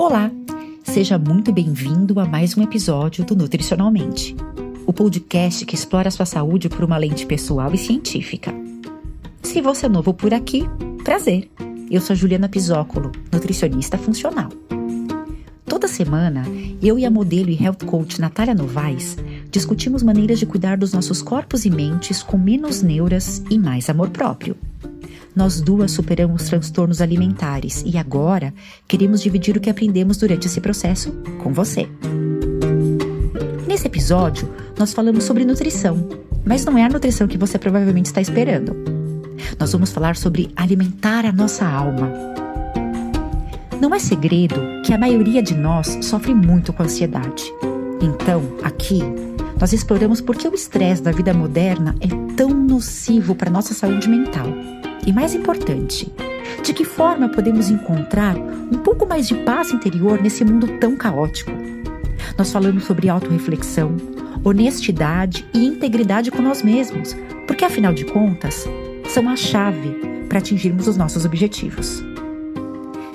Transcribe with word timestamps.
Olá, 0.00 0.30
seja 0.82 1.18
muito 1.18 1.52
bem-vindo 1.52 2.18
a 2.18 2.24
mais 2.24 2.56
um 2.56 2.62
episódio 2.62 3.22
do 3.22 3.36
Nutricionalmente, 3.36 4.34
o 4.86 4.94
podcast 4.94 5.66
que 5.66 5.74
explora 5.74 6.08
a 6.08 6.10
sua 6.10 6.24
saúde 6.24 6.70
por 6.70 6.84
uma 6.84 6.96
lente 6.96 7.26
pessoal 7.26 7.74
e 7.74 7.76
científica. 7.76 8.50
Se 9.42 9.60
você 9.60 9.84
é 9.84 9.88
novo 9.90 10.14
por 10.14 10.32
aqui, 10.32 10.64
prazer. 11.04 11.50
Eu 11.90 12.00
sou 12.00 12.16
Juliana 12.16 12.48
Pisócolo, 12.48 13.12
nutricionista 13.30 13.98
funcional. 13.98 14.48
Toda 15.66 15.86
semana, 15.86 16.46
eu 16.82 16.98
e 16.98 17.04
a 17.04 17.10
modelo 17.10 17.50
e 17.50 17.62
health 17.62 17.84
coach 17.84 18.22
Natália 18.22 18.54
Novaes 18.54 19.18
discutimos 19.50 20.02
maneiras 20.02 20.38
de 20.38 20.46
cuidar 20.46 20.78
dos 20.78 20.94
nossos 20.94 21.20
corpos 21.20 21.66
e 21.66 21.70
mentes 21.70 22.22
com 22.22 22.38
menos 22.38 22.80
neuras 22.80 23.44
e 23.50 23.58
mais 23.58 23.90
amor 23.90 24.08
próprio. 24.08 24.56
Nós 25.34 25.60
duas 25.60 25.92
superamos 25.92 26.44
transtornos 26.44 27.00
alimentares 27.00 27.82
e 27.86 27.96
agora 27.96 28.52
queremos 28.88 29.22
dividir 29.22 29.56
o 29.56 29.60
que 29.60 29.70
aprendemos 29.70 30.16
durante 30.16 30.46
esse 30.46 30.60
processo 30.60 31.12
com 31.42 31.52
você. 31.52 31.88
Nesse 33.66 33.86
episódio, 33.86 34.52
nós 34.76 34.92
falamos 34.92 35.24
sobre 35.24 35.44
nutrição, 35.44 36.08
mas 36.44 36.64
não 36.64 36.76
é 36.76 36.84
a 36.84 36.88
nutrição 36.88 37.28
que 37.28 37.38
você 37.38 37.58
provavelmente 37.58 38.06
está 38.06 38.20
esperando. 38.20 38.74
Nós 39.58 39.72
vamos 39.72 39.92
falar 39.92 40.16
sobre 40.16 40.50
alimentar 40.56 41.24
a 41.24 41.32
nossa 41.32 41.64
alma. 41.64 42.10
Não 43.80 43.94
é 43.94 43.98
segredo 43.98 44.82
que 44.84 44.92
a 44.92 44.98
maioria 44.98 45.42
de 45.42 45.54
nós 45.54 45.98
sofre 46.02 46.34
muito 46.34 46.72
com 46.72 46.82
ansiedade. 46.82 47.44
Então, 48.02 48.42
aqui, 48.62 49.00
nós 49.60 49.72
exploramos 49.72 50.20
por 50.20 50.36
que 50.36 50.48
o 50.48 50.54
estresse 50.54 51.02
da 51.02 51.12
vida 51.12 51.32
moderna 51.32 51.94
é 52.00 52.08
tão 52.34 52.48
nocivo 52.48 53.34
para 53.34 53.50
nossa 53.50 53.72
saúde 53.72 54.08
mental. 54.08 54.46
E 55.06 55.12
mais 55.12 55.34
importante, 55.34 56.12
de 56.62 56.72
que 56.72 56.84
forma 56.84 57.28
podemos 57.28 57.70
encontrar 57.70 58.36
um 58.36 58.78
pouco 58.78 59.06
mais 59.06 59.26
de 59.26 59.34
paz 59.34 59.72
interior 59.72 60.20
nesse 60.20 60.44
mundo 60.44 60.78
tão 60.78 60.96
caótico? 60.96 61.50
Nós 62.36 62.52
falamos 62.52 62.84
sobre 62.84 63.08
autorreflexão, 63.08 63.96
honestidade 64.44 65.46
e 65.54 65.66
integridade 65.66 66.30
com 66.30 66.42
nós 66.42 66.62
mesmos, 66.62 67.16
porque 67.46 67.64
afinal 67.64 67.92
de 67.92 68.04
contas, 68.04 68.66
são 69.08 69.28
a 69.28 69.36
chave 69.36 69.90
para 70.28 70.38
atingirmos 70.38 70.86
os 70.86 70.96
nossos 70.96 71.24
objetivos. 71.24 72.02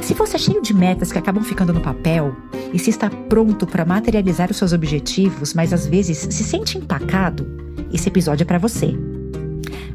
Se 0.02 0.14
você 0.14 0.36
é 0.36 0.40
cheio 0.40 0.62
de 0.62 0.74
metas 0.74 1.12
que 1.12 1.18
acabam 1.18 1.44
ficando 1.44 1.74
no 1.74 1.82
papel 1.82 2.36
e 2.74 2.78
se 2.78 2.90
está 2.90 3.10
pronto 3.10 3.66
para 3.66 3.86
materializar 3.86 4.52
os 4.52 4.58
seus 4.58 4.74
objetivos, 4.74 5.54
mas 5.54 5.74
às 5.74 5.88
vezes 5.88 6.18
se 6.18 6.44
sente 6.44 6.78
empacado, 6.78 7.48
esse 7.92 8.10
episódio 8.10 8.44
é 8.44 8.46
para 8.46 8.60
você. 8.60 8.94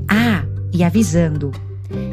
Ah, 0.08 0.44
e 0.72 0.82
avisando, 0.82 1.52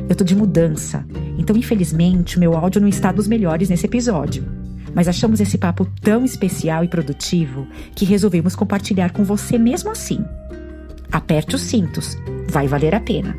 eu 0.10 0.16
tô 0.16 0.24
de 0.24 0.36
mudança, 0.36 1.06
então 1.38 1.56
infelizmente 1.56 2.38
o 2.38 2.40
meu 2.40 2.56
áudio 2.56 2.82
não 2.82 2.88
está 2.88 3.12
dos 3.12 3.28
melhores 3.28 3.70
nesse 3.70 3.86
episódio. 3.86 4.46
Mas 4.94 5.08
achamos 5.08 5.40
esse 5.40 5.58
papo 5.58 5.86
tão 6.02 6.26
especial 6.26 6.84
e 6.84 6.88
produtivo 6.88 7.68
que 7.94 8.06
resolvemos 8.06 8.56
compartilhar 8.56 9.12
com 9.12 9.24
você 9.24 9.58
mesmo 9.58 9.92
assim. 9.92 10.24
Aperte 11.12 11.56
os 11.56 11.62
cintos, 11.62 12.18
vai 12.50 12.68
valer 12.68 12.96
a 12.96 13.00
pena. 13.00 13.38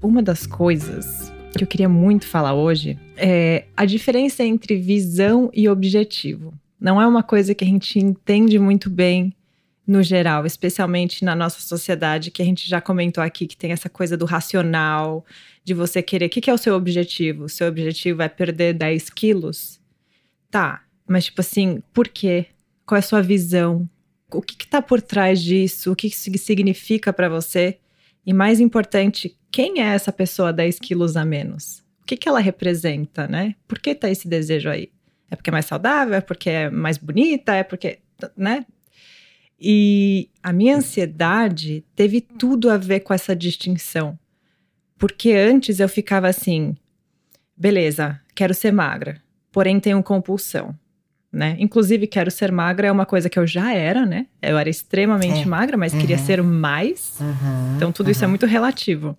Uma 0.00 0.22
das 0.22 0.46
coisas 0.46 1.32
que 1.56 1.64
eu 1.64 1.68
queria 1.68 1.88
muito 1.88 2.26
falar 2.26 2.54
hoje 2.54 2.98
é 3.16 3.64
a 3.76 3.84
diferença 3.84 4.44
entre 4.44 4.76
visão 4.76 5.50
e 5.52 5.68
objetivo. 5.68 6.54
Não 6.80 7.02
é 7.02 7.06
uma 7.06 7.22
coisa 7.22 7.54
que 7.54 7.64
a 7.64 7.66
gente 7.66 7.98
entende 7.98 8.58
muito 8.58 8.88
bem 8.88 9.34
no 9.88 10.02
geral, 10.02 10.44
especialmente 10.44 11.24
na 11.24 11.34
nossa 11.34 11.62
sociedade, 11.62 12.30
que 12.30 12.42
a 12.42 12.44
gente 12.44 12.68
já 12.68 12.78
comentou 12.78 13.24
aqui, 13.24 13.46
que 13.46 13.56
tem 13.56 13.72
essa 13.72 13.88
coisa 13.88 14.18
do 14.18 14.26
racional, 14.26 15.24
de 15.64 15.72
você 15.72 16.02
querer. 16.02 16.26
O 16.26 16.28
que, 16.28 16.42
que 16.42 16.50
é 16.50 16.52
o 16.52 16.58
seu 16.58 16.76
objetivo? 16.76 17.44
O 17.44 17.48
seu 17.48 17.66
objetivo 17.66 18.20
é 18.20 18.28
perder 18.28 18.74
10 18.74 19.08
quilos? 19.08 19.80
Tá, 20.50 20.82
mas 21.08 21.24
tipo 21.24 21.40
assim, 21.40 21.82
por 21.90 22.06
quê? 22.06 22.46
Qual 22.84 22.96
é 22.96 22.98
a 22.98 23.02
sua 23.02 23.22
visão? 23.22 23.88
O 24.30 24.42
que, 24.42 24.56
que 24.56 24.66
tá 24.66 24.82
por 24.82 25.00
trás 25.00 25.42
disso? 25.42 25.90
O 25.90 25.96
que 25.96 26.08
isso 26.08 26.30
significa 26.36 27.10
para 27.10 27.30
você? 27.30 27.78
E 28.26 28.34
mais 28.34 28.60
importante, 28.60 29.38
quem 29.50 29.80
é 29.80 29.94
essa 29.94 30.12
pessoa 30.12 30.52
10 30.52 30.80
quilos 30.80 31.16
a 31.16 31.24
menos? 31.24 31.78
O 32.02 32.04
que, 32.04 32.14
que 32.14 32.28
ela 32.28 32.40
representa, 32.40 33.26
né? 33.26 33.54
Por 33.66 33.78
que 33.78 33.94
tá 33.94 34.10
esse 34.10 34.28
desejo 34.28 34.68
aí? 34.68 34.92
É 35.30 35.36
porque 35.36 35.48
é 35.48 35.52
mais 35.52 35.64
saudável? 35.64 36.14
É 36.14 36.20
porque 36.20 36.50
é 36.50 36.68
mais 36.68 36.98
bonita? 36.98 37.54
É 37.54 37.62
porque, 37.62 38.00
né? 38.36 38.66
E 39.60 40.30
a 40.42 40.52
minha 40.52 40.76
ansiedade 40.76 41.84
teve 41.96 42.20
tudo 42.20 42.70
a 42.70 42.76
ver 42.76 43.00
com 43.00 43.12
essa 43.12 43.34
distinção. 43.34 44.18
Porque 44.96 45.32
antes 45.32 45.80
eu 45.80 45.88
ficava 45.88 46.28
assim, 46.28 46.76
beleza, 47.56 48.20
quero 48.34 48.54
ser 48.54 48.72
magra, 48.72 49.20
porém 49.50 49.80
tenho 49.80 50.02
compulsão, 50.02 50.74
né? 51.32 51.56
Inclusive 51.58 52.06
quero 52.06 52.30
ser 52.30 52.50
magra 52.52 52.88
é 52.88 52.92
uma 52.92 53.06
coisa 53.06 53.28
que 53.28 53.38
eu 53.38 53.46
já 53.46 53.72
era, 53.72 54.06
né? 54.06 54.26
Eu 54.40 54.58
era 54.58 54.68
extremamente 54.68 55.42
é. 55.42 55.46
magra, 55.46 55.76
mas 55.76 55.92
uhum. 55.92 56.00
queria 56.00 56.18
ser 56.18 56.42
mais. 56.42 57.16
Uhum. 57.20 57.76
Então 57.76 57.92
tudo 57.92 58.06
uhum. 58.06 58.12
isso 58.12 58.24
é 58.24 58.28
muito 58.28 58.46
relativo. 58.46 59.16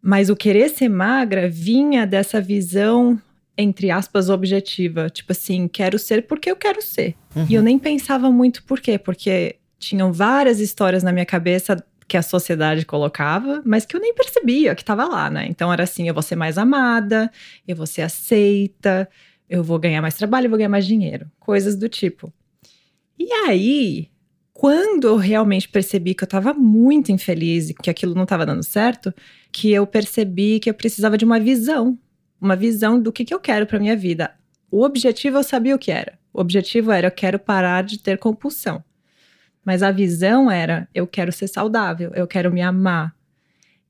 Mas 0.00 0.30
o 0.30 0.36
querer 0.36 0.68
ser 0.68 0.88
magra 0.88 1.48
vinha 1.48 2.06
dessa 2.06 2.40
visão 2.40 3.20
entre 3.58 3.90
aspas, 3.90 4.30
objetiva. 4.30 5.10
Tipo 5.10 5.32
assim, 5.32 5.66
quero 5.66 5.98
ser 5.98 6.26
porque 6.28 6.48
eu 6.48 6.54
quero 6.54 6.80
ser. 6.80 7.16
Uhum. 7.34 7.46
E 7.50 7.54
eu 7.54 7.62
nem 7.62 7.76
pensava 7.76 8.30
muito 8.30 8.62
por 8.62 8.80
quê, 8.80 8.96
porque 8.96 9.56
tinham 9.80 10.12
várias 10.12 10.60
histórias 10.60 11.02
na 11.02 11.12
minha 11.12 11.26
cabeça 11.26 11.84
que 12.06 12.16
a 12.16 12.22
sociedade 12.22 12.86
colocava, 12.86 13.60
mas 13.66 13.84
que 13.84 13.94
eu 13.94 14.00
nem 14.00 14.14
percebia 14.14 14.74
que 14.74 14.82
estava 14.82 15.04
lá, 15.04 15.28
né? 15.28 15.46
Então 15.48 15.72
era 15.72 15.82
assim: 15.82 16.06
eu 16.06 16.14
vou 16.14 16.22
ser 16.22 16.36
mais 16.36 16.56
amada, 16.56 17.30
eu 17.66 17.74
vou 17.74 17.86
ser 17.86 18.02
aceita, 18.02 19.08
eu 19.50 19.64
vou 19.64 19.78
ganhar 19.78 20.00
mais 20.00 20.14
trabalho, 20.14 20.46
eu 20.46 20.50
vou 20.50 20.56
ganhar 20.56 20.68
mais 20.68 20.86
dinheiro. 20.86 21.28
Coisas 21.40 21.76
do 21.76 21.88
tipo. 21.88 22.32
E 23.18 23.32
aí, 23.32 24.08
quando 24.52 25.08
eu 25.08 25.16
realmente 25.16 25.68
percebi 25.68 26.14
que 26.14 26.22
eu 26.22 26.26
estava 26.26 26.54
muito 26.54 27.10
infeliz 27.10 27.70
e 27.70 27.74
que 27.74 27.90
aquilo 27.90 28.14
não 28.14 28.22
estava 28.22 28.46
dando 28.46 28.62
certo, 28.62 29.12
que 29.50 29.72
eu 29.72 29.84
percebi 29.84 30.60
que 30.60 30.70
eu 30.70 30.74
precisava 30.74 31.18
de 31.18 31.24
uma 31.24 31.40
visão 31.40 31.98
uma 32.40 32.56
visão 32.56 33.00
do 33.00 33.12
que, 33.12 33.24
que 33.24 33.34
eu 33.34 33.40
quero 33.40 33.66
para 33.66 33.78
minha 33.78 33.96
vida. 33.96 34.32
O 34.70 34.82
objetivo 34.82 35.38
eu 35.38 35.42
sabia 35.42 35.74
o 35.74 35.78
que 35.78 35.90
era. 35.90 36.18
O 36.32 36.40
objetivo 36.40 36.90
era 36.90 37.06
eu 37.06 37.12
quero 37.12 37.38
parar 37.38 37.82
de 37.82 37.98
ter 37.98 38.18
compulsão. 38.18 38.82
Mas 39.64 39.82
a 39.82 39.90
visão 39.90 40.50
era 40.50 40.88
eu 40.94 41.06
quero 41.06 41.32
ser 41.32 41.48
saudável, 41.48 42.12
eu 42.14 42.26
quero 42.26 42.52
me 42.52 42.62
amar. 42.62 43.14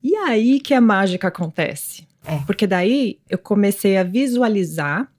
E 0.01 0.15
aí 0.15 0.59
que 0.59 0.73
a 0.73 0.81
mágica 0.81 1.27
acontece. 1.27 2.07
É. 2.25 2.39
Porque 2.45 2.65
daí 2.67 3.19
eu 3.29 3.37
comecei 3.37 3.97
a 3.97 4.03
visualizar 4.03 5.09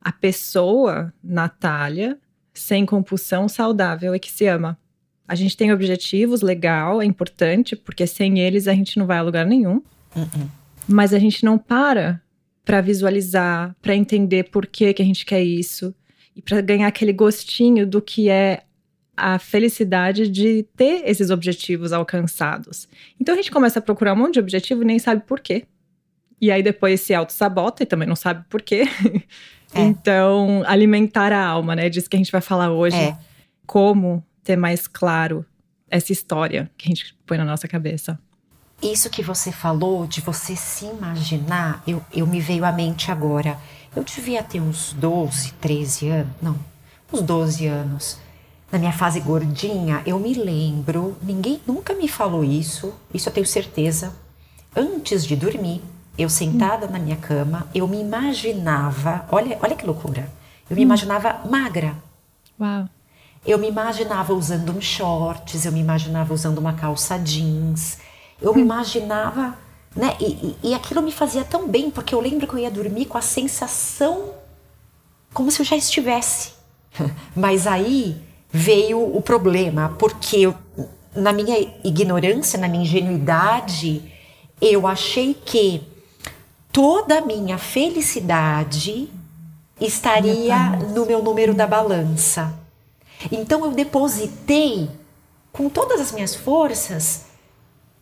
a 0.00 0.12
pessoa, 0.12 1.12
Natália, 1.22 2.18
sem 2.54 2.86
compulsão, 2.86 3.48
saudável 3.48 4.14
e 4.14 4.18
que 4.18 4.30
se 4.30 4.46
ama. 4.46 4.78
A 5.26 5.34
gente 5.34 5.56
tem 5.56 5.72
objetivos, 5.72 6.40
legal, 6.40 7.02
é 7.02 7.04
importante, 7.04 7.76
porque 7.76 8.06
sem 8.06 8.38
eles 8.38 8.66
a 8.66 8.72
gente 8.72 8.98
não 8.98 9.06
vai 9.06 9.18
a 9.18 9.22
lugar 9.22 9.44
nenhum. 9.44 9.76
Uh 10.16 10.20
-uh. 10.20 10.48
Mas 10.88 11.12
a 11.12 11.18
gente 11.18 11.44
não 11.44 11.58
para 11.58 12.20
para 12.68 12.82
visualizar, 12.82 13.74
para 13.80 13.96
entender 13.96 14.50
por 14.50 14.66
que, 14.66 14.92
que 14.92 15.00
a 15.00 15.04
gente 15.04 15.24
quer 15.24 15.42
isso 15.42 15.94
e 16.36 16.42
para 16.42 16.60
ganhar 16.60 16.86
aquele 16.86 17.14
gostinho 17.14 17.86
do 17.86 18.02
que 18.02 18.28
é 18.28 18.64
a 19.16 19.38
felicidade 19.38 20.28
de 20.28 20.64
ter 20.76 21.00
esses 21.06 21.30
objetivos 21.30 21.94
alcançados. 21.94 22.86
Então 23.18 23.32
a 23.32 23.36
gente 23.38 23.50
começa 23.50 23.78
a 23.78 23.82
procurar 23.82 24.12
um 24.12 24.16
monte 24.16 24.34
de 24.34 24.40
objetivo 24.40 24.82
e 24.82 24.84
nem 24.84 24.98
sabe 24.98 25.22
por 25.26 25.40
quê. 25.40 25.64
E 26.38 26.50
aí 26.50 26.62
depois 26.62 27.00
se 27.00 27.14
auto-sabota 27.14 27.84
e 27.84 27.86
também 27.86 28.06
não 28.06 28.14
sabe 28.14 28.44
por 28.50 28.60
quê. 28.60 28.84
É. 29.74 29.82
então, 29.82 30.62
alimentar 30.64 31.30
a 31.30 31.44
alma, 31.44 31.76
né? 31.76 31.90
Disso 31.90 32.08
que 32.08 32.16
a 32.16 32.18
gente 32.18 32.32
vai 32.32 32.40
falar 32.40 32.72
hoje. 32.72 32.96
É. 32.96 33.18
Como 33.66 34.24
ter 34.42 34.56
mais 34.56 34.86
claro 34.86 35.44
essa 35.90 36.10
história 36.10 36.70
que 36.74 36.86
a 36.86 36.88
gente 36.88 37.14
põe 37.26 37.36
na 37.36 37.44
nossa 37.44 37.68
cabeça. 37.68 38.18
Isso 38.82 39.10
que 39.10 39.22
você 39.22 39.50
falou 39.50 40.06
de 40.06 40.20
você 40.20 40.54
se 40.54 40.84
imaginar, 40.84 41.82
eu, 41.84 42.00
eu 42.12 42.26
me 42.26 42.40
veio 42.40 42.64
à 42.64 42.70
mente 42.70 43.10
agora. 43.10 43.58
Eu 43.94 44.04
devia 44.04 44.42
ter 44.42 44.60
uns 44.60 44.92
12, 44.92 45.52
13 45.54 46.08
anos, 46.08 46.32
não, 46.40 46.56
uns 47.12 47.20
12 47.20 47.66
anos. 47.66 48.18
Na 48.70 48.78
minha 48.78 48.92
fase 48.92 49.18
gordinha, 49.18 50.02
eu 50.06 50.18
me 50.20 50.32
lembro, 50.32 51.16
ninguém 51.22 51.60
nunca 51.66 51.92
me 51.94 52.06
falou 52.06 52.44
isso, 52.44 52.94
isso 53.12 53.28
eu 53.28 53.32
tenho 53.32 53.46
certeza. 53.46 54.14
Antes 54.76 55.24
de 55.26 55.34
dormir, 55.34 55.82
eu 56.16 56.28
sentada 56.28 56.86
na 56.86 57.00
minha 57.00 57.16
cama, 57.16 57.66
eu 57.74 57.88
me 57.88 58.00
imaginava, 58.00 59.26
olha, 59.30 59.58
olha 59.60 59.74
que 59.74 59.86
loucura. 59.86 60.30
Eu 60.70 60.76
me 60.76 60.82
hum. 60.82 60.84
imaginava 60.84 61.40
magra. 61.50 61.96
Uau. 62.60 62.88
Eu 63.44 63.58
me 63.58 63.68
imaginava 63.68 64.34
usando 64.34 64.70
um 64.70 64.80
shorts, 64.80 65.64
eu 65.64 65.72
me 65.72 65.80
imaginava 65.80 66.32
usando 66.32 66.58
uma 66.58 66.74
calça 66.74 67.18
jeans 67.18 67.98
eu 68.40 68.54
me 68.54 68.62
imaginava, 68.62 69.58
né? 69.94 70.16
E, 70.20 70.24
e, 70.24 70.56
e 70.70 70.74
aquilo 70.74 71.02
me 71.02 71.12
fazia 71.12 71.44
tão 71.44 71.68
bem, 71.68 71.90
porque 71.90 72.14
eu 72.14 72.20
lembro 72.20 72.46
que 72.46 72.54
eu 72.54 72.58
ia 72.58 72.70
dormir 72.70 73.06
com 73.06 73.18
a 73.18 73.22
sensação 73.22 74.34
como 75.32 75.50
se 75.50 75.60
eu 75.60 75.66
já 75.66 75.76
estivesse. 75.76 76.52
Mas 77.34 77.66
aí 77.66 78.16
veio 78.50 79.00
o 79.00 79.20
problema, 79.20 79.94
porque 79.98 80.38
eu, 80.38 80.54
na 81.14 81.32
minha 81.32 81.58
ignorância, 81.84 82.58
na 82.58 82.68
minha 82.68 82.82
ingenuidade, 82.82 84.02
eu 84.60 84.86
achei 84.86 85.34
que 85.34 85.82
toda 86.72 87.18
a 87.18 87.20
minha 87.20 87.58
felicidade 87.58 89.08
estaria 89.80 90.70
no 90.94 91.06
meu 91.06 91.22
número 91.22 91.54
da 91.54 91.66
balança. 91.66 92.54
Então 93.30 93.64
eu 93.64 93.72
depositei 93.72 94.88
com 95.52 95.68
todas 95.68 96.00
as 96.00 96.12
minhas 96.12 96.34
forças 96.34 97.27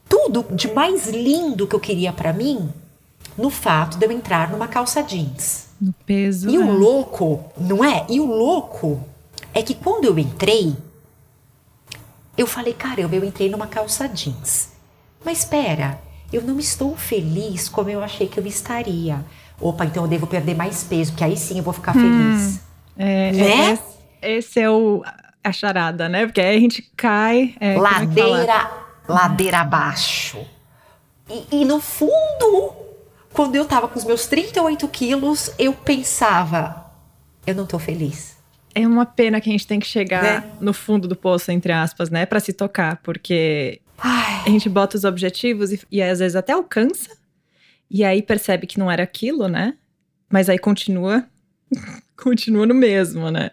tudo 0.08 0.46
de 0.50 0.72
mais 0.72 1.08
lindo 1.08 1.66
que 1.66 1.74
eu 1.74 1.80
queria 1.80 2.12
para 2.12 2.32
mim 2.32 2.68
no 3.36 3.50
fato 3.50 3.98
de 3.98 4.06
eu 4.06 4.12
entrar 4.12 4.50
numa 4.50 4.66
calça 4.66 5.02
jeans. 5.02 5.68
No 5.80 5.92
peso. 6.06 6.48
E 6.48 6.56
é. 6.56 6.58
o 6.58 6.72
louco, 6.72 7.44
não 7.58 7.84
é? 7.84 8.06
E 8.08 8.18
o 8.18 8.26
louco 8.26 9.02
é 9.52 9.62
que 9.62 9.74
quando 9.74 10.04
eu 10.04 10.18
entrei, 10.18 10.74
eu 12.36 12.46
falei, 12.46 12.72
caramba, 12.72 13.14
eu 13.14 13.24
entrei 13.24 13.50
numa 13.50 13.66
calça 13.66 14.08
jeans. 14.08 14.70
Mas 15.24 15.38
espera, 15.40 16.00
eu 16.32 16.42
não 16.42 16.58
estou 16.58 16.96
feliz 16.96 17.68
como 17.68 17.90
eu 17.90 18.02
achei 18.02 18.26
que 18.26 18.38
eu 18.38 18.46
estaria. 18.46 19.24
Opa, 19.60 19.84
então 19.84 20.04
eu 20.04 20.08
devo 20.08 20.26
perder 20.26 20.54
mais 20.54 20.84
peso, 20.84 21.14
que 21.14 21.24
aí 21.24 21.36
sim 21.36 21.58
eu 21.58 21.64
vou 21.64 21.72
ficar 21.72 21.92
feliz. 21.92 22.60
É, 22.96 23.32
Né? 23.32 23.72
esse, 23.72 23.82
esse 24.22 24.60
é 24.60 24.70
o, 24.70 25.02
a 25.42 25.52
charada, 25.52 26.08
né? 26.08 26.26
Porque 26.26 26.40
aí 26.40 26.56
a 26.56 26.60
gente 26.60 26.90
cai. 26.96 27.54
é, 27.60 27.74
é 27.74 27.78
ladeira, 27.78 28.70
ladeira 29.08 29.58
abaixo. 29.60 30.38
E, 31.28 31.60
e 31.60 31.64
no 31.64 31.80
fundo, 31.80 32.72
quando 33.32 33.56
eu 33.56 33.64
tava 33.64 33.88
com 33.88 33.98
os 33.98 34.04
meus 34.04 34.26
38 34.26 34.86
quilos, 34.88 35.50
eu 35.58 35.72
pensava, 35.72 36.86
eu 37.46 37.54
não 37.54 37.66
tô 37.66 37.78
feliz. 37.78 38.36
É 38.74 38.86
uma 38.86 39.06
pena 39.06 39.40
que 39.40 39.48
a 39.48 39.52
gente 39.52 39.66
tem 39.66 39.80
que 39.80 39.86
chegar 39.86 40.22
Né? 40.22 40.50
no 40.60 40.74
fundo 40.74 41.08
do 41.08 41.16
poço, 41.16 41.50
entre 41.50 41.72
aspas, 41.72 42.10
né? 42.10 42.26
Pra 42.26 42.38
se 42.40 42.52
tocar, 42.52 42.96
porque 43.02 43.80
Ai, 43.98 44.42
a 44.46 44.50
gente 44.50 44.68
bota 44.68 44.96
os 44.98 45.04
objetivos 45.04 45.72
e, 45.72 45.80
e 45.90 46.02
às 46.02 46.18
vezes 46.18 46.36
até 46.36 46.52
alcança, 46.52 47.16
e 47.90 48.04
aí 48.04 48.20
percebe 48.20 48.66
que 48.66 48.78
não 48.78 48.90
era 48.90 49.02
aquilo, 49.02 49.48
né? 49.48 49.74
Mas 50.28 50.48
aí 50.50 50.58
continua, 50.58 51.24
continua 52.22 52.66
no 52.66 52.74
mesmo, 52.74 53.30
né? 53.30 53.50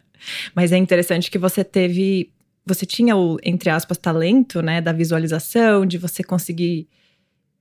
Mas 0.53 0.71
é 0.73 0.77
interessante 0.77 1.31
que 1.31 1.37
você 1.37 1.63
teve, 1.63 2.32
você 2.65 2.85
tinha 2.85 3.15
o, 3.15 3.37
entre 3.43 3.69
aspas, 3.69 3.97
talento, 3.97 4.61
né? 4.61 4.79
Da 4.81 4.91
visualização, 4.91 5.85
de 5.85 5.97
você 5.97 6.23
conseguir 6.23 6.87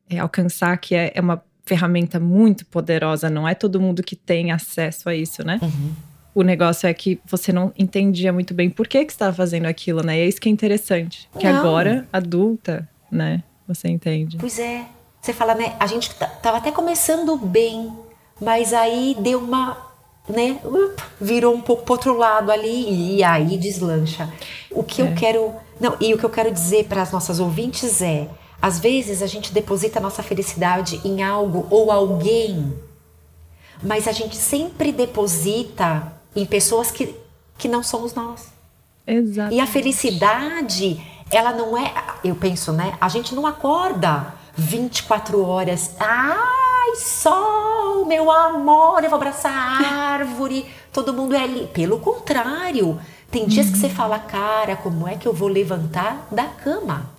é, 0.08 0.18
alcançar, 0.18 0.76
que 0.78 0.94
é, 0.94 1.12
é 1.14 1.20
uma 1.20 1.42
ferramenta 1.64 2.18
muito 2.18 2.66
poderosa, 2.66 3.30
não 3.30 3.46
é 3.46 3.54
todo 3.54 3.80
mundo 3.80 4.02
que 4.02 4.16
tem 4.16 4.50
acesso 4.50 5.08
a 5.08 5.14
isso, 5.14 5.44
né? 5.44 5.58
uhum. 5.62 5.92
O 6.34 6.42
negócio 6.42 6.86
é 6.88 6.94
que 6.94 7.20
você 7.26 7.52
não 7.52 7.72
entendia 7.78 8.32
muito 8.32 8.54
bem 8.54 8.70
por 8.70 8.88
que, 8.88 9.04
que 9.04 9.12
você 9.12 9.16
estava 9.16 9.36
fazendo 9.36 9.66
aquilo, 9.66 10.02
né? 10.02 10.16
E 10.16 10.20
é 10.22 10.26
isso 10.26 10.40
que 10.40 10.48
é 10.48 10.52
interessante. 10.52 11.28
Que 11.38 11.46
Não. 11.46 11.58
agora, 11.58 12.08
adulta, 12.10 12.88
né? 13.10 13.42
Você 13.68 13.88
entende. 13.88 14.38
Pois 14.38 14.58
é. 14.58 14.86
Você 15.20 15.34
fala, 15.34 15.54
né? 15.54 15.76
A 15.78 15.86
gente 15.86 16.08
t- 16.14 16.26
tava 16.42 16.56
até 16.56 16.72
começando 16.72 17.36
bem, 17.36 17.92
mas 18.40 18.72
aí 18.72 19.14
deu 19.20 19.40
uma, 19.40 19.76
né? 20.28 20.60
virou 21.20 21.54
um 21.54 21.60
pouco 21.60 21.82
pro 21.84 21.94
outro 21.94 22.16
lado 22.16 22.50
ali 22.50 23.16
e 23.16 23.24
aí 23.24 23.56
deslancha. 23.56 24.32
O 24.70 24.82
que 24.82 25.02
É. 25.02 25.04
eu 25.06 25.14
quero, 25.14 25.54
não, 25.80 25.96
e 26.00 26.14
o 26.14 26.18
que 26.18 26.24
eu 26.24 26.30
quero 26.30 26.50
dizer 26.50 26.84
para 26.86 27.02
as 27.02 27.10
nossas 27.12 27.40
ouvintes 27.40 28.00
é, 28.00 28.28
às 28.60 28.78
vezes 28.78 29.22
a 29.22 29.26
gente 29.26 29.52
deposita 29.52 29.98
a 29.98 30.02
nossa 30.02 30.22
felicidade 30.22 31.00
em 31.04 31.22
algo 31.22 31.66
ou 31.70 31.90
alguém, 31.90 32.72
mas 33.82 34.06
a 34.06 34.12
gente 34.12 34.36
sempre 34.36 34.92
deposita 34.92 36.12
em 36.36 36.46
pessoas 36.46 36.90
que 36.90 37.14
que 37.58 37.68
não 37.68 37.82
somos 37.82 38.12
nós. 38.14 38.48
Exato. 39.06 39.52
E 39.54 39.60
a 39.60 39.66
felicidade, 39.66 41.00
ela 41.30 41.52
não 41.52 41.76
é. 41.76 41.92
Eu 42.24 42.34
penso, 42.34 42.72
né? 42.72 42.96
A 43.00 43.08
gente 43.08 43.34
não 43.36 43.46
acorda 43.46 44.34
24 44.56 45.44
horas. 45.46 45.92
Ai, 46.00 46.96
meu 48.06 48.30
amor, 48.30 49.02
eu 49.02 49.10
vou 49.10 49.16
abraçar 49.16 49.52
a 49.52 49.86
árvore. 50.14 50.66
Todo 50.92 51.12
mundo 51.12 51.34
é 51.34 51.42
ali. 51.42 51.66
Pelo 51.68 51.98
contrário, 51.98 53.00
tem 53.30 53.46
dias 53.46 53.70
que 53.70 53.78
você 53.78 53.88
fala, 53.88 54.18
cara, 54.18 54.76
como 54.76 55.08
é 55.08 55.16
que 55.16 55.26
eu 55.26 55.32
vou 55.32 55.48
levantar 55.48 56.28
da 56.30 56.44
cama? 56.44 57.10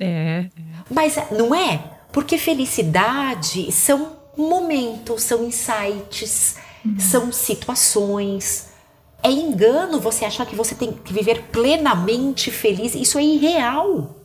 É. 0.00 0.46
Mas 0.90 1.16
não 1.30 1.54
é? 1.54 1.82
Porque 2.10 2.36
felicidade 2.36 3.70
são 3.70 4.16
momentos, 4.36 5.22
são 5.22 5.44
insights, 5.44 6.56
são 6.98 7.30
situações. 7.30 8.72
É 9.22 9.30
engano 9.30 10.00
você 10.00 10.24
achar 10.24 10.46
que 10.46 10.56
você 10.56 10.74
tem 10.74 10.92
que 10.92 11.12
viver 11.12 11.44
plenamente 11.44 12.50
feliz. 12.50 12.94
Isso 12.94 13.18
é 13.18 13.22
irreal. 13.22 14.16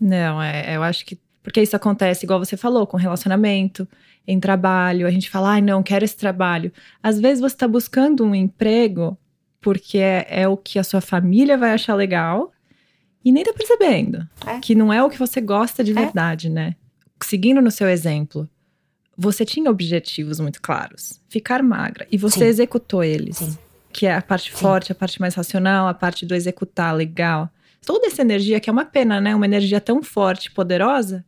Não, 0.00 0.42
é, 0.42 0.76
eu 0.76 0.82
acho 0.82 1.04
que. 1.04 1.18
Porque 1.42 1.60
isso 1.60 1.74
acontece, 1.74 2.24
igual 2.24 2.38
você 2.38 2.56
falou, 2.56 2.86
com 2.86 2.96
relacionamento, 2.96 3.86
em 4.26 4.38
trabalho. 4.38 5.06
A 5.06 5.10
gente 5.10 5.28
fala, 5.30 5.52
ai, 5.52 5.60
não, 5.60 5.82
quero 5.82 6.04
esse 6.04 6.16
trabalho. 6.16 6.72
Às 7.02 7.18
vezes 7.20 7.40
você 7.40 7.54
está 7.54 7.66
buscando 7.68 8.24
um 8.24 8.34
emprego 8.34 9.16
porque 9.60 9.98
é, 9.98 10.26
é 10.28 10.48
o 10.48 10.56
que 10.56 10.78
a 10.78 10.84
sua 10.84 11.00
família 11.00 11.56
vai 11.56 11.72
achar 11.72 11.94
legal 11.94 12.52
e 13.24 13.30
nem 13.30 13.44
tá 13.44 13.52
percebendo. 13.52 14.26
É. 14.46 14.58
Que 14.60 14.74
não 14.74 14.92
é 14.92 15.02
o 15.02 15.08
que 15.10 15.18
você 15.18 15.40
gosta 15.40 15.84
de 15.84 15.92
É. 15.92 15.94
verdade, 15.94 16.48
né? 16.48 16.74
Seguindo 17.22 17.60
no 17.62 17.70
seu 17.70 17.88
exemplo, 17.88 18.48
você 19.16 19.44
tinha 19.44 19.70
objetivos 19.70 20.40
muito 20.40 20.60
claros. 20.60 21.20
Ficar 21.28 21.62
magra. 21.62 22.06
E 22.10 22.16
você 22.18 22.40
Sim. 22.40 22.46
executou 22.46 23.04
eles. 23.04 23.36
Sim. 23.36 23.56
Que 23.92 24.06
é 24.06 24.14
a 24.16 24.22
parte 24.22 24.50
Sim. 24.50 24.56
forte, 24.56 24.90
a 24.90 24.94
parte 24.94 25.20
mais 25.20 25.34
racional, 25.34 25.86
a 25.86 25.94
parte 25.94 26.26
do 26.26 26.34
executar 26.34 26.94
legal. 26.94 27.48
Toda 27.84 28.06
essa 28.06 28.22
energia, 28.22 28.58
que 28.58 28.70
é 28.70 28.72
uma 28.72 28.84
pena, 28.84 29.20
né? 29.20 29.34
Uma 29.34 29.44
energia 29.44 29.80
tão 29.80 30.02
forte, 30.02 30.50
poderosa, 30.50 31.24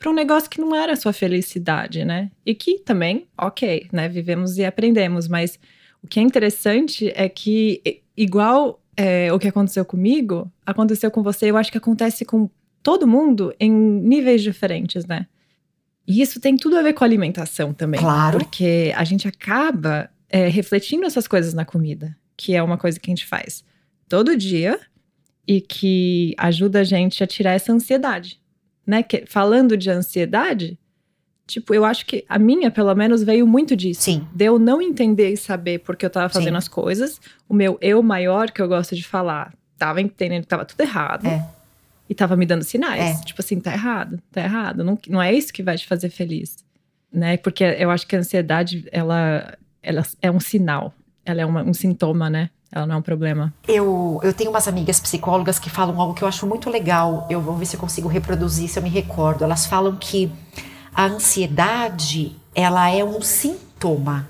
para 0.00 0.10
um 0.10 0.14
negócio 0.14 0.48
que 0.48 0.58
não 0.58 0.74
era 0.74 0.94
a 0.94 0.96
sua 0.96 1.12
felicidade, 1.12 2.06
né? 2.06 2.30
E 2.44 2.54
que 2.54 2.78
também, 2.78 3.28
ok, 3.36 3.86
né? 3.92 4.08
Vivemos 4.08 4.56
e 4.56 4.64
aprendemos, 4.64 5.28
mas 5.28 5.60
o 6.02 6.08
que 6.08 6.18
é 6.18 6.22
interessante 6.22 7.12
é 7.14 7.28
que, 7.28 8.02
igual 8.16 8.82
é, 8.96 9.30
o 9.30 9.38
que 9.38 9.46
aconteceu 9.46 9.84
comigo, 9.84 10.50
aconteceu 10.64 11.10
com 11.10 11.22
você, 11.22 11.50
eu 11.50 11.56
acho 11.58 11.70
que 11.70 11.76
acontece 11.76 12.24
com 12.24 12.48
todo 12.82 13.06
mundo 13.06 13.54
em 13.60 13.70
níveis 13.70 14.42
diferentes, 14.42 15.04
né? 15.04 15.26
E 16.06 16.22
isso 16.22 16.40
tem 16.40 16.56
tudo 16.56 16.78
a 16.78 16.82
ver 16.82 16.94
com 16.94 17.04
a 17.04 17.06
alimentação 17.06 17.74
também. 17.74 18.00
Claro. 18.00 18.38
Porque 18.38 18.94
a 18.96 19.04
gente 19.04 19.28
acaba 19.28 20.08
é, 20.30 20.48
refletindo 20.48 21.04
essas 21.04 21.28
coisas 21.28 21.52
na 21.52 21.66
comida, 21.66 22.16
que 22.38 22.56
é 22.56 22.62
uma 22.62 22.78
coisa 22.78 22.98
que 22.98 23.10
a 23.10 23.12
gente 23.14 23.26
faz 23.26 23.62
todo 24.08 24.34
dia 24.34 24.80
e 25.46 25.60
que 25.60 26.34
ajuda 26.38 26.80
a 26.80 26.84
gente 26.84 27.22
a 27.22 27.26
tirar 27.26 27.52
essa 27.52 27.70
ansiedade, 27.70 28.40
né? 28.86 29.02
Que, 29.02 29.24
falando 29.26 29.76
de 29.76 29.90
ansiedade, 29.90 30.78
tipo, 31.46 31.74
eu 31.74 31.84
acho 31.84 32.06
que 32.06 32.24
a 32.28 32.38
minha, 32.38 32.70
pelo 32.70 32.94
menos, 32.94 33.22
veio 33.22 33.46
muito 33.46 33.74
disso. 33.76 34.02
Sim. 34.02 34.26
De 34.34 34.44
eu 34.44 34.58
não 34.58 34.80
entender 34.80 35.32
e 35.32 35.36
saber 35.36 35.80
porque 35.80 36.04
eu 36.06 36.10
tava 36.10 36.28
fazendo 36.28 36.52
Sim. 36.52 36.58
as 36.58 36.68
coisas. 36.68 37.20
O 37.48 37.54
meu 37.54 37.76
eu 37.80 38.02
maior, 38.02 38.50
que 38.50 38.60
eu 38.62 38.68
gosto 38.68 38.94
de 38.94 39.04
falar, 39.04 39.52
tava 39.78 40.00
entendendo 40.00 40.42
que 40.42 40.48
tava 40.48 40.64
tudo 40.64 40.80
errado. 40.80 41.26
É. 41.26 41.44
E 42.08 42.14
tava 42.14 42.36
me 42.36 42.44
dando 42.44 42.64
sinais. 42.64 43.20
É. 43.20 43.24
Tipo 43.24 43.40
assim, 43.40 43.60
tá 43.60 43.72
errado, 43.72 44.20
tá 44.32 44.42
errado. 44.42 44.82
Não, 44.82 44.98
não 45.08 45.22
é 45.22 45.32
isso 45.32 45.52
que 45.52 45.62
vai 45.62 45.76
te 45.76 45.86
fazer 45.86 46.10
feliz. 46.10 46.56
Né? 47.12 47.36
Porque 47.36 47.62
eu 47.64 47.90
acho 47.90 48.06
que 48.06 48.14
a 48.16 48.18
ansiedade, 48.18 48.86
ela, 48.90 49.56
ela 49.82 50.02
é 50.20 50.30
um 50.30 50.40
sinal. 50.40 50.92
Ela 51.24 51.42
é 51.42 51.46
uma- 51.46 51.62
um 51.62 51.72
sintoma, 51.74 52.28
né? 52.30 52.50
Ela 52.72 52.86
não 52.86 52.96
é 52.96 52.98
um 52.98 53.02
problema. 53.02 53.52
Eu, 53.66 54.20
eu 54.22 54.32
tenho 54.32 54.50
umas 54.50 54.68
amigas 54.68 55.00
psicólogas 55.00 55.58
que 55.58 55.68
falam 55.68 56.00
algo 56.00 56.14
que 56.14 56.22
eu 56.22 56.28
acho 56.28 56.46
muito 56.46 56.70
legal. 56.70 57.26
Eu 57.28 57.40
vou 57.40 57.56
ver 57.56 57.66
se 57.66 57.74
eu 57.74 57.80
consigo 57.80 58.08
reproduzir, 58.08 58.68
se 58.68 58.78
eu 58.78 58.82
me 58.82 58.88
recordo. 58.88 59.42
Elas 59.42 59.66
falam 59.66 59.96
que 59.96 60.30
a 60.94 61.04
ansiedade, 61.04 62.36
ela 62.54 62.88
é 62.88 63.02
um 63.02 63.20
sintoma 63.20 64.28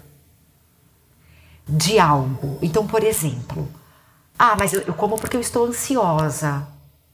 de 1.69 1.99
algo. 1.99 2.59
Então, 2.63 2.87
por 2.87 3.05
exemplo, 3.05 3.69
ah, 4.39 4.57
mas 4.59 4.73
eu, 4.73 4.81
eu 4.83 4.95
como 4.95 5.19
porque 5.19 5.37
eu 5.37 5.41
estou 5.41 5.67
ansiosa. 5.67 6.67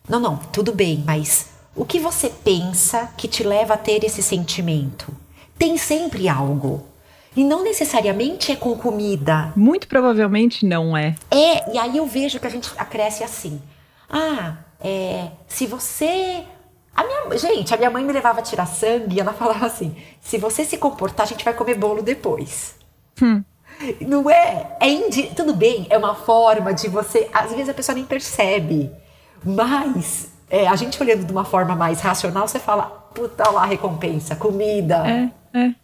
Não, 0.08 0.20
não, 0.20 0.36
tudo 0.36 0.72
bem, 0.72 1.02
mas 1.04 1.48
o 1.74 1.84
que 1.84 1.98
você 1.98 2.30
pensa 2.30 3.10
que 3.16 3.26
te 3.26 3.42
leva 3.42 3.74
a 3.74 3.78
ter 3.78 4.04
esse 4.04 4.22
sentimento? 4.22 5.12
Tem 5.58 5.76
sempre 5.76 6.28
algo. 6.28 6.86
E 7.36 7.44
não 7.44 7.62
necessariamente 7.62 8.50
é 8.50 8.56
com 8.56 8.74
comida. 8.76 9.52
Muito 9.54 9.86
provavelmente 9.86 10.64
não 10.64 10.96
é. 10.96 11.14
É, 11.30 11.74
e 11.74 11.78
aí 11.78 11.98
eu 11.98 12.06
vejo 12.06 12.40
que 12.40 12.46
a 12.46 12.50
gente 12.50 12.72
cresce 12.86 13.22
assim. 13.22 13.60
Ah, 14.08 14.56
é, 14.80 15.28
se 15.46 15.66
você. 15.66 16.44
A 16.96 17.04
minha, 17.04 17.36
gente, 17.36 17.74
a 17.74 17.76
minha 17.76 17.90
mãe 17.90 18.02
me 18.02 18.12
levava 18.12 18.40
a 18.40 18.42
tirar 18.42 18.64
sangue 18.64 19.16
e 19.16 19.20
ela 19.20 19.34
falava 19.34 19.66
assim: 19.66 19.94
se 20.20 20.38
você 20.38 20.64
se 20.64 20.78
comportar, 20.78 21.26
a 21.26 21.28
gente 21.28 21.44
vai 21.44 21.52
comer 21.52 21.74
bolo 21.74 22.02
depois. 22.02 22.74
Hum. 23.20 23.44
Não 24.00 24.30
é? 24.30 24.74
É 24.80 24.88
indi... 24.88 25.24
Tudo 25.36 25.52
bem, 25.52 25.86
é 25.90 25.98
uma 25.98 26.14
forma 26.14 26.72
de 26.72 26.88
você. 26.88 27.28
Às 27.34 27.50
vezes 27.50 27.68
a 27.68 27.74
pessoa 27.74 27.94
nem 27.94 28.04
percebe. 28.04 28.90
Mas 29.44 30.32
é, 30.48 30.66
a 30.66 30.74
gente 30.74 31.00
olhando 31.02 31.26
de 31.26 31.32
uma 31.32 31.44
forma 31.44 31.74
mais 31.74 32.00
racional, 32.00 32.48
você 32.48 32.58
fala: 32.58 32.84
puta 33.14 33.50
lá, 33.50 33.66
recompensa, 33.66 34.34
comida. 34.34 35.04
É, 35.06 35.58
é. 35.58 35.74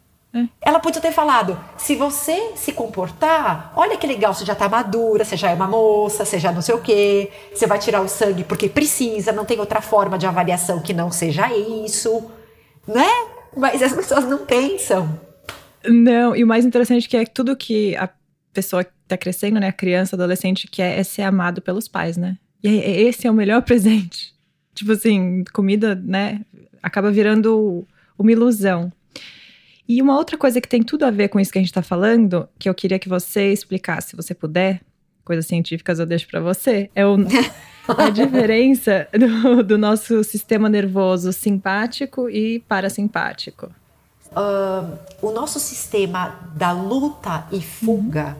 Ela 0.61 0.81
podia 0.81 1.01
ter 1.01 1.13
falado: 1.13 1.59
se 1.77 1.95
você 1.95 2.53
se 2.57 2.73
comportar, 2.73 3.73
olha 3.77 3.97
que 3.97 4.07
legal, 4.07 4.33
você 4.33 4.45
já 4.45 4.55
tá 4.55 4.69
madura, 4.69 5.25
você 5.25 5.37
já 5.37 5.51
é 5.51 5.55
uma 5.55 5.67
moça, 5.67 6.25
você 6.25 6.39
já 6.39 6.51
não 6.51 6.63
sei 6.63 6.75
o 6.75 6.81
quê, 6.81 7.31
você 7.55 7.67
vai 7.67 7.79
tirar 7.79 8.01
o 8.01 8.09
sangue 8.09 8.45
porque 8.45 8.69
precisa, 8.69 9.33
não 9.33 9.45
tem 9.45 9.61
outra 9.61 9.81
forma 9.83 10.19
de 10.19 10.27
avaliação 10.27 10.81
que 10.81 10.95
não 10.95 11.11
seja 11.11 11.53
isso, 11.55 12.31
né? 12.87 13.09
Mas 13.57 13.83
as 13.83 13.93
pessoas 13.93 14.25
não 14.25 14.39
pensam. 14.47 15.21
Não, 15.85 16.35
e 16.35 16.45
o 16.45 16.47
mais 16.47 16.65
interessante 16.65 17.07
é 17.07 17.09
que 17.09 17.17
é 17.17 17.25
tudo 17.27 17.57
que 17.57 17.95
a 17.97 18.09
pessoa 18.53 18.87
tá 19.09 19.17
crescendo, 19.17 19.61
né, 19.61 19.69
a 19.69 19.73
criança, 19.73 20.17
adolescente, 20.17 20.69
quer 20.69 20.99
é 20.99 21.03
ser 21.03 21.23
amado 21.23 21.61
pelos 21.61 21.89
pais, 21.89 22.17
né? 22.17 22.39
E 22.63 22.69
esse 22.69 23.27
é 23.27 23.31
o 23.31 23.35
melhor 23.35 23.61
presente. 23.65 24.33
Tipo 24.75 24.93
assim, 24.93 25.45
comida, 25.53 25.95
né, 25.95 26.41
acaba 26.83 27.11
virando 27.11 27.87
uma 28.19 28.33
ilusão. 28.33 28.91
E 29.89 30.01
uma 30.01 30.17
outra 30.17 30.39
coisa 30.39 30.61
que 30.61 30.69
tem 30.69 30.83
tudo 30.83 31.05
a 31.05 31.11
ver 31.11 31.29
com 31.29 31.41
isso 31.41 31.53
que 31.53 31.59
a 31.59 31.61
gente 31.61 31.71
está 31.71 31.83
falando, 31.83 32.49
que 32.59 32.69
eu 32.69 32.75
queria 32.75 32.99
que 32.99 33.09
você 33.09 33.53
explicasse, 33.53 34.11
se 34.11 34.17
você 34.17 34.35
puder, 34.35 34.81
coisas 35.25 35.47
científicas 35.47 35.99
eu 35.99 36.07
deixo 36.07 36.29
para 36.29 36.41
você, 36.41 36.91
é 36.95 37.07
o, 37.07 37.17
a 37.99 38.11
diferença 38.11 39.09
do, 39.13 39.63
do, 39.63 39.79
nosso 39.79 40.23
sistema 40.25 40.69
nervoso 40.69 41.33
simpático 41.33 42.29
e 42.29 42.61
parasimpático. 42.61 43.71
Uh, 44.31 44.99
o 45.21 45.31
nosso 45.31 45.61
sistema 45.61 46.51
da 46.55 46.73
luta 46.73 47.47
e 47.53 47.61
fuga, 47.61 48.37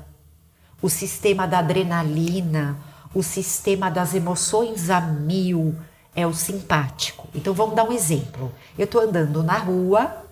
o 0.81 0.89
sistema 0.89 1.47
da 1.47 1.59
adrenalina, 1.59 2.77
o 3.15 3.23
sistema 3.23 3.91
das 3.91 4.15
emoções 4.15 4.89
a 4.89 5.01
mil 5.01 5.75
é 6.15 6.27
o 6.27 6.33
simpático. 6.33 7.29
Então 7.35 7.53
vamos 7.53 7.75
dar 7.75 7.85
um 7.85 7.93
exemplo. 7.93 8.53
Eu 8.79 8.85
estou 8.85 9.03
andando 9.03 9.43
na 9.43 9.59
rua 9.59 10.25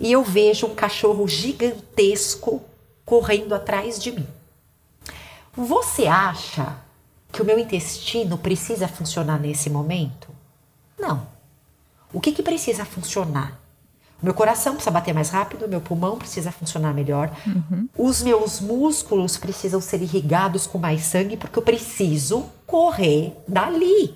e 0.00 0.12
eu 0.12 0.22
vejo 0.22 0.66
um 0.66 0.74
cachorro 0.74 1.26
gigantesco 1.26 2.62
correndo 3.04 3.54
atrás 3.54 3.98
de 3.98 4.12
mim. 4.12 4.26
Você 5.54 6.06
acha 6.06 6.76
que 7.32 7.40
o 7.40 7.44
meu 7.44 7.58
intestino 7.58 8.36
precisa 8.36 8.86
funcionar 8.86 9.40
nesse 9.40 9.70
momento? 9.70 10.28
Não. 10.98 11.26
O 12.12 12.20
que, 12.20 12.32
que 12.32 12.42
precisa 12.42 12.84
funcionar? 12.84 13.60
Meu 14.22 14.32
coração 14.32 14.74
precisa 14.74 14.90
bater 14.90 15.14
mais 15.14 15.28
rápido, 15.28 15.68
meu 15.68 15.80
pulmão 15.80 16.16
precisa 16.16 16.50
funcionar 16.50 16.94
melhor, 16.94 17.30
uhum. 17.46 17.86
os 17.96 18.22
meus 18.22 18.60
músculos 18.60 19.36
precisam 19.36 19.80
ser 19.80 20.00
irrigados 20.00 20.66
com 20.66 20.78
mais 20.78 21.02
sangue 21.02 21.36
porque 21.36 21.58
eu 21.58 21.62
preciso 21.62 22.46
correr 22.66 23.36
dali. 23.46 24.14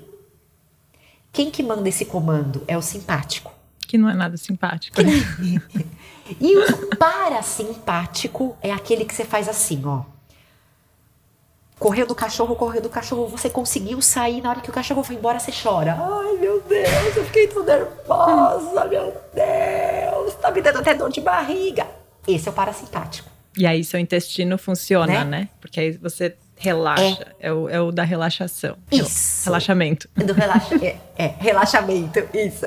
Quem 1.32 1.50
que 1.50 1.62
manda 1.62 1.88
esse 1.88 2.06
comando 2.06 2.64
é 2.66 2.76
o 2.78 2.82
simpático 2.82 3.59
que 3.90 3.98
não 3.98 4.08
é 4.08 4.14
nada 4.14 4.36
simpático. 4.36 4.96
e 6.40 6.56
o 6.56 6.96
parasimpático 6.96 8.56
é 8.62 8.70
aquele 8.70 9.04
que 9.04 9.12
você 9.12 9.24
faz 9.24 9.48
assim, 9.48 9.82
ó. 9.84 10.02
Correu 11.76 12.06
do 12.06 12.14
cachorro, 12.14 12.54
correu 12.54 12.80
do 12.80 12.90
cachorro, 12.90 13.26
você 13.26 13.50
conseguiu 13.50 14.00
sair, 14.00 14.42
na 14.42 14.50
hora 14.50 14.60
que 14.60 14.70
o 14.70 14.72
cachorro 14.72 15.02
foi 15.02 15.16
embora, 15.16 15.40
você 15.40 15.50
chora. 15.50 15.96
Ai, 15.98 16.36
meu 16.36 16.60
Deus, 16.60 17.16
eu 17.16 17.24
fiquei 17.24 17.48
tão 17.48 17.64
nervosa, 17.64 18.84
meu 18.84 19.16
Deus, 19.34 20.34
tá 20.34 20.50
me 20.52 20.60
dando 20.60 20.78
até 20.78 20.94
dor 20.94 21.10
de 21.10 21.20
barriga. 21.20 21.86
Esse 22.28 22.48
é 22.48 22.52
o 22.52 22.54
parasimpático. 22.54 23.28
E 23.56 23.66
aí 23.66 23.82
seu 23.82 23.98
intestino 23.98 24.56
funciona, 24.58 25.24
né? 25.24 25.24
né? 25.24 25.48
Porque 25.58 25.80
aí 25.80 25.92
você 25.92 26.36
relaxa. 26.60 27.34
É, 27.40 27.48
é, 27.48 27.52
o, 27.52 27.68
é 27.68 27.80
o 27.80 27.90
da 27.90 28.04
relaxação. 28.04 28.76
Isso. 28.92 29.46
Relaxamento. 29.46 30.08
Do 30.14 30.32
relaxa, 30.34 30.74
é, 30.84 30.96
é, 31.16 31.26
relaxamento, 31.38 32.20
isso. 32.34 32.66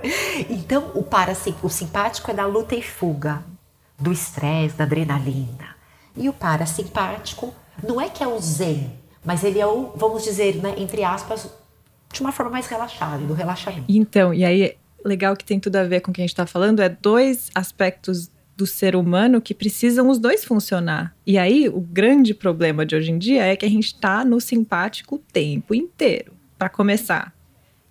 então, 0.48 0.90
o 0.94 1.02
parasimpático, 1.02 1.66
o 1.66 1.70
simpático 1.70 2.30
é 2.30 2.34
da 2.34 2.46
luta 2.46 2.76
e 2.76 2.82
fuga, 2.82 3.42
do 3.98 4.12
estresse, 4.12 4.76
da 4.76 4.84
adrenalina. 4.84 5.74
E 6.14 6.28
o 6.28 6.32
parasimpático 6.32 7.54
não 7.82 8.00
é 8.00 8.10
que 8.10 8.22
é 8.22 8.28
o 8.28 8.38
zen, 8.38 8.92
mas 9.24 9.42
ele 9.42 9.58
é 9.58 9.66
o, 9.66 9.92
vamos 9.96 10.22
dizer, 10.22 10.56
né, 10.56 10.74
entre 10.76 11.02
aspas, 11.02 11.48
de 12.12 12.20
uma 12.20 12.32
forma 12.32 12.52
mais 12.52 12.66
relaxada, 12.66 13.24
do 13.24 13.32
relaxamento. 13.32 13.86
Então, 13.88 14.34
e 14.34 14.44
aí, 14.44 14.76
legal 15.02 15.34
que 15.34 15.44
tem 15.44 15.58
tudo 15.58 15.76
a 15.76 15.84
ver 15.84 16.00
com 16.00 16.10
o 16.10 16.14
que 16.14 16.20
a 16.20 16.24
gente 16.24 16.32
está 16.32 16.46
falando, 16.46 16.80
é 16.80 16.90
dois 16.90 17.50
aspectos 17.54 18.30
do 18.60 18.66
ser 18.66 18.94
humano 18.94 19.40
que 19.40 19.54
precisam 19.54 20.10
os 20.10 20.18
dois 20.18 20.44
funcionar. 20.44 21.16
E 21.26 21.38
aí, 21.38 21.66
o 21.66 21.80
grande 21.80 22.34
problema 22.34 22.84
de 22.84 22.94
hoje 22.94 23.10
em 23.10 23.16
dia 23.16 23.42
é 23.42 23.56
que 23.56 23.64
a 23.64 23.70
gente 23.70 23.86
está 23.86 24.22
no 24.22 24.38
simpático 24.38 25.14
o 25.14 25.18
tempo 25.18 25.74
inteiro. 25.74 26.34
Para 26.58 26.68
começar, 26.68 27.34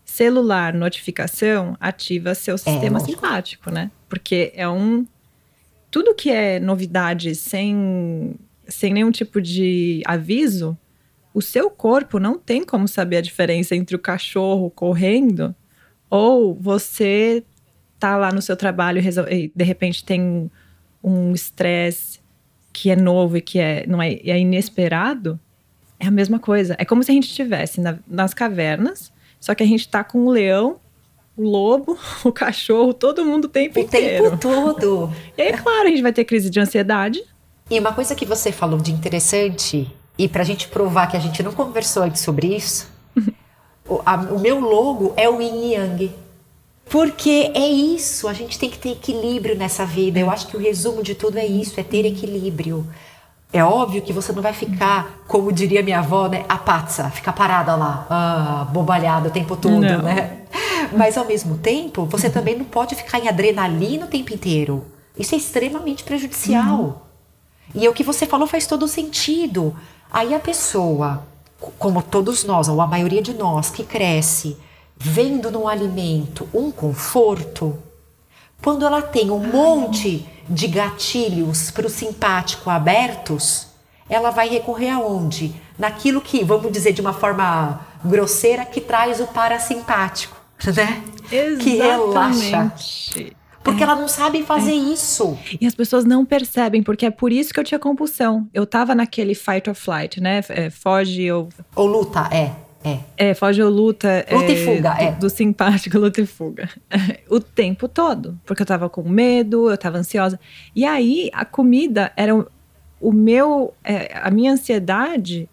celular, 0.05 0.75
notificação, 0.75 1.75
ativa 1.79 2.35
seu 2.35 2.53
é, 2.53 2.57
sistema 2.59 2.99
é, 2.99 3.03
simpático, 3.03 3.71
né? 3.71 3.89
Porque 4.07 4.51
é 4.53 4.69
um. 4.69 5.07
Tudo 5.89 6.13
que 6.13 6.29
é 6.29 6.59
novidade 6.59 7.33
sem, 7.33 8.35
sem 8.67 8.93
nenhum 8.93 9.09
tipo 9.09 9.41
de 9.41 10.03
aviso, 10.05 10.77
o 11.33 11.41
seu 11.41 11.71
corpo 11.71 12.19
não 12.19 12.37
tem 12.37 12.63
como 12.63 12.87
saber 12.87 13.17
a 13.17 13.21
diferença 13.21 13.75
entre 13.75 13.95
o 13.95 13.99
cachorro 13.99 14.69
correndo 14.69 15.55
ou 16.11 16.53
você 16.53 17.43
tá 17.99 18.17
lá 18.17 18.31
no 18.31 18.41
seu 18.41 18.55
trabalho 18.55 19.01
e 19.29 19.51
de 19.53 19.63
repente 19.63 20.03
tem 20.03 20.49
um 21.03 21.33
estresse 21.33 22.19
que 22.71 22.89
é 22.89 22.95
novo 22.95 23.37
e 23.37 23.41
que 23.41 23.59
é, 23.59 23.85
não 23.87 24.01
é, 24.01 24.13
é 24.13 24.39
inesperado, 24.39 25.39
é 25.99 26.07
a 26.07 26.11
mesma 26.11 26.39
coisa. 26.39 26.75
É 26.79 26.85
como 26.85 27.03
se 27.03 27.11
a 27.11 27.13
gente 27.13 27.27
estivesse 27.27 27.81
na, 27.81 27.97
nas 28.07 28.33
cavernas, 28.33 29.11
só 29.39 29.53
que 29.53 29.63
a 29.63 29.65
gente 29.65 29.87
tá 29.87 30.03
com 30.03 30.25
o 30.25 30.29
leão, 30.29 30.79
o 31.35 31.43
lobo, 31.43 31.97
o 32.23 32.31
cachorro, 32.33 32.93
todo 32.93 33.25
mundo 33.25 33.45
o 33.45 33.49
tempo 33.49 33.79
o 33.79 33.83
inteiro. 33.83 34.27
O 34.27 34.29
tempo 34.31 34.37
todo. 34.37 35.13
E 35.37 35.41
aí, 35.41 35.53
claro, 35.53 35.87
a 35.87 35.89
gente 35.89 36.01
vai 36.01 36.13
ter 36.13 36.25
crise 36.25 36.49
de 36.49 36.59
ansiedade. 36.59 37.23
E 37.69 37.79
uma 37.79 37.93
coisa 37.93 38.15
que 38.15 38.25
você 38.25 38.51
falou 38.51 38.79
de 38.79 38.91
interessante, 38.91 39.89
e 40.17 40.27
pra 40.27 40.43
gente 40.43 40.67
provar 40.67 41.07
que 41.07 41.17
a 41.17 41.19
gente 41.19 41.41
não 41.43 41.53
conversou 41.53 42.03
antes 42.03 42.21
sobre 42.21 42.47
isso, 42.55 42.89
o, 43.87 44.01
a, 44.05 44.15
o 44.15 44.39
meu 44.39 44.59
logo 44.59 45.13
é 45.15 45.29
o 45.29 45.41
yin 45.41 45.73
yang. 45.73 46.11
Porque 46.89 47.51
é 47.53 47.67
isso, 47.67 48.27
a 48.27 48.33
gente 48.33 48.57
tem 48.57 48.69
que 48.69 48.79
ter 48.79 48.91
equilíbrio 48.91 49.55
nessa 49.55 49.85
vida. 49.85 50.19
Eu 50.19 50.29
acho 50.29 50.47
que 50.47 50.57
o 50.57 50.59
resumo 50.59 51.03
de 51.03 51.13
tudo 51.13 51.37
é 51.37 51.45
isso, 51.45 51.79
é 51.79 51.83
ter 51.83 52.05
equilíbrio. 52.05 52.87
É 53.53 53.63
óbvio 53.63 54.01
que 54.01 54.11
você 54.11 54.31
não 54.31 54.41
vai 54.41 54.53
ficar, 54.53 55.21
como 55.27 55.51
diria 55.51 55.81
minha 55.81 55.99
avó, 55.99 56.27
né, 56.27 56.45
a 56.49 56.57
pazza, 56.57 57.09
ficar 57.09 57.33
parada 57.33 57.75
lá, 57.75 58.05
ah, 58.09 58.67
bobalhada 58.71 59.29
o 59.29 59.31
tempo 59.31 59.55
todo, 59.55 59.81
não. 59.81 60.01
né? 60.03 60.43
Mas 60.95 61.17
ao 61.17 61.25
mesmo 61.25 61.57
tempo, 61.57 62.05
você 62.05 62.29
também 62.29 62.57
não 62.57 62.65
pode 62.65 62.95
ficar 62.95 63.19
em 63.19 63.27
adrenalina 63.27 64.05
o 64.05 64.09
tempo 64.09 64.33
inteiro. 64.33 64.85
Isso 65.17 65.35
é 65.35 65.37
extremamente 65.37 66.03
prejudicial. 66.03 66.79
Uhum. 67.75 67.81
E 67.81 67.87
o 67.87 67.93
que 67.93 68.03
você 68.03 68.25
falou 68.25 68.47
faz 68.47 68.65
todo 68.65 68.87
sentido. 68.87 69.75
Aí 70.11 70.33
a 70.33 70.39
pessoa, 70.39 71.23
como 71.77 72.01
todos 72.01 72.43
nós, 72.43 72.67
ou 72.67 72.81
a 72.81 72.87
maioria 72.87 73.21
de 73.21 73.33
nós 73.33 73.69
que 73.69 73.83
cresce 73.83 74.57
vendo 74.99 75.49
no 75.49 75.67
alimento 75.67 76.47
um 76.53 76.69
conforto, 76.69 77.81
quando 78.61 78.85
ela 78.85 79.01
tem 79.01 79.31
um 79.31 79.39
monte 79.39 80.27
de 80.47 80.67
gatilhos 80.67 81.71
para 81.71 81.87
o 81.87 81.89
simpático 81.89 82.69
abertos, 82.69 83.67
ela 84.09 84.29
vai 84.29 84.49
recorrer 84.49 84.89
aonde? 84.89 85.55
Naquilo 85.77 86.19
que, 86.19 86.43
vamos 86.43 86.71
dizer 86.71 86.91
de 86.91 86.99
uma 86.99 87.13
forma 87.13 87.79
grosseira, 88.03 88.65
que 88.65 88.81
traz 88.81 89.21
o 89.21 89.27
parasimpático, 89.27 90.35
né? 90.75 91.01
Exatamente. 91.31 91.63
Que 91.63 91.75
relaxa. 91.77 92.73
Porque 93.63 93.83
é. 93.83 93.85
ela 93.85 93.95
não 93.95 94.07
sabe 94.07 94.43
fazer 94.43 94.71
é. 94.71 94.75
isso. 94.75 95.37
E 95.61 95.65
as 95.65 95.75
pessoas 95.75 96.03
não 96.03 96.25
percebem, 96.25 96.81
porque 96.81 97.05
é 97.05 97.11
por 97.11 97.31
isso 97.31 97.53
que 97.53 97.59
eu 97.59 97.63
tinha 97.63 97.79
compulsão. 97.79 98.49
Eu 98.53 98.65
tava 98.65 98.95
naquele 98.95 99.35
fight 99.35 99.69
or 99.69 99.75
flight, 99.75 100.19
né? 100.19 100.41
É, 100.49 100.69
foge 100.69 101.31
ou. 101.31 101.49
Ou 101.75 101.85
luta, 101.85 102.27
é. 102.31 102.51
É. 102.83 102.99
É, 103.17 103.33
foge 103.33 103.61
ou 103.61 103.69
luta. 103.69 104.25
Luta 104.31 104.45
é, 104.45 104.51
e 104.51 104.65
fuga, 104.65 104.89
do, 104.89 105.01
é. 105.01 105.11
Do 105.11 105.29
simpático, 105.29 105.97
luta 105.99 106.21
e 106.21 106.25
fuga. 106.25 106.69
o 107.29 107.39
tempo 107.39 107.87
todo. 107.87 108.39
Porque 108.45 108.61
eu 108.61 108.65
tava 108.65 108.89
com 108.89 109.07
medo, 109.07 109.69
eu 109.69 109.77
tava 109.77 109.97
ansiosa. 109.97 110.39
E 110.75 110.85
aí, 110.85 111.29
a 111.33 111.45
comida 111.45 112.11
era 112.15 112.35
o, 112.35 112.47
o 112.99 113.11
meu. 113.11 113.73
É, 113.83 114.17
a 114.17 114.31
minha 114.31 114.53
ansiedade 114.53 115.49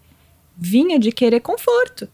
vinha 0.56 0.98
de 0.98 1.10
querer 1.10 1.40
conforto. 1.40 2.08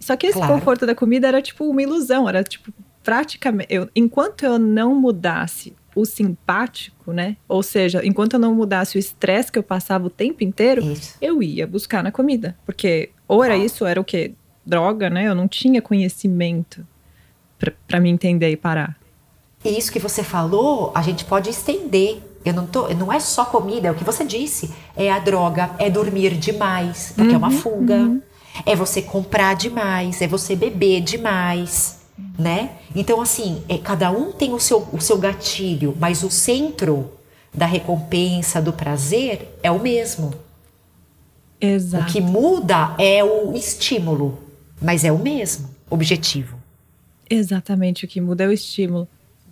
Só 0.00 0.16
que 0.16 0.26
esse 0.26 0.38
claro. 0.38 0.54
conforto 0.54 0.86
da 0.86 0.94
comida 0.94 1.28
era 1.28 1.42
tipo 1.42 1.64
uma 1.64 1.82
ilusão, 1.82 2.28
era 2.28 2.42
tipo 2.42 2.72
praticamente. 3.02 3.72
Eu, 3.72 3.88
enquanto 3.94 4.44
eu 4.44 4.58
não 4.58 4.94
mudasse 4.94 5.74
o 5.94 6.04
simpático, 6.04 7.12
né? 7.12 7.36
Ou 7.48 7.62
seja, 7.62 8.04
enquanto 8.04 8.34
eu 8.34 8.38
não 8.38 8.54
mudasse 8.54 8.98
o 8.98 9.00
estresse 9.00 9.50
que 9.50 9.58
eu 9.58 9.62
passava 9.62 10.06
o 10.06 10.10
tempo 10.10 10.44
inteiro, 10.44 10.82
isso. 10.84 11.16
eu 11.22 11.42
ia 11.42 11.66
buscar 11.66 12.02
na 12.02 12.12
comida. 12.12 12.56
Porque 12.66 13.10
ou 13.26 13.42
era 13.42 13.56
isso, 13.56 13.84
ou 13.84 13.88
era 13.88 14.00
o 14.00 14.04
quê? 14.04 14.34
Droga, 14.66 15.08
né? 15.08 15.28
Eu 15.28 15.34
não 15.34 15.46
tinha 15.46 15.80
conhecimento 15.80 16.86
para 17.86 18.00
me 18.00 18.10
entender 18.10 18.50
e 18.50 18.56
parar. 18.56 18.96
E 19.64 19.78
isso 19.78 19.90
que 19.90 19.98
você 19.98 20.22
falou, 20.22 20.92
a 20.94 21.02
gente 21.02 21.24
pode 21.24 21.48
estender. 21.48 22.20
Eu 22.44 22.52
não 22.52 22.66
tô, 22.66 22.88
não 22.94 23.12
é 23.12 23.18
só 23.18 23.44
comida, 23.44 23.88
é 23.88 23.90
o 23.90 23.94
que 23.94 24.04
você 24.04 24.24
disse. 24.24 24.72
É 24.96 25.10
a 25.10 25.18
droga, 25.18 25.70
é 25.78 25.90
dormir 25.90 26.36
demais, 26.36 27.12
porque 27.16 27.30
uhum, 27.30 27.34
é 27.34 27.38
uma 27.38 27.48
uhum, 27.48 27.58
fuga. 27.58 27.94
Uhum. 27.94 28.22
É 28.64 28.76
você 28.76 29.02
comprar 29.02 29.54
demais, 29.54 30.22
é 30.22 30.28
você 30.28 30.54
beber 30.54 31.00
demais, 31.00 32.00
né? 32.38 32.70
Então 32.94 33.20
assim, 33.20 33.62
é, 33.68 33.76
cada 33.78 34.10
um 34.10 34.32
tem 34.32 34.52
o 34.52 34.60
seu, 34.60 34.86
o 34.92 35.00
seu 35.00 35.18
gatilho, 35.18 35.96
mas 35.98 36.22
o 36.22 36.30
centro 36.30 37.10
da 37.52 37.66
recompensa, 37.66 38.62
do 38.62 38.72
prazer 38.72 39.58
é 39.62 39.70
o 39.70 39.80
mesmo. 39.80 40.32
Exato. 41.60 42.04
O 42.04 42.06
que 42.06 42.20
muda 42.20 42.94
é 42.98 43.24
o 43.24 43.54
estímulo. 43.54 44.45
Mas 44.80 45.04
é 45.04 45.12
o 45.12 45.18
mesmo 45.18 45.70
objetivo. 45.88 46.60
Exatamente, 47.28 48.04
o 48.04 48.08
que 48.08 48.20
muda 48.20 48.44
é 48.44 48.48
o 48.48 48.52
estímulo. 48.52 49.08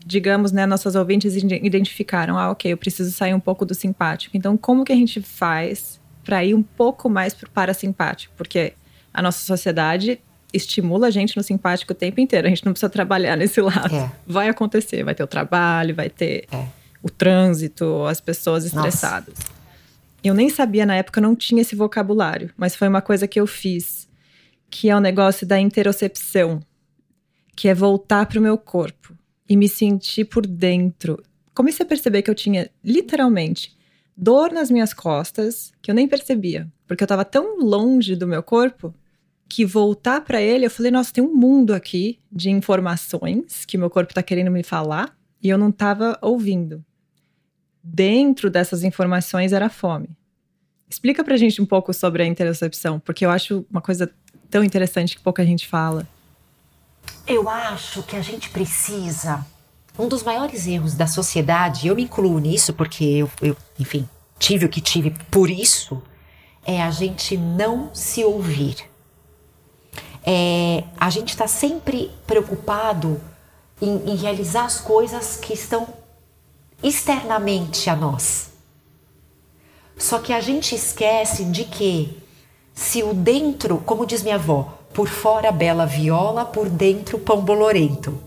digamos, 0.06 0.52
né, 0.52 0.66
nossas 0.66 0.94
ouvintes 0.94 1.34
identificaram, 1.34 2.38
ah, 2.38 2.50
ok, 2.50 2.70
eu 2.70 2.76
preciso 2.76 3.10
sair 3.10 3.32
um 3.32 3.40
pouco 3.40 3.64
do 3.64 3.74
simpático. 3.74 4.36
Então, 4.36 4.56
como 4.56 4.84
que 4.84 4.92
a 4.92 4.96
gente 4.96 5.22
faz 5.22 5.98
para 6.22 6.44
ir 6.44 6.54
um 6.54 6.62
pouco 6.62 7.08
mais 7.08 7.32
para 7.32 7.46
o 7.46 7.50
parasimpático? 7.50 8.34
Porque 8.36 8.74
a 9.12 9.22
nossa 9.22 9.44
sociedade 9.44 10.20
estimula 10.52 11.06
a 11.06 11.10
gente 11.10 11.36
no 11.36 11.42
simpático 11.42 11.92
o 11.92 11.96
tempo 11.96 12.20
inteiro. 12.20 12.46
A 12.46 12.50
gente 12.50 12.64
não 12.64 12.72
precisa 12.72 12.90
trabalhar 12.90 13.36
nesse 13.36 13.60
lado. 13.60 13.94
É. 13.94 14.12
Vai 14.26 14.48
acontecer, 14.48 15.02
vai 15.02 15.14
ter 15.14 15.24
o 15.24 15.26
trabalho, 15.26 15.94
vai 15.94 16.10
ter 16.10 16.44
é. 16.52 16.66
o 17.02 17.08
trânsito, 17.08 18.04
as 18.04 18.20
pessoas 18.20 18.64
estressadas. 18.66 19.34
Nossa. 19.34 19.54
Eu 20.22 20.34
nem 20.34 20.48
sabia 20.48 20.86
na 20.86 20.96
época, 20.96 21.20
não 21.20 21.34
tinha 21.34 21.62
esse 21.62 21.74
vocabulário, 21.74 22.50
mas 22.56 22.76
foi 22.76 22.88
uma 22.88 23.02
coisa 23.02 23.26
que 23.26 23.38
eu 23.38 23.46
fiz, 23.46 24.08
que 24.74 24.90
é 24.90 24.96
o 24.96 24.98
negócio 24.98 25.46
da 25.46 25.60
interocepção, 25.60 26.58
que 27.54 27.68
é 27.68 27.74
voltar 27.74 28.26
para 28.26 28.40
o 28.40 28.42
meu 28.42 28.58
corpo 28.58 29.16
e 29.48 29.56
me 29.56 29.68
sentir 29.68 30.24
por 30.24 30.44
dentro. 30.44 31.22
Comecei 31.54 31.86
a 31.86 31.88
perceber 31.88 32.22
que 32.22 32.30
eu 32.30 32.34
tinha 32.34 32.68
literalmente 32.82 33.78
dor 34.16 34.50
nas 34.50 34.72
minhas 34.72 34.92
costas, 34.92 35.70
que 35.80 35.92
eu 35.92 35.94
nem 35.94 36.08
percebia, 36.08 36.68
porque 36.88 37.04
eu 37.04 37.06
estava 37.06 37.24
tão 37.24 37.60
longe 37.60 38.16
do 38.16 38.26
meu 38.26 38.42
corpo 38.42 38.92
que 39.48 39.64
voltar 39.64 40.22
para 40.22 40.42
ele, 40.42 40.66
eu 40.66 40.70
falei, 40.70 40.90
nossa, 40.90 41.12
tem 41.12 41.22
um 41.22 41.32
mundo 41.32 41.72
aqui 41.72 42.18
de 42.32 42.50
informações 42.50 43.64
que 43.64 43.78
meu 43.78 43.88
corpo 43.88 44.10
está 44.10 44.24
querendo 44.24 44.50
me 44.50 44.64
falar 44.64 45.16
e 45.40 45.50
eu 45.50 45.56
não 45.56 45.68
estava 45.68 46.18
ouvindo. 46.20 46.84
Dentro 47.80 48.50
dessas 48.50 48.82
informações 48.82 49.52
era 49.52 49.68
fome. 49.68 50.18
Explica 50.90 51.22
pra 51.22 51.36
gente 51.36 51.62
um 51.62 51.66
pouco 51.66 51.94
sobre 51.94 52.24
a 52.24 52.26
interocepção, 52.26 52.98
porque 52.98 53.24
eu 53.24 53.30
acho 53.30 53.64
uma 53.70 53.80
coisa 53.80 54.12
tão 54.50 54.64
interessante 54.64 55.16
que 55.16 55.22
pouca 55.22 55.44
gente 55.44 55.66
fala. 55.66 56.06
Eu 57.26 57.48
acho 57.48 58.02
que 58.02 58.16
a 58.16 58.22
gente 58.22 58.50
precisa. 58.50 59.44
Um 59.98 60.08
dos 60.08 60.22
maiores 60.22 60.66
erros 60.66 60.94
da 60.94 61.06
sociedade, 61.06 61.86
eu 61.86 61.94
me 61.94 62.02
incluo 62.02 62.38
nisso 62.38 62.72
porque 62.72 63.04
eu, 63.04 63.30
eu 63.40 63.56
enfim, 63.78 64.08
tive 64.38 64.66
o 64.66 64.68
que 64.68 64.80
tive 64.80 65.10
por 65.30 65.48
isso, 65.48 66.02
é 66.64 66.82
a 66.82 66.90
gente 66.90 67.36
não 67.36 67.94
se 67.94 68.24
ouvir. 68.24 68.76
É, 70.26 70.84
a 70.98 71.10
gente 71.10 71.30
está 71.30 71.46
sempre 71.46 72.10
preocupado 72.26 73.20
em, 73.80 74.10
em 74.10 74.16
realizar 74.16 74.64
as 74.64 74.80
coisas 74.80 75.36
que 75.36 75.52
estão 75.52 75.86
externamente 76.82 77.88
a 77.88 77.96
nós. 77.96 78.50
Só 79.96 80.18
que 80.18 80.32
a 80.32 80.40
gente 80.40 80.74
esquece 80.74 81.44
de 81.44 81.64
que 81.64 82.22
se 82.74 83.02
o 83.02 83.14
dentro, 83.14 83.78
como 83.78 84.06
diz 84.06 84.22
minha 84.22 84.34
avó, 84.34 84.78
por 84.92 85.08
fora 85.08 85.52
bela 85.52 85.86
viola, 85.86 86.44
por 86.44 86.68
dentro 86.68 87.18
pão 87.18 87.40
bolorento. 87.40 88.18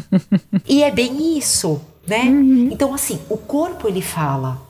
e 0.66 0.82
é 0.82 0.90
bem 0.90 1.38
isso, 1.38 1.80
né? 2.06 2.22
Uhum. 2.24 2.68
Então 2.72 2.92
assim, 2.92 3.20
o 3.28 3.36
corpo 3.36 3.88
ele 3.88 4.02
fala. 4.02 4.60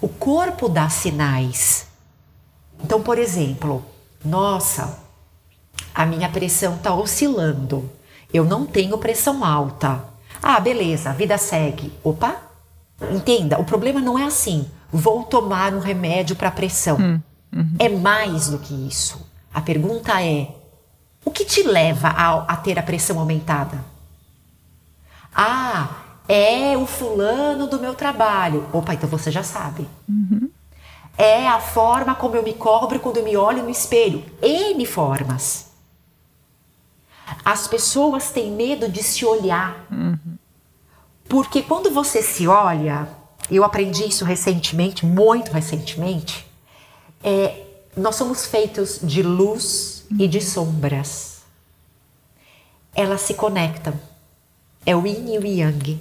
O 0.00 0.08
corpo 0.08 0.68
dá 0.68 0.88
sinais. 0.88 1.86
Então, 2.82 3.02
por 3.02 3.18
exemplo, 3.18 3.84
nossa, 4.24 4.98
a 5.94 6.06
minha 6.06 6.28
pressão 6.28 6.76
está 6.76 6.94
oscilando. 6.94 7.90
Eu 8.32 8.44
não 8.44 8.66
tenho 8.66 8.98
pressão 8.98 9.44
alta. 9.44 10.04
Ah, 10.42 10.60
beleza, 10.60 11.10
a 11.10 11.12
vida 11.12 11.36
segue. 11.36 11.92
Opa, 12.04 12.36
entenda, 13.10 13.58
o 13.58 13.64
problema 13.64 14.00
não 14.00 14.18
é 14.18 14.24
assim. 14.24 14.66
Vou 14.92 15.24
tomar 15.24 15.74
um 15.74 15.80
remédio 15.80 16.36
para 16.36 16.50
pressão. 16.50 16.96
Hum, 16.98 17.20
uhum. 17.52 17.76
É 17.78 17.88
mais 17.88 18.48
do 18.48 18.58
que 18.58 18.74
isso. 18.86 19.26
A 19.52 19.60
pergunta 19.60 20.22
é: 20.22 20.54
o 21.24 21.30
que 21.30 21.44
te 21.44 21.62
leva 21.62 22.08
a, 22.08 22.44
a 22.44 22.56
ter 22.56 22.78
a 22.78 22.82
pressão 22.82 23.18
aumentada? 23.18 23.84
Ah, 25.34 25.88
é 26.28 26.76
o 26.76 26.86
fulano 26.86 27.66
do 27.66 27.78
meu 27.78 27.94
trabalho. 27.94 28.66
Opa, 28.72 28.94
então 28.94 29.08
você 29.08 29.30
já 29.30 29.42
sabe. 29.42 29.88
Uhum. 30.08 30.50
É 31.16 31.48
a 31.48 31.60
forma 31.60 32.14
como 32.14 32.36
eu 32.36 32.42
me 32.42 32.54
cobro 32.54 33.00
quando 33.00 33.18
eu 33.18 33.24
me 33.24 33.36
olho 33.36 33.62
no 33.62 33.70
espelho. 33.70 34.24
N 34.40 34.86
formas. 34.86 35.68
As 37.44 37.66
pessoas 37.66 38.30
têm 38.30 38.50
medo 38.50 38.88
de 38.88 39.02
se 39.02 39.24
olhar. 39.24 39.86
Uhum. 39.90 40.36
Porque 41.28 41.62
quando 41.62 41.90
você 41.90 42.22
se 42.22 42.48
olha, 42.48 43.08
eu 43.50 43.64
aprendi 43.64 44.08
isso 44.08 44.24
recentemente, 44.24 45.04
muito 45.04 45.52
recentemente, 45.52 46.47
é, 47.22 47.64
nós 47.96 48.16
somos 48.16 48.46
feitos 48.46 49.00
de 49.02 49.22
luz 49.22 50.04
uhum. 50.10 50.18
e 50.20 50.28
de 50.28 50.40
sombras. 50.40 51.38
Elas 52.94 53.20
se 53.22 53.34
conectam. 53.34 53.94
É 54.84 54.96
o 54.96 55.06
yin 55.06 55.34
e 55.34 55.38
o 55.38 55.46
yang. 55.46 56.00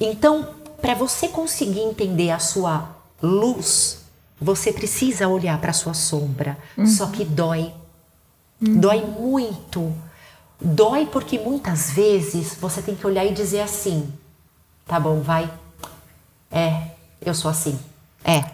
Então, 0.00 0.48
para 0.80 0.94
você 0.94 1.28
conseguir 1.28 1.80
entender 1.80 2.30
a 2.30 2.38
sua 2.38 2.96
luz, 3.22 3.98
você 4.40 4.72
precisa 4.72 5.28
olhar 5.28 5.60
para 5.60 5.70
a 5.70 5.74
sua 5.74 5.94
sombra. 5.94 6.56
Uhum. 6.76 6.86
Só 6.86 7.06
que 7.06 7.24
dói. 7.24 7.72
Uhum. 8.60 8.80
Dói 8.80 9.04
muito 9.04 9.94
Dói 10.64 11.06
porque 11.06 11.40
muitas 11.40 11.90
vezes 11.90 12.54
você 12.54 12.80
tem 12.80 12.94
que 12.94 13.04
olhar 13.04 13.24
e 13.24 13.32
dizer 13.32 13.60
assim: 13.60 14.12
tá 14.86 15.00
bom, 15.00 15.20
vai. 15.20 15.52
É, 16.50 16.90
eu 17.20 17.34
sou 17.34 17.50
assim. 17.50 17.78
É. 18.24 18.51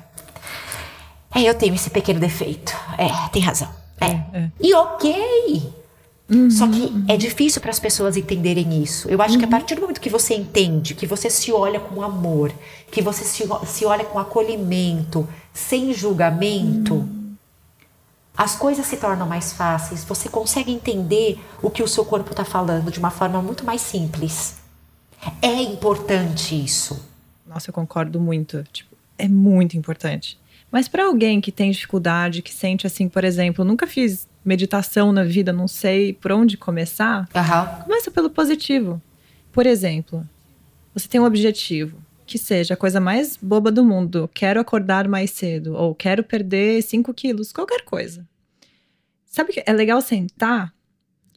É, 1.34 1.42
eu 1.42 1.54
tenho 1.54 1.74
esse 1.74 1.90
pequeno 1.90 2.20
defeito. 2.20 2.74
É, 2.96 3.28
tem 3.28 3.42
razão. 3.42 3.68
É. 4.00 4.06
é. 4.06 4.24
é. 4.34 4.50
E 4.60 4.74
ok. 4.74 5.72
Uhum, 6.30 6.50
Só 6.50 6.68
que 6.68 6.92
é 7.08 7.16
difícil 7.16 7.60
para 7.60 7.70
as 7.70 7.78
pessoas 7.78 8.16
entenderem 8.16 8.82
isso. 8.82 9.08
Eu 9.08 9.22
acho 9.22 9.34
uhum. 9.34 9.38
que 9.38 9.44
a 9.44 9.48
uhum. 9.48 9.52
partir 9.52 9.74
do 9.74 9.80
momento 9.80 10.00
que 10.00 10.10
você 10.10 10.34
entende, 10.34 10.94
que 10.94 11.06
você 11.06 11.30
se 11.30 11.50
olha 11.52 11.80
com 11.80 12.02
amor, 12.02 12.52
que 12.90 13.00
você 13.00 13.24
se, 13.24 13.48
se 13.66 13.84
olha 13.84 14.04
com 14.04 14.18
acolhimento, 14.18 15.26
sem 15.52 15.92
julgamento, 15.92 16.94
uhum 16.94 17.18
as 18.38 18.54
coisas 18.54 18.86
se 18.86 18.96
tornam 18.96 19.26
mais 19.26 19.52
fáceis, 19.52 20.04
você 20.04 20.28
consegue 20.28 20.70
entender 20.70 21.40
o 21.60 21.68
que 21.68 21.82
o 21.82 21.88
seu 21.88 22.04
corpo 22.04 22.30
está 22.30 22.44
falando 22.44 22.88
de 22.88 23.00
uma 23.00 23.10
forma 23.10 23.42
muito 23.42 23.64
mais 23.64 23.80
simples. 23.80 24.58
É 25.42 25.60
importante 25.60 26.54
isso. 26.54 27.04
Nossa, 27.44 27.70
eu 27.70 27.74
concordo 27.74 28.20
muito. 28.20 28.62
Tipo, 28.72 28.96
é 29.18 29.26
muito 29.26 29.76
importante. 29.76 30.38
Mas 30.70 30.88
para 30.88 31.07
alguém 31.07 31.40
que 31.40 31.50
tem 31.50 31.70
dificuldade, 31.70 32.42
que 32.42 32.52
sente 32.52 32.87
assim, 32.87 33.09
por 33.09 33.24
exemplo, 33.24 33.64
nunca 33.64 33.87
fiz 33.87 34.28
meditação 34.44 35.12
na 35.12 35.24
vida, 35.24 35.52
não 35.52 35.66
sei 35.66 36.12
por 36.12 36.33
onde 36.33 36.57
começar, 36.57 37.28
uhum. 37.35 37.83
começa 37.85 38.11
pelo 38.11 38.31
positivo. 38.31 39.00
Por 39.52 39.66
exemplo, 39.66 40.28
você 40.94 41.09
tem 41.09 41.20
um 41.20 41.24
objetivo, 41.24 41.98
que 42.26 42.38
seja 42.38 42.74
a 42.74 42.76
coisa 42.76 43.00
mais 43.00 43.37
boba 43.37 43.70
do 43.70 43.85
mundo, 43.85 44.28
quero 44.35 44.61
acordar 44.61 45.09
mais 45.09 45.31
cedo, 45.31 45.74
ou 45.74 45.94
quero 45.94 46.22
perder 46.22 46.83
5 46.83 47.12
quilos, 47.14 47.52
qualquer 47.52 47.83
coisa. 47.85 48.26
Sabe 49.24 49.52
que 49.52 49.62
é 49.64 49.72
legal 49.72 50.00
sentar 50.00 50.72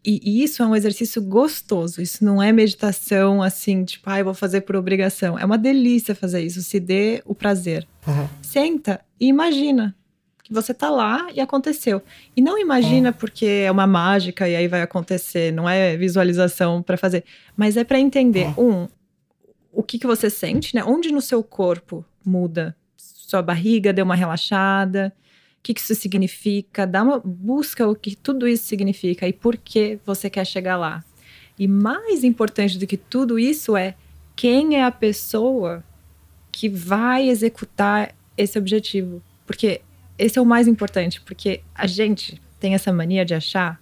e, 0.03 0.43
isso 0.43 0.63
é 0.63 0.65
um 0.65 0.75
exercício 0.75 1.21
gostoso. 1.21 2.01
Isso 2.01 2.25
não 2.25 2.41
é 2.41 2.51
meditação 2.51 3.41
assim, 3.41 3.83
tipo, 3.85 4.09
ah, 4.09 4.19
eu 4.19 4.25
vou 4.25 4.33
fazer 4.33 4.61
por 4.61 4.75
obrigação. 4.75 5.37
É 5.37 5.45
uma 5.45 5.57
delícia 5.57 6.15
fazer 6.15 6.41
isso. 6.41 6.61
Se 6.61 6.79
dê 6.79 7.21
o 7.25 7.35
prazer. 7.35 7.87
Uhum. 8.07 8.27
Senta 8.41 9.01
e 9.19 9.27
imagina 9.27 9.95
que 10.43 10.53
você 10.53 10.73
tá 10.73 10.89
lá 10.89 11.27
e 11.33 11.39
aconteceu. 11.39 12.01
E 12.35 12.41
não 12.41 12.57
imagina 12.57 13.09
é. 13.09 13.11
porque 13.11 13.45
é 13.45 13.71
uma 13.71 13.87
mágica 13.87 14.47
e 14.47 14.55
aí 14.55 14.67
vai 14.67 14.81
acontecer. 14.81 15.51
Não 15.53 15.69
é 15.69 15.95
visualização 15.95 16.81
para 16.81 16.97
fazer. 16.97 17.23
Mas 17.55 17.77
é 17.77 17.83
para 17.83 17.99
entender, 17.99 18.53
é. 18.57 18.61
um, 18.61 18.87
o 19.71 19.83
que, 19.83 19.99
que 19.99 20.07
você 20.07 20.29
sente, 20.29 20.75
né? 20.75 20.83
Onde 20.83 21.11
no 21.11 21.21
seu 21.21 21.43
corpo 21.43 22.03
muda? 22.25 22.75
Sua 22.97 23.41
barriga 23.41 23.93
deu 23.93 24.03
uma 24.03 24.15
relaxada 24.15 25.13
o 25.61 25.63
que, 25.63 25.79
isso 25.79 25.93
significa, 25.93 26.87
dá 26.87 27.03
uma 27.03 27.21
busca 27.23 27.87
o 27.87 27.95
que 27.95 28.15
tudo 28.15 28.47
isso 28.47 28.65
significa 28.65 29.27
e 29.27 29.33
por 29.33 29.55
que 29.55 29.99
você 30.03 30.27
quer 30.27 30.43
chegar 30.43 30.75
lá. 30.75 31.05
E 31.57 31.67
mais 31.67 32.23
importante 32.23 32.79
do 32.79 32.87
que 32.87 32.97
tudo 32.97 33.37
isso 33.37 33.77
é 33.77 33.93
quem 34.35 34.75
é 34.75 34.83
a 34.83 34.89
pessoa 34.89 35.83
que 36.51 36.67
vai 36.67 37.29
executar 37.29 38.13
esse 38.37 38.57
objetivo. 38.57 39.21
Porque 39.45 39.81
esse 40.17 40.37
é 40.37 40.41
o 40.41 40.45
mais 40.45 40.67
importante, 40.67 41.21
porque 41.21 41.61
a 41.73 41.87
gente 41.87 42.41
tem 42.59 42.73
essa 42.73 42.91
mania 42.93 43.25
de 43.25 43.33
achar 43.33 43.81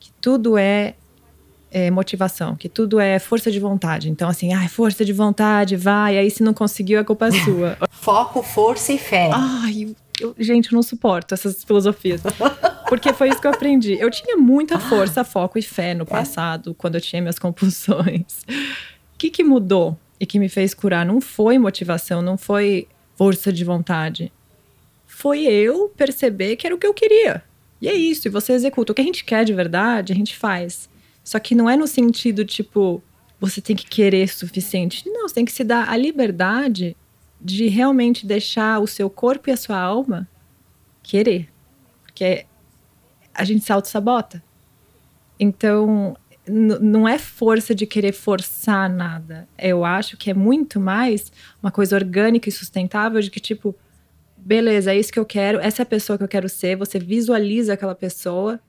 que 0.00 0.10
tudo 0.20 0.58
é, 0.58 0.94
é 1.70 1.90
motivação, 1.90 2.56
que 2.56 2.68
tudo 2.68 2.98
é 2.98 3.18
força 3.18 3.50
de 3.50 3.60
vontade. 3.60 4.10
Então, 4.10 4.28
assim, 4.28 4.52
ah, 4.52 4.68
força 4.68 5.04
de 5.04 5.12
vontade, 5.12 5.76
vai, 5.76 6.18
aí 6.18 6.30
se 6.30 6.42
não 6.42 6.52
conseguiu, 6.52 6.98
a 7.00 7.04
culpa 7.04 7.28
é 7.28 7.30
sua. 7.44 7.78
Foco, 7.90 8.42
força 8.42 8.92
e 8.92 8.98
fé. 8.98 9.30
Ai, 9.32 9.94
eu, 10.20 10.34
gente, 10.38 10.72
eu 10.72 10.76
não 10.76 10.82
suporto 10.82 11.34
essas 11.34 11.62
filosofias. 11.62 12.22
Porque 12.88 13.12
foi 13.12 13.28
isso 13.28 13.40
que 13.40 13.46
eu 13.46 13.52
aprendi. 13.52 13.96
Eu 14.00 14.10
tinha 14.10 14.36
muita 14.36 14.76
ah. 14.76 14.80
força, 14.80 15.22
foco 15.22 15.58
e 15.58 15.62
fé 15.62 15.94
no 15.94 16.02
é? 16.02 16.06
passado, 16.06 16.74
quando 16.74 16.96
eu 16.96 17.00
tinha 17.00 17.20
minhas 17.20 17.38
compulsões. 17.38 18.44
O 19.14 19.18
que, 19.18 19.30
que 19.30 19.44
mudou 19.44 19.96
e 20.20 20.26
que 20.26 20.38
me 20.38 20.48
fez 20.48 20.74
curar? 20.74 21.04
Não 21.06 21.20
foi 21.20 21.58
motivação, 21.58 22.20
não 22.20 22.36
foi 22.36 22.88
força 23.16 23.52
de 23.52 23.64
vontade. 23.64 24.32
Foi 25.06 25.40
eu 25.40 25.88
perceber 25.88 26.56
que 26.56 26.66
era 26.66 26.74
o 26.74 26.78
que 26.78 26.86
eu 26.86 26.94
queria. 26.94 27.42
E 27.80 27.88
é 27.88 27.94
isso, 27.94 28.28
e 28.28 28.30
você 28.30 28.52
executa. 28.52 28.92
O 28.92 28.94
que 28.94 29.00
a 29.00 29.04
gente 29.04 29.24
quer 29.24 29.44
de 29.44 29.54
verdade, 29.54 30.12
a 30.12 30.16
gente 30.16 30.36
faz. 30.36 30.88
Só 31.22 31.38
que 31.38 31.54
não 31.54 31.68
é 31.68 31.76
no 31.76 31.86
sentido, 31.86 32.44
tipo, 32.44 33.02
você 33.40 33.60
tem 33.60 33.76
que 33.76 33.86
querer 33.86 34.24
o 34.24 34.28
suficiente. 34.28 35.08
Não, 35.08 35.28
você 35.28 35.36
tem 35.36 35.44
que 35.44 35.52
se 35.52 35.64
dar 35.64 35.88
a 35.88 35.96
liberdade 35.96 36.96
de 37.40 37.68
realmente 37.68 38.26
deixar 38.26 38.80
o 38.80 38.86
seu 38.86 39.08
corpo 39.08 39.48
e 39.48 39.52
a 39.52 39.56
sua 39.56 39.78
alma 39.78 40.28
querer. 41.02 41.48
Porque 42.04 42.46
a 43.32 43.44
gente 43.44 43.64
se 43.64 43.72
auto-sabota. 43.72 44.42
Então, 45.38 46.16
não 46.48 47.08
é 47.08 47.18
força 47.18 47.74
de 47.74 47.86
querer 47.86 48.12
forçar 48.12 48.88
nada. 48.88 49.48
Eu 49.58 49.84
acho 49.84 50.16
que 50.16 50.30
é 50.30 50.34
muito 50.34 50.80
mais 50.80 51.32
uma 51.62 51.70
coisa 51.70 51.96
orgânica 51.96 52.48
e 52.48 52.52
sustentável 52.52 53.20
de 53.20 53.30
que, 53.30 53.40
tipo, 53.40 53.74
beleza, 54.36 54.92
é 54.92 54.98
isso 54.98 55.12
que 55.12 55.18
eu 55.18 55.26
quero, 55.26 55.58
essa 55.58 55.82
é 55.82 55.84
a 55.84 55.86
pessoa 55.86 56.16
que 56.16 56.24
eu 56.24 56.28
quero 56.28 56.48
ser, 56.48 56.76
você 56.76 56.98
visualiza 56.98 57.74
aquela 57.74 57.94
pessoa, 57.94 58.60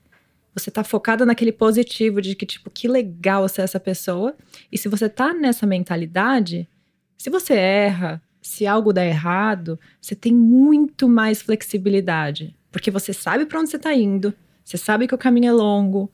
você 0.52 0.70
tá 0.70 0.82
focada 0.82 1.24
naquele 1.24 1.52
positivo 1.52 2.20
de 2.20 2.34
que, 2.34 2.44
tipo, 2.44 2.70
que 2.70 2.88
legal 2.88 3.48
ser 3.48 3.62
essa 3.62 3.78
pessoa. 3.78 4.34
E 4.70 4.76
se 4.76 4.88
você 4.88 5.08
tá 5.08 5.32
nessa 5.32 5.66
mentalidade, 5.66 6.68
se 7.16 7.30
você 7.30 7.54
erra, 7.54 8.20
se 8.42 8.66
algo 8.66 8.92
dá 8.92 9.04
errado, 9.04 9.78
você 10.00 10.14
tem 10.14 10.34
muito 10.34 11.08
mais 11.08 11.40
flexibilidade. 11.40 12.54
Porque 12.72 12.90
você 12.90 13.12
sabe 13.12 13.46
para 13.46 13.60
onde 13.60 13.70
você 13.70 13.78
tá 13.78 13.94
indo, 13.94 14.34
você 14.64 14.76
sabe 14.76 15.06
que 15.06 15.14
o 15.14 15.18
caminho 15.18 15.48
é 15.48 15.52
longo, 15.52 16.10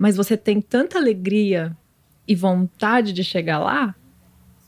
mas 0.00 0.16
você 0.16 0.34
tem 0.34 0.62
tanta 0.62 0.96
alegria 0.96 1.76
e 2.26 2.34
vontade 2.34 3.12
de 3.12 3.22
chegar 3.22 3.58
lá 3.58 3.94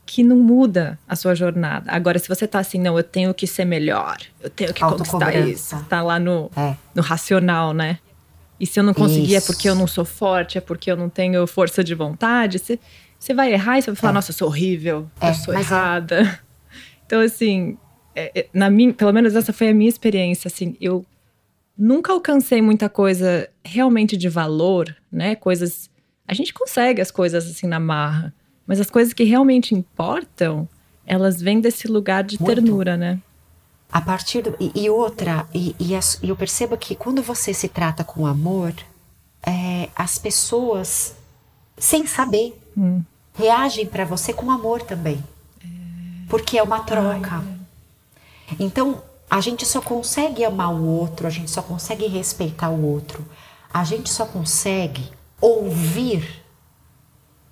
que 0.05 0.21
não 0.21 0.37
muda 0.37 0.99
a 1.07 1.15
sua 1.15 1.33
jornada. 1.33 1.91
Agora, 1.91 2.19
se 2.19 2.29
você 2.29 2.45
tá 2.45 2.59
assim, 2.59 2.77
não, 2.77 2.95
eu 2.95 3.03
tenho 3.03 3.33
que 3.33 3.47
ser 3.47 3.65
melhor, 3.65 4.17
eu 4.39 4.49
tenho 4.51 4.71
que 4.71 4.79
conquistar 4.79 5.35
isso, 5.35 5.83
tá 5.85 6.03
lá 6.03 6.19
no, 6.19 6.51
é. 6.55 6.75
no 6.93 7.01
racional, 7.01 7.73
né? 7.73 7.97
E 8.59 8.67
se 8.67 8.79
eu 8.79 8.83
não 8.83 8.93
conseguir 8.93 9.33
isso. 9.33 9.49
é 9.49 9.53
porque 9.53 9.67
eu 9.67 9.73
não 9.73 9.87
sou 9.87 10.05
forte, 10.05 10.59
é 10.59 10.61
porque 10.61 10.91
eu 10.91 10.95
não 10.95 11.09
tenho 11.09 11.47
força 11.47 11.83
de 11.83 11.95
vontade, 11.95 12.59
você, 12.59 12.79
você 13.17 13.33
vai 13.33 13.51
errar 13.53 13.79
e 13.79 13.81
você 13.81 13.89
vai 13.89 13.95
falar, 13.95 14.11
é. 14.11 14.13
nossa, 14.13 14.29
eu 14.29 14.35
sou 14.35 14.49
horrível, 14.49 15.09
é, 15.19 15.31
eu 15.31 15.33
sou 15.33 15.53
é. 15.53 15.59
errada. 15.59 16.39
Então, 17.05 17.19
assim, 17.21 17.77
é, 18.15 18.31
é, 18.33 18.47
na 18.53 18.69
minha, 18.69 18.93
pelo 18.93 19.11
menos 19.11 19.35
essa 19.35 19.51
foi 19.51 19.69
a 19.69 19.73
minha 19.73 19.89
experiência, 19.89 20.47
assim, 20.47 20.75
eu 20.79 21.05
nunca 21.77 22.11
alcancei 22.13 22.61
muita 22.61 22.89
coisa 22.89 23.49
realmente 23.63 24.15
de 24.15 24.29
valor, 24.29 24.95
né? 25.11 25.35
Coisas. 25.35 25.89
A 26.27 26.33
gente 26.33 26.53
consegue 26.53 27.01
as 27.01 27.11
coisas 27.11 27.45
assim 27.45 27.67
na 27.67 27.79
marra, 27.79 28.33
mas 28.65 28.79
as 28.79 28.89
coisas 28.89 29.13
que 29.13 29.23
realmente 29.23 29.75
importam, 29.75 30.67
elas 31.05 31.41
vêm 31.41 31.59
desse 31.59 31.87
lugar 31.87 32.23
de 32.23 32.39
Muito. 32.39 32.55
ternura, 32.55 32.95
né? 32.95 33.19
A 33.91 34.01
partir 34.01 34.41
do, 34.41 34.55
e, 34.59 34.71
e 34.75 34.89
outra, 34.89 35.45
e, 35.53 35.75
e, 35.79 35.95
as, 35.95 36.17
e, 36.23 36.29
eu 36.29 36.35
percebo 36.35 36.75
que 36.77 36.95
quando 36.95 37.21
você 37.21 37.53
se 37.53 37.67
trata 37.67 38.03
com 38.03 38.25
amor, 38.25 38.73
é, 39.45 39.89
as 39.95 40.17
pessoas, 40.17 41.15
sem 41.77 42.07
saber, 42.07 42.59
hum. 42.75 43.03
reagem 43.35 43.85
para 43.85 44.05
você 44.05 44.33
com 44.33 44.49
amor 44.49 44.81
também. 44.81 45.23
É... 45.61 45.67
Porque 46.27 46.57
é 46.57 46.63
uma 46.63 46.79
troca. 46.79 47.35
Ai, 47.35 48.55
é. 48.59 48.63
Então, 48.63 49.03
a 49.33 49.41
gente 49.41 49.65
só 49.65 49.81
consegue 49.81 50.45
amar 50.45 50.71
o 50.71 50.85
outro, 50.85 51.25
a 51.25 51.29
gente 51.31 51.49
só 51.49 51.63
consegue 51.63 52.05
respeitar 52.05 52.69
o 52.69 52.85
outro, 52.85 53.25
a 53.73 53.83
gente 53.83 54.07
só 54.07 54.27
consegue 54.27 55.11
ouvir 55.41 56.45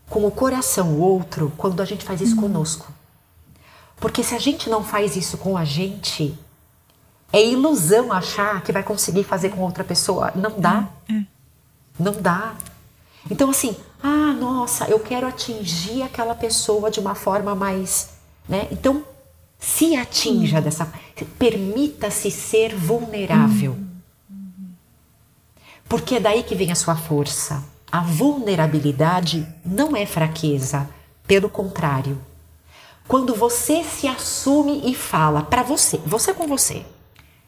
com 0.08 0.24
o 0.24 0.30
coração 0.30 0.90
o 0.90 1.02
outro 1.02 1.52
quando 1.58 1.82
a 1.82 1.86
gente 1.86 2.06
faz 2.06 2.22
isso 2.22 2.36
uhum. 2.36 2.42
conosco. 2.44 2.94
Porque 3.96 4.22
se 4.22 4.36
a 4.36 4.38
gente 4.38 4.70
não 4.70 4.84
faz 4.84 5.16
isso 5.16 5.40
com 5.40 5.58
a 5.58 5.66
gente, 5.66 6.38
é 7.34 7.44
ilusão 7.44 8.14
achar 8.14 8.62
que 8.62 8.72
vai 8.72 8.84
conseguir 8.84 9.24
fazer 9.24 9.50
com 9.50 9.62
outra 9.62 9.84
pessoa. 9.84 10.32
Não 10.36 10.60
dá. 10.60 10.88
É. 11.10 11.14
é. 11.14 11.26
Não 11.98 12.14
dá. 12.14 12.54
Então, 13.28 13.50
assim, 13.50 13.76
ah, 14.04 14.34
nossa, 14.34 14.86
eu 14.86 15.00
quero 15.00 15.26
atingir 15.26 16.04
aquela 16.04 16.36
pessoa 16.36 16.92
de 16.92 17.00
uma 17.00 17.16
forma 17.16 17.56
mais. 17.56 18.12
Né? 18.48 18.68
Então, 18.70 19.04
se 19.62 19.96
atinja 19.96 20.58
uhum. 20.58 20.64
dessa. 20.64 20.92
Permita-se 21.38 22.32
ser 22.32 22.76
vulnerável. 22.76 23.78
Uhum. 24.30 24.72
Porque 25.88 26.16
é 26.16 26.20
daí 26.20 26.42
que 26.42 26.56
vem 26.56 26.72
a 26.72 26.76
sua 26.76 26.96
força. 26.96 27.64
A 27.92 28.02
vulnerabilidade 28.02 29.48
não 29.64 29.96
é 29.96 30.06
fraqueza, 30.06 30.90
pelo 31.28 31.48
contrário. 31.48 32.18
Quando 33.08 33.36
você 33.36 33.84
se 33.84 34.08
assume 34.08 34.82
e 34.90 34.96
fala 34.96 35.44
para 35.44 35.62
você, 35.62 35.98
você 36.06 36.34
com 36.34 36.48
você, 36.48 36.84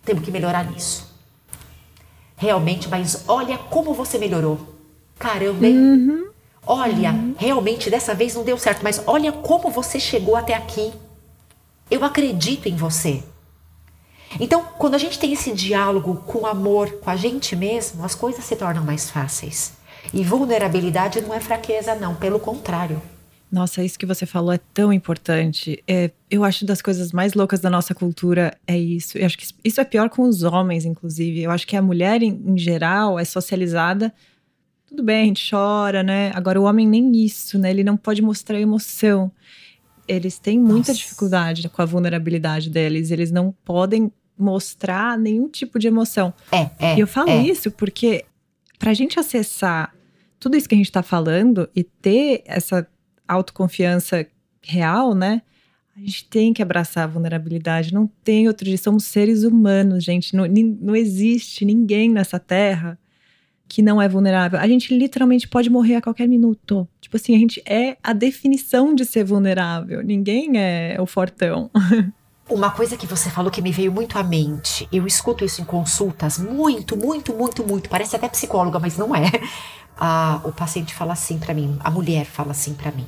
temos 0.05 0.23
que 0.23 0.31
melhorar 0.31 0.69
nisso. 0.69 1.11
Realmente, 2.35 2.89
mas 2.89 3.23
olha 3.27 3.57
como 3.57 3.93
você 3.93 4.17
melhorou. 4.17 4.59
Caramba, 5.17 5.65
hein? 5.65 5.77
Uhum. 5.77 6.27
Olha, 6.67 7.11
uhum. 7.11 7.35
realmente 7.37 7.89
dessa 7.89 8.13
vez 8.13 8.35
não 8.35 8.43
deu 8.43 8.57
certo, 8.57 8.83
mas 8.83 9.01
olha 9.07 9.31
como 9.31 9.71
você 9.71 9.99
chegou 9.99 10.35
até 10.35 10.53
aqui. 10.53 10.91
Eu 11.89 12.03
acredito 12.03 12.67
em 12.67 12.75
você. 12.75 13.23
Então, 14.39 14.63
quando 14.77 14.95
a 14.95 14.97
gente 14.97 15.19
tem 15.19 15.33
esse 15.33 15.51
diálogo 15.53 16.15
com 16.25 16.45
amor 16.45 16.91
com 16.99 17.09
a 17.09 17.15
gente 17.15 17.55
mesmo, 17.55 18.03
as 18.03 18.15
coisas 18.15 18.43
se 18.43 18.55
tornam 18.55 18.83
mais 18.83 19.09
fáceis. 19.09 19.73
E 20.13 20.23
vulnerabilidade 20.23 21.21
não 21.21 21.33
é 21.33 21.39
fraqueza, 21.39 21.95
não, 21.95 22.15
pelo 22.15 22.39
contrário. 22.39 23.01
Nossa, 23.51 23.83
isso 23.83 23.99
que 23.99 24.05
você 24.05 24.25
falou 24.25 24.51
é 24.51 24.59
tão 24.73 24.91
importante. 24.91 25.83
É, 25.87 26.09
eu 26.29 26.43
acho 26.43 26.65
das 26.65 26.81
coisas 26.81 27.11
mais 27.11 27.35
loucas 27.35 27.59
da 27.59 27.69
nossa 27.69 27.93
cultura 27.93 28.57
é 28.65 28.75
isso. 28.75 29.15
Eu 29.15 29.27
acho 29.27 29.37
que 29.37 29.45
isso 29.63 29.79
é 29.79 29.85
pior 29.85 30.09
com 30.09 30.23
os 30.23 30.41
homens, 30.41 30.85
inclusive. 30.85 31.43
Eu 31.43 31.51
acho 31.51 31.67
que 31.67 31.77
a 31.77 31.81
mulher, 31.81 32.23
em, 32.23 32.41
em 32.47 32.57
geral, 32.57 33.19
é 33.19 33.23
socializada. 33.23 34.11
Tudo 34.87 35.03
bem, 35.03 35.21
a 35.21 35.25
gente 35.25 35.47
chora, 35.47 36.01
né? 36.01 36.31
Agora, 36.33 36.59
o 36.59 36.63
homem 36.63 36.87
nem 36.87 37.15
isso, 37.23 37.59
né? 37.59 37.69
Ele 37.69 37.83
não 37.83 37.95
pode 37.95 38.23
mostrar 38.23 38.59
emoção 38.59 39.31
eles 40.07 40.39
têm 40.39 40.59
muita 40.59 40.91
Nossa. 40.91 40.93
dificuldade 40.93 41.69
com 41.69 41.81
a 41.81 41.85
vulnerabilidade 41.85 42.69
deles. 42.69 43.11
Eles 43.11 43.31
não 43.31 43.53
podem 43.63 44.11
mostrar 44.37 45.17
nenhum 45.17 45.47
tipo 45.47 45.77
de 45.79 45.87
emoção. 45.87 46.33
É, 46.51 46.69
é. 46.79 46.95
E 46.95 46.99
eu 46.99 47.07
falo 47.07 47.29
é. 47.29 47.43
isso 47.43 47.71
porque 47.71 48.25
para 48.79 48.91
a 48.91 48.93
gente 48.93 49.19
acessar 49.19 49.93
tudo 50.39 50.57
isso 50.57 50.67
que 50.67 50.75
a 50.75 50.77
gente 50.77 50.87
está 50.87 51.01
falando 51.01 51.69
e 51.75 51.83
ter 51.83 52.43
essa 52.45 52.85
autoconfiança 53.27 54.27
real, 54.61 55.13
né? 55.15 55.41
A 55.95 55.99
gente 55.99 56.25
tem 56.27 56.53
que 56.53 56.61
abraçar 56.61 57.03
a 57.03 57.07
vulnerabilidade. 57.07 57.93
Não 57.93 58.07
tem 58.23 58.47
outro 58.47 58.65
jeito. 58.65 58.83
Somos 58.83 59.05
seres 59.05 59.43
humanos, 59.43 60.03
gente. 60.03 60.35
Não, 60.35 60.45
não 60.81 60.95
existe 60.95 61.63
ninguém 61.63 62.09
nessa 62.09 62.39
terra 62.39 62.97
que 63.73 63.81
não 63.81 63.99
é 63.99 64.07
vulnerável. 64.07 64.59
A 64.59 64.67
gente 64.67 64.95
literalmente 64.95 65.47
pode 65.47 65.67
morrer 65.67 65.95
a 65.95 66.01
qualquer 66.01 66.27
minuto. 66.27 66.87
Tipo 67.01 67.17
assim, 67.17 67.35
a 67.35 67.39
gente 67.39 67.59
é 67.65 67.97
a 68.03 68.13
definição 68.13 68.93
de 68.93 69.03
ser 69.03 69.23
vulnerável. 69.23 70.03
Ninguém 70.03 70.59
é 70.59 70.95
o 70.99 71.07
fortão. 71.07 71.71
Uma 72.47 72.69
coisa 72.69 72.95
que 72.95 73.07
você 73.07 73.31
falou 73.31 73.49
que 73.49 73.63
me 73.63 73.71
veio 73.71 73.91
muito 73.91 74.15
à 74.19 74.21
mente, 74.21 74.87
eu 74.91 75.07
escuto 75.07 75.43
isso 75.43 75.59
em 75.59 75.65
consultas 75.65 76.37
muito, 76.37 76.95
muito, 76.95 77.33
muito, 77.33 77.67
muito. 77.67 77.89
Parece 77.89 78.15
até 78.15 78.29
psicóloga, 78.29 78.79
mas 78.79 78.95
não 78.97 79.15
é. 79.15 79.29
Ah, 79.95 80.41
o 80.43 80.51
paciente 80.51 80.91
fala 80.91 81.13
assim 81.13 81.37
para 81.37 81.53
mim, 81.53 81.77
a 81.79 81.91
mulher 81.91 82.25
fala 82.25 82.49
assim 82.49 82.73
para 82.73 82.91
mim: 82.91 83.05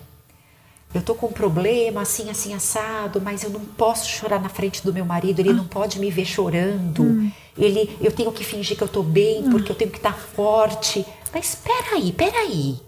eu 0.95 1.01
tô 1.01 1.13
com 1.13 1.27
um 1.27 1.31
problema 1.31 2.01
assim, 2.01 2.29
assim, 2.29 2.53
assado, 2.53 3.19
mas 3.19 3.43
eu 3.43 3.49
não 3.49 3.59
posso 3.59 4.07
chorar 4.07 4.39
na 4.39 4.47
frente 4.47 4.81
do 4.81 4.93
meu 4.93 5.03
marido, 5.03 5.41
ele 5.41 5.49
ah. 5.49 5.53
não 5.53 5.65
pode 5.65 5.99
me 5.99 6.09
ver 6.09 6.23
chorando. 6.23 7.03
Hum. 7.03 7.31
Ele, 7.57 7.97
eu 7.99 8.13
tenho 8.13 8.31
que 8.31 8.45
fingir 8.45 8.77
que 8.77 8.83
eu 8.83 8.87
tô 8.87 9.03
bem, 9.03 9.43
hum. 9.43 9.51
porque 9.51 9.69
eu 9.69 9.75
tenho 9.75 9.91
que 9.91 9.97
estar 9.97 10.13
tá 10.13 10.17
forte. 10.17 11.05
Mas 11.33 11.49
espera 11.49 11.95
aí, 11.95 12.09
espera 12.09 12.37
aí. 12.39 12.79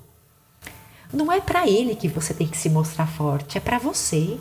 Não 1.11 1.29
é 1.29 1.41
para 1.41 1.67
ele 1.67 1.95
que 1.95 2.07
você 2.07 2.33
tem 2.33 2.47
que 2.47 2.57
se 2.57 2.69
mostrar 2.69 3.07
forte, 3.07 3.57
é 3.57 3.61
para 3.61 3.77
você. 3.77 4.37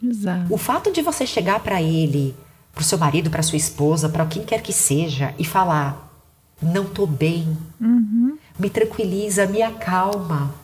Exato. 0.00 0.54
O 0.54 0.56
fato 0.56 0.92
de 0.92 1.02
você 1.02 1.26
chegar 1.26 1.58
para 1.58 1.82
ele, 1.82 2.36
pro 2.72 2.84
seu 2.84 2.98
marido, 2.98 3.30
para 3.30 3.42
sua 3.42 3.56
esposa, 3.56 4.08
para 4.08 4.26
quem 4.26 4.44
quer 4.44 4.62
que 4.62 4.72
seja 4.72 5.34
e 5.36 5.44
falar: 5.44 6.08
"Não 6.62 6.84
tô 6.84 7.04
bem". 7.04 7.58
Uhum. 7.80 8.38
Me 8.56 8.70
tranquiliza, 8.70 9.44
me 9.46 9.60
acalma 9.60 10.61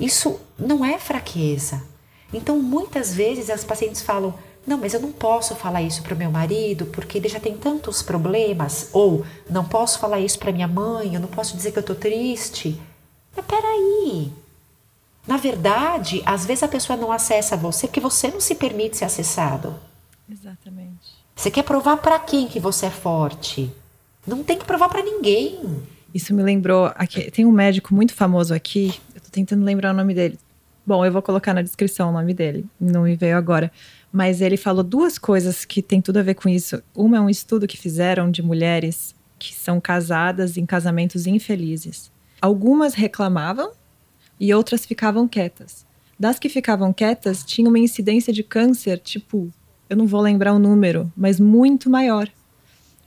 isso 0.00 0.40
não 0.58 0.84
é 0.84 0.98
fraqueza. 0.98 1.82
Então, 2.32 2.58
muitas 2.58 3.14
vezes 3.14 3.50
as 3.50 3.62
pacientes 3.62 4.00
falam: 4.00 4.34
não, 4.66 4.78
mas 4.78 4.94
eu 4.94 5.00
não 5.00 5.12
posso 5.12 5.54
falar 5.54 5.82
isso 5.82 6.02
para 6.02 6.14
o 6.14 6.18
meu 6.18 6.30
marido 6.30 6.86
porque 6.86 7.18
ele 7.18 7.28
já 7.28 7.40
tem 7.40 7.56
tantos 7.56 8.02
problemas. 8.02 8.88
Ou 8.92 9.24
não 9.48 9.64
posso 9.64 9.98
falar 9.98 10.20
isso 10.20 10.38
para 10.38 10.52
minha 10.52 10.68
mãe, 10.68 11.14
eu 11.14 11.20
não 11.20 11.28
posso 11.28 11.56
dizer 11.56 11.72
que 11.72 11.78
eu 11.78 11.82
estou 11.82 11.96
triste. 11.96 12.80
Mas 13.36 13.44
peraí. 13.44 14.32
Na 15.26 15.36
verdade, 15.36 16.22
às 16.24 16.46
vezes 16.46 16.62
a 16.62 16.68
pessoa 16.68 16.96
não 16.96 17.12
acessa 17.12 17.56
você 17.56 17.86
porque 17.86 18.00
você 18.00 18.28
não 18.28 18.40
se 18.40 18.54
permite 18.54 18.96
ser 18.96 19.04
acessado. 19.04 19.78
Exatamente. 20.30 21.20
Você 21.36 21.50
quer 21.50 21.62
provar 21.62 21.96
para 21.98 22.18
quem 22.18 22.48
que 22.48 22.60
você 22.60 22.86
é 22.86 22.90
forte? 22.90 23.70
Não 24.26 24.42
tem 24.42 24.58
que 24.58 24.64
provar 24.64 24.88
para 24.88 25.02
ninguém. 25.02 25.82
Isso 26.12 26.34
me 26.34 26.42
lembrou. 26.42 26.90
Aqui, 26.94 27.30
tem 27.30 27.46
um 27.46 27.52
médico 27.52 27.94
muito 27.94 28.12
famoso 28.14 28.52
aqui, 28.52 29.00
tô 29.30 29.34
tentando 29.34 29.64
lembrar 29.64 29.92
o 29.92 29.96
nome 29.96 30.14
dele. 30.14 30.38
Bom, 30.86 31.04
eu 31.04 31.12
vou 31.12 31.22
colocar 31.22 31.54
na 31.54 31.62
descrição 31.62 32.10
o 32.10 32.12
nome 32.12 32.34
dele, 32.34 32.66
não 32.80 33.02
me 33.02 33.14
veio 33.14 33.36
agora. 33.36 33.70
Mas 34.12 34.40
ele 34.40 34.56
falou 34.56 34.82
duas 34.82 35.18
coisas 35.18 35.64
que 35.64 35.80
tem 35.82 36.00
tudo 36.00 36.18
a 36.18 36.22
ver 36.22 36.34
com 36.34 36.48
isso. 36.48 36.82
Uma 36.94 37.18
é 37.18 37.20
um 37.20 37.30
estudo 37.30 37.66
que 37.66 37.76
fizeram 37.76 38.30
de 38.30 38.42
mulheres 38.42 39.14
que 39.38 39.54
são 39.54 39.80
casadas 39.80 40.56
em 40.56 40.66
casamentos 40.66 41.26
infelizes. 41.26 42.10
Algumas 42.40 42.94
reclamavam, 42.94 43.72
e 44.40 44.54
outras 44.54 44.86
ficavam 44.86 45.28
quietas. 45.28 45.86
Das 46.18 46.38
que 46.38 46.48
ficavam 46.48 46.92
quietas, 46.92 47.44
tinha 47.44 47.68
uma 47.68 47.78
incidência 47.78 48.32
de 48.32 48.42
câncer, 48.42 48.98
tipo, 48.98 49.52
eu 49.88 49.96
não 49.96 50.06
vou 50.06 50.22
lembrar 50.22 50.54
o 50.54 50.58
número, 50.58 51.12
mas 51.14 51.38
muito 51.38 51.90
maior. 51.90 52.28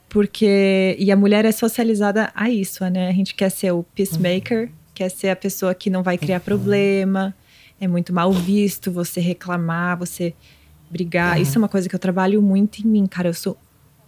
Porque. 0.08 0.94
E 0.96 1.10
a 1.10 1.16
mulher 1.16 1.44
é 1.44 1.50
socializada 1.50 2.30
a 2.36 2.48
isso, 2.48 2.84
né? 2.88 3.08
A 3.08 3.12
gente 3.12 3.34
quer 3.34 3.50
ser 3.50 3.72
o 3.72 3.82
peacemaker, 3.82 4.70
quer 4.94 5.10
ser 5.10 5.28
a 5.28 5.36
pessoa 5.36 5.74
que 5.74 5.90
não 5.90 6.02
vai 6.02 6.16
criar 6.16 6.40
problema. 6.40 7.34
É 7.80 7.88
muito 7.88 8.12
mal 8.12 8.32
visto 8.32 8.92
você 8.92 9.20
reclamar, 9.20 9.98
você 9.98 10.34
brigar. 10.88 11.36
Uhum. 11.36 11.42
Isso 11.42 11.58
é 11.58 11.60
uma 11.60 11.68
coisa 11.68 11.88
que 11.88 11.94
eu 11.94 11.98
trabalho 11.98 12.40
muito 12.40 12.80
em 12.80 12.86
mim, 12.86 13.06
cara. 13.06 13.28
Eu 13.28 13.34
sou 13.34 13.58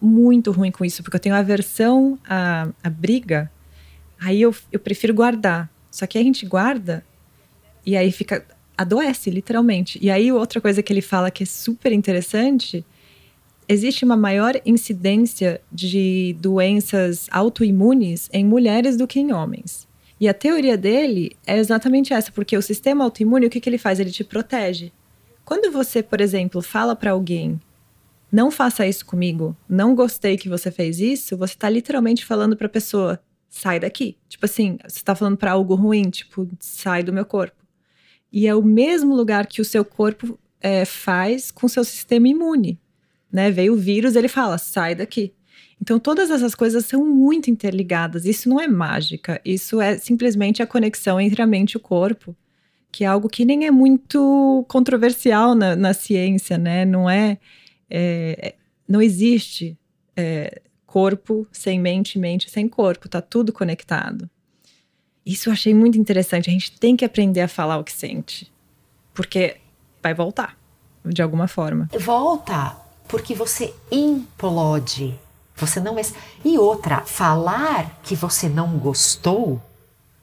muito 0.00 0.52
ruim 0.52 0.70
com 0.70 0.84
isso, 0.84 1.02
porque 1.02 1.16
eu 1.16 1.20
tenho 1.20 1.34
aversão 1.34 2.18
à, 2.26 2.68
à 2.82 2.88
briga. 2.88 3.50
Aí 4.20 4.40
eu, 4.40 4.54
eu 4.70 4.78
prefiro 4.78 5.12
guardar. 5.12 5.68
Só 5.90 6.06
que 6.06 6.16
a 6.16 6.22
gente 6.22 6.46
guarda 6.46 7.04
e 7.84 7.96
aí 7.96 8.12
fica 8.12 8.44
adoece, 8.76 9.30
literalmente. 9.30 9.98
E 10.02 10.10
aí, 10.10 10.30
outra 10.30 10.60
coisa 10.60 10.82
que 10.82 10.92
ele 10.92 11.00
fala 11.00 11.30
que 11.30 11.42
é 11.42 11.46
super 11.46 11.92
interessante: 11.92 12.84
existe 13.68 14.04
uma 14.04 14.16
maior 14.16 14.60
incidência 14.66 15.60
de 15.72 16.36
doenças 16.40 17.28
autoimunes 17.30 18.28
em 18.32 18.44
mulheres 18.44 18.96
do 18.96 19.06
que 19.06 19.20
em 19.20 19.32
homens. 19.32 19.85
E 20.18 20.28
a 20.28 20.34
teoria 20.34 20.76
dele 20.76 21.36
é 21.46 21.58
exatamente 21.58 22.12
essa, 22.12 22.32
porque 22.32 22.56
o 22.56 22.62
sistema 22.62 23.04
autoimune, 23.04 23.46
o 23.46 23.50
que, 23.50 23.60
que 23.60 23.68
ele 23.68 23.78
faz? 23.78 24.00
Ele 24.00 24.10
te 24.10 24.24
protege. 24.24 24.92
Quando 25.44 25.70
você, 25.70 26.02
por 26.02 26.20
exemplo, 26.20 26.62
fala 26.62 26.96
para 26.96 27.10
alguém, 27.10 27.60
não 28.32 28.50
faça 28.50 28.86
isso 28.86 29.04
comigo, 29.04 29.56
não 29.68 29.94
gostei 29.94 30.36
que 30.36 30.48
você 30.48 30.70
fez 30.70 30.98
isso, 31.00 31.36
você 31.36 31.54
está 31.54 31.68
literalmente 31.68 32.24
falando 32.24 32.56
para 32.56 32.66
a 32.66 32.70
pessoa, 32.70 33.20
sai 33.48 33.78
daqui. 33.78 34.16
Tipo 34.28 34.46
assim, 34.46 34.78
você 34.82 34.98
está 34.98 35.14
falando 35.14 35.36
para 35.36 35.52
algo 35.52 35.74
ruim, 35.74 36.10
tipo, 36.10 36.48
sai 36.58 37.02
do 37.02 37.12
meu 37.12 37.24
corpo. 37.24 37.64
E 38.32 38.46
é 38.46 38.54
o 38.54 38.62
mesmo 38.62 39.14
lugar 39.14 39.46
que 39.46 39.60
o 39.60 39.64
seu 39.64 39.84
corpo 39.84 40.38
é, 40.60 40.84
faz 40.84 41.50
com 41.50 41.66
o 41.66 41.70
seu 41.70 41.84
sistema 41.84 42.28
imune. 42.28 42.80
Né? 43.30 43.50
Veio 43.50 43.74
o 43.74 43.76
vírus, 43.76 44.16
ele 44.16 44.28
fala: 44.28 44.58
sai 44.58 44.94
daqui. 44.94 45.32
Então, 45.80 45.98
todas 45.98 46.30
essas 46.30 46.54
coisas 46.54 46.86
são 46.86 47.04
muito 47.04 47.50
interligadas. 47.50 48.24
Isso 48.24 48.48
não 48.48 48.60
é 48.60 48.66
mágica, 48.66 49.40
isso 49.44 49.80
é 49.80 49.98
simplesmente 49.98 50.62
a 50.62 50.66
conexão 50.66 51.20
entre 51.20 51.42
a 51.42 51.46
mente 51.46 51.72
e 51.72 51.76
o 51.76 51.80
corpo, 51.80 52.34
que 52.90 53.04
é 53.04 53.06
algo 53.06 53.28
que 53.28 53.44
nem 53.44 53.66
é 53.66 53.70
muito 53.70 54.64
controversial 54.68 55.54
na, 55.54 55.76
na 55.76 55.92
ciência, 55.92 56.56
né? 56.58 56.84
Não 56.84 57.08
é. 57.08 57.38
é 57.90 58.54
não 58.88 59.02
existe 59.02 59.76
é, 60.16 60.62
corpo 60.86 61.46
sem 61.52 61.78
mente, 61.78 62.18
mente 62.18 62.48
sem 62.48 62.68
corpo, 62.68 63.08
tá 63.08 63.20
tudo 63.20 63.52
conectado. 63.52 64.30
Isso 65.26 65.48
eu 65.48 65.52
achei 65.52 65.74
muito 65.74 65.98
interessante. 65.98 66.48
A 66.48 66.52
gente 66.52 66.78
tem 66.78 66.96
que 66.96 67.04
aprender 67.04 67.40
a 67.40 67.48
falar 67.48 67.78
o 67.78 67.84
que 67.84 67.92
sente. 67.92 68.50
Porque 69.12 69.56
vai 70.00 70.14
voltar, 70.14 70.56
de 71.04 71.20
alguma 71.20 71.48
forma. 71.48 71.90
Volta, 71.98 72.76
porque 73.08 73.34
você 73.34 73.74
implode. 73.90 75.18
Você 75.56 75.80
não. 75.80 75.96
E 76.44 76.58
outra, 76.58 77.00
falar 77.00 77.98
que 78.02 78.14
você 78.14 78.48
não 78.48 78.78
gostou 78.78 79.60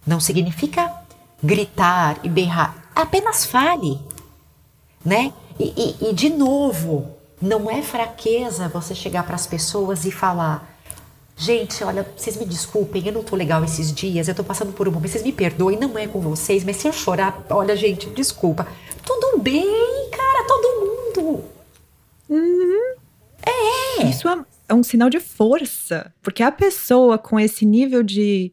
não 0.06 0.20
significa 0.20 0.94
gritar 1.42 2.20
e 2.24 2.30
berrar. 2.30 2.90
Apenas 2.96 3.46
fale, 3.46 4.00
né? 5.04 5.34
E, 5.60 5.74
e, 5.76 6.10
e 6.10 6.14
de 6.14 6.30
novo, 6.30 7.12
não 7.42 7.70
é 7.70 7.82
fraqueza 7.82 8.70
você 8.70 8.94
chegar 8.94 9.24
para 9.24 9.36
as 9.36 9.48
pessoas 9.48 10.06
e 10.06 10.12
falar: 10.12 10.74
Gente, 11.36 11.84
olha, 11.84 12.08
vocês 12.16 12.38
me 12.38 12.46
desculpem, 12.46 13.08
eu 13.08 13.14
não 13.14 13.24
tô 13.24 13.36
legal 13.36 13.64
esses 13.64 13.92
dias, 13.92 14.28
eu 14.28 14.36
tô 14.36 14.44
passando 14.44 14.72
por 14.72 14.88
um 14.88 14.92
momento, 14.92 15.12
vocês 15.12 15.24
me 15.24 15.32
perdoem, 15.32 15.80
não 15.80 15.98
é 15.98 16.08
com 16.08 16.22
vocês, 16.22 16.64
mas 16.64 16.78
se 16.78 16.88
eu 16.88 16.94
chorar, 16.94 17.44
olha, 17.50 17.76
gente, 17.76 18.10
desculpa. 18.12 18.68
Tudo 19.04 19.40
bem, 19.40 20.10
cara, 20.12 20.48
todo 20.48 20.80
mundo. 20.80 21.44
Uhum. 22.30 22.96
É. 23.46 24.04
Isso 24.06 24.30
é, 24.30 24.40
é 24.68 24.74
um 24.74 24.84
sinal 24.84 25.10
de 25.10 25.20
força, 25.20 26.14
porque 26.22 26.42
a 26.42 26.52
pessoa 26.52 27.18
com 27.18 27.40
esse 27.40 27.66
nível 27.66 28.04
de 28.04 28.52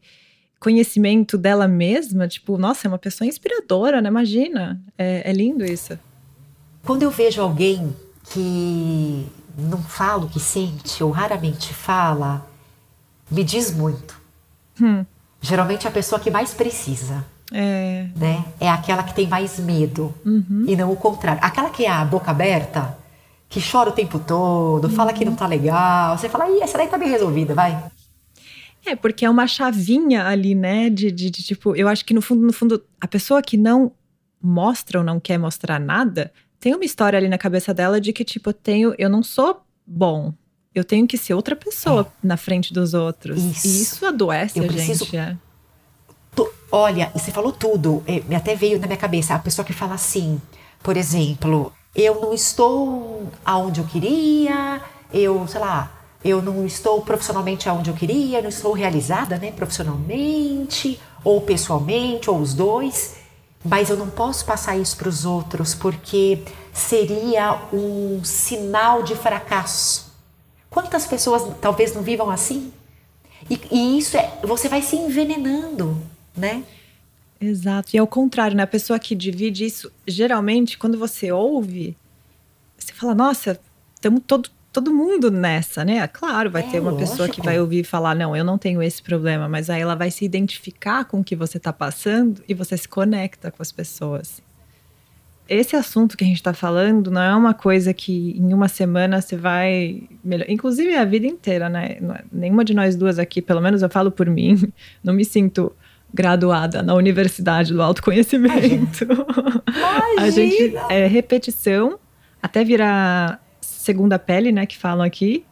conhecimento 0.59 1.37
dela 1.37 1.67
mesma, 1.67 2.27
tipo, 2.27 2.57
nossa, 2.57 2.87
é 2.87 2.89
uma 2.89 2.99
pessoa 2.99 3.27
inspiradora, 3.27 3.99
né? 4.01 4.09
Imagina. 4.09 4.79
É, 4.97 5.29
é 5.29 5.33
lindo 5.33 5.65
isso. 5.65 5.97
Quando 6.83 7.03
eu 7.03 7.09
vejo 7.09 7.41
alguém 7.41 7.95
que 8.31 9.25
não 9.57 9.81
fala 9.81 10.25
o 10.25 10.29
que 10.29 10.39
sente 10.39 11.03
ou 11.03 11.09
raramente 11.09 11.73
fala, 11.73 12.47
me 13.29 13.43
diz 13.43 13.71
muito. 13.71 14.19
Hum. 14.79 15.05
Geralmente 15.41 15.87
é 15.87 15.89
a 15.89 15.93
pessoa 15.93 16.19
que 16.19 16.29
mais 16.29 16.53
precisa. 16.53 17.25
É. 17.51 18.07
Né? 18.15 18.45
É 18.59 18.69
aquela 18.69 19.03
que 19.03 19.13
tem 19.13 19.27
mais 19.27 19.59
medo. 19.59 20.13
Uhum. 20.23 20.65
E 20.67 20.75
não 20.75 20.91
o 20.91 20.95
contrário. 20.95 21.41
Aquela 21.43 21.69
que 21.69 21.85
é 21.85 21.89
a 21.89 22.05
boca 22.05 22.31
aberta, 22.31 22.97
que 23.51 23.59
chora 23.61 23.89
o 23.89 23.93
tempo 23.93 24.17
todo, 24.17 24.85
uhum. 24.85 24.91
fala 24.91 25.11
que 25.11 25.25
não 25.25 25.35
tá 25.35 25.45
legal. 25.45 26.17
Você 26.17 26.29
fala, 26.29 26.49
ih, 26.49 26.61
essa 26.61 26.77
daí 26.77 26.87
tá 26.87 26.97
bem 26.97 27.09
resolvida, 27.09 27.53
vai. 27.53 27.83
É, 28.85 28.95
porque 28.95 29.25
é 29.25 29.29
uma 29.29 29.45
chavinha 29.45 30.25
ali, 30.25 30.55
né? 30.55 30.89
De, 30.89 31.11
de, 31.11 31.29
de, 31.29 31.43
tipo, 31.43 31.75
eu 31.75 31.89
acho 31.89 32.05
que 32.05 32.13
no 32.13 32.21
fundo, 32.21 32.41
no 32.41 32.53
fundo, 32.53 32.81
a 32.99 33.07
pessoa 33.07 33.41
que 33.41 33.57
não 33.57 33.91
mostra 34.41 34.99
ou 34.99 35.05
não 35.05 35.19
quer 35.19 35.37
mostrar 35.37 35.79
nada, 35.79 36.31
tem 36.61 36.73
uma 36.73 36.85
história 36.85 37.17
ali 37.17 37.27
na 37.27 37.37
cabeça 37.37 37.73
dela 37.73 37.99
de 37.99 38.13
que, 38.13 38.23
tipo, 38.23 38.49
eu 38.49 38.53
tenho, 38.53 38.95
eu 38.97 39.09
não 39.09 39.21
sou 39.21 39.61
bom, 39.85 40.33
eu 40.73 40.85
tenho 40.85 41.05
que 41.05 41.17
ser 41.17 41.33
outra 41.33 41.55
pessoa 41.55 42.07
é. 42.09 42.27
na 42.27 42.37
frente 42.37 42.73
dos 42.73 42.93
outros. 42.93 43.43
Isso. 43.43 43.67
E 43.67 43.81
isso 43.81 44.05
adoece 44.05 44.59
eu 44.59 44.63
a 44.63 44.67
preciso... 44.67 45.03
gente. 45.03 45.17
É. 45.17 45.37
Olha, 46.71 47.11
você 47.13 47.31
falou 47.31 47.51
tudo. 47.51 48.01
É, 48.07 48.33
até 48.33 48.55
veio 48.55 48.79
na 48.79 48.87
minha 48.87 48.97
cabeça 48.97 49.35
a 49.35 49.39
pessoa 49.39 49.65
que 49.65 49.73
fala 49.73 49.95
assim, 49.95 50.41
por 50.81 50.95
exemplo, 50.95 51.73
eu 51.95 52.21
não 52.21 52.33
estou 52.33 53.27
aonde 53.45 53.81
eu 53.81 53.85
queria, 53.85 54.81
eu, 55.13 55.47
sei 55.47 55.59
lá, 55.59 55.91
eu 56.23 56.41
não 56.41 56.65
estou 56.65 57.01
profissionalmente 57.01 57.67
aonde 57.67 57.89
eu 57.89 57.95
queria, 57.95 58.41
não 58.41 58.49
estou 58.49 58.73
realizada, 58.73 59.37
né, 59.37 59.51
profissionalmente 59.51 60.99
ou 61.23 61.41
pessoalmente 61.41 62.29
ou 62.29 62.37
os 62.37 62.53
dois, 62.53 63.15
mas 63.63 63.89
eu 63.89 63.97
não 63.97 64.09
posso 64.09 64.45
passar 64.45 64.77
isso 64.77 64.95
para 64.97 65.09
os 65.09 65.25
outros 65.25 65.75
porque 65.75 66.43
seria 66.73 67.61
um 67.73 68.23
sinal 68.23 69.03
de 69.03 69.15
fracasso. 69.15 70.11
Quantas 70.69 71.05
pessoas 71.05 71.43
talvez 71.59 71.93
não 71.93 72.01
vivam 72.01 72.29
assim? 72.29 72.71
E, 73.49 73.59
e 73.71 73.97
isso 73.97 74.15
é, 74.15 74.31
você 74.43 74.69
vai 74.69 74.81
se 74.81 74.95
envenenando, 74.95 75.97
né? 76.35 76.63
Exato. 77.41 77.89
E 77.95 77.97
ao 77.97 78.07
contrário, 78.07 78.55
né? 78.55 78.63
A 78.63 78.67
pessoa 78.67 78.99
que 78.99 79.15
divide 79.15 79.65
isso, 79.65 79.91
geralmente, 80.07 80.77
quando 80.77 80.97
você 80.97 81.31
ouve, 81.31 81.97
você 82.77 82.93
fala, 82.93 83.15
nossa, 83.15 83.59
estamos 83.95 84.21
todo, 84.27 84.49
todo 84.71 84.93
mundo 84.93 85.31
nessa, 85.31 85.83
né? 85.83 86.07
Claro, 86.07 86.51
vai 86.51 86.61
é, 86.61 86.69
ter 86.69 86.79
uma 86.79 86.91
lógico. 86.91 87.09
pessoa 87.09 87.27
que 87.27 87.41
vai 87.41 87.59
ouvir 87.59 87.79
e 87.79 87.83
falar, 87.83 88.15
não, 88.15 88.35
eu 88.35 88.43
não 88.43 88.57
tenho 88.57 88.81
esse 88.81 89.01
problema, 89.01 89.49
mas 89.49 89.69
aí 89.69 89.81
ela 89.81 89.95
vai 89.95 90.11
se 90.11 90.23
identificar 90.23 91.05
com 91.05 91.21
o 91.21 91.23
que 91.23 91.35
você 91.35 91.57
está 91.57 91.73
passando 91.73 92.43
e 92.47 92.53
você 92.53 92.77
se 92.77 92.87
conecta 92.87 93.49
com 93.49 93.61
as 93.61 93.71
pessoas 93.71 94.41
esse 95.51 95.75
assunto 95.75 96.15
que 96.15 96.23
a 96.23 96.27
gente 96.27 96.37
está 96.37 96.53
falando 96.53 97.11
não 97.11 97.21
é 97.21 97.35
uma 97.35 97.53
coisa 97.53 97.93
que 97.93 98.37
em 98.37 98.53
uma 98.53 98.69
semana 98.69 99.19
você 99.19 99.35
vai 99.35 100.03
melhor. 100.23 100.49
Inclusive 100.49 100.95
a 100.95 101.03
vida 101.03 101.27
inteira, 101.27 101.67
né? 101.67 101.97
É, 101.99 102.23
nenhuma 102.31 102.63
de 102.63 102.73
nós 102.73 102.95
duas 102.95 103.19
aqui, 103.19 103.41
pelo 103.41 103.59
menos 103.59 103.81
eu 103.81 103.89
falo 103.89 104.09
por 104.09 104.29
mim, 104.29 104.71
não 105.03 105.13
me 105.13 105.25
sinto 105.25 105.75
graduada 106.13 106.81
na 106.81 106.93
universidade 106.93 107.73
do 107.73 107.81
autoconhecimento. 107.81 109.03
Imagina. 109.03 109.63
a 110.17 110.29
gente 110.29 110.75
é 110.89 111.07
repetição 111.07 111.99
até 112.41 112.63
virar 112.63 113.41
segunda 113.61 114.17
pele, 114.19 114.51
né? 114.51 114.65
Que 114.65 114.77
falam 114.77 115.05
aqui. 115.05 115.45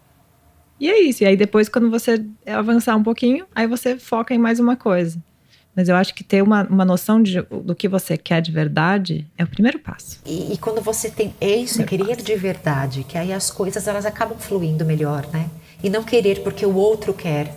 E 0.79 0.89
é 0.89 1.01
isso. 1.01 1.23
E 1.23 1.27
aí 1.27 1.35
depois, 1.35 1.67
quando 1.67 1.89
você 1.89 2.25
avançar 2.45 2.95
um 2.95 3.03
pouquinho, 3.03 3.45
aí 3.53 3.67
você 3.67 3.97
foca 3.97 4.33
em 4.33 4.37
mais 4.37 4.59
uma 4.59 4.75
coisa. 4.75 5.21
Mas 5.75 5.87
eu 5.87 5.95
acho 5.95 6.13
que 6.13 6.23
ter 6.23 6.41
uma, 6.41 6.63
uma 6.63 6.83
noção 6.83 7.21
de, 7.21 7.41
do 7.41 7.75
que 7.75 7.87
você 7.87 8.17
quer 8.17 8.41
de 8.41 8.51
verdade 8.51 9.25
é 9.37 9.43
o 9.43 9.47
primeiro 9.47 9.79
passo. 9.79 10.19
E, 10.25 10.53
e 10.53 10.57
quando 10.57 10.81
você 10.81 11.09
tem 11.09 11.33
é 11.39 11.55
isso, 11.55 11.83
querer 11.85 12.07
passo. 12.07 12.23
de 12.23 12.35
verdade, 12.35 13.03
que 13.03 13.17
aí 13.17 13.31
as 13.31 13.51
coisas 13.51 13.87
elas 13.87 14.05
acabam 14.05 14.37
fluindo 14.37 14.83
melhor, 14.83 15.25
né? 15.31 15.49
E 15.81 15.89
não 15.89 16.03
querer 16.03 16.41
porque 16.43 16.65
o 16.65 16.75
outro 16.75 17.13
quer. 17.13 17.55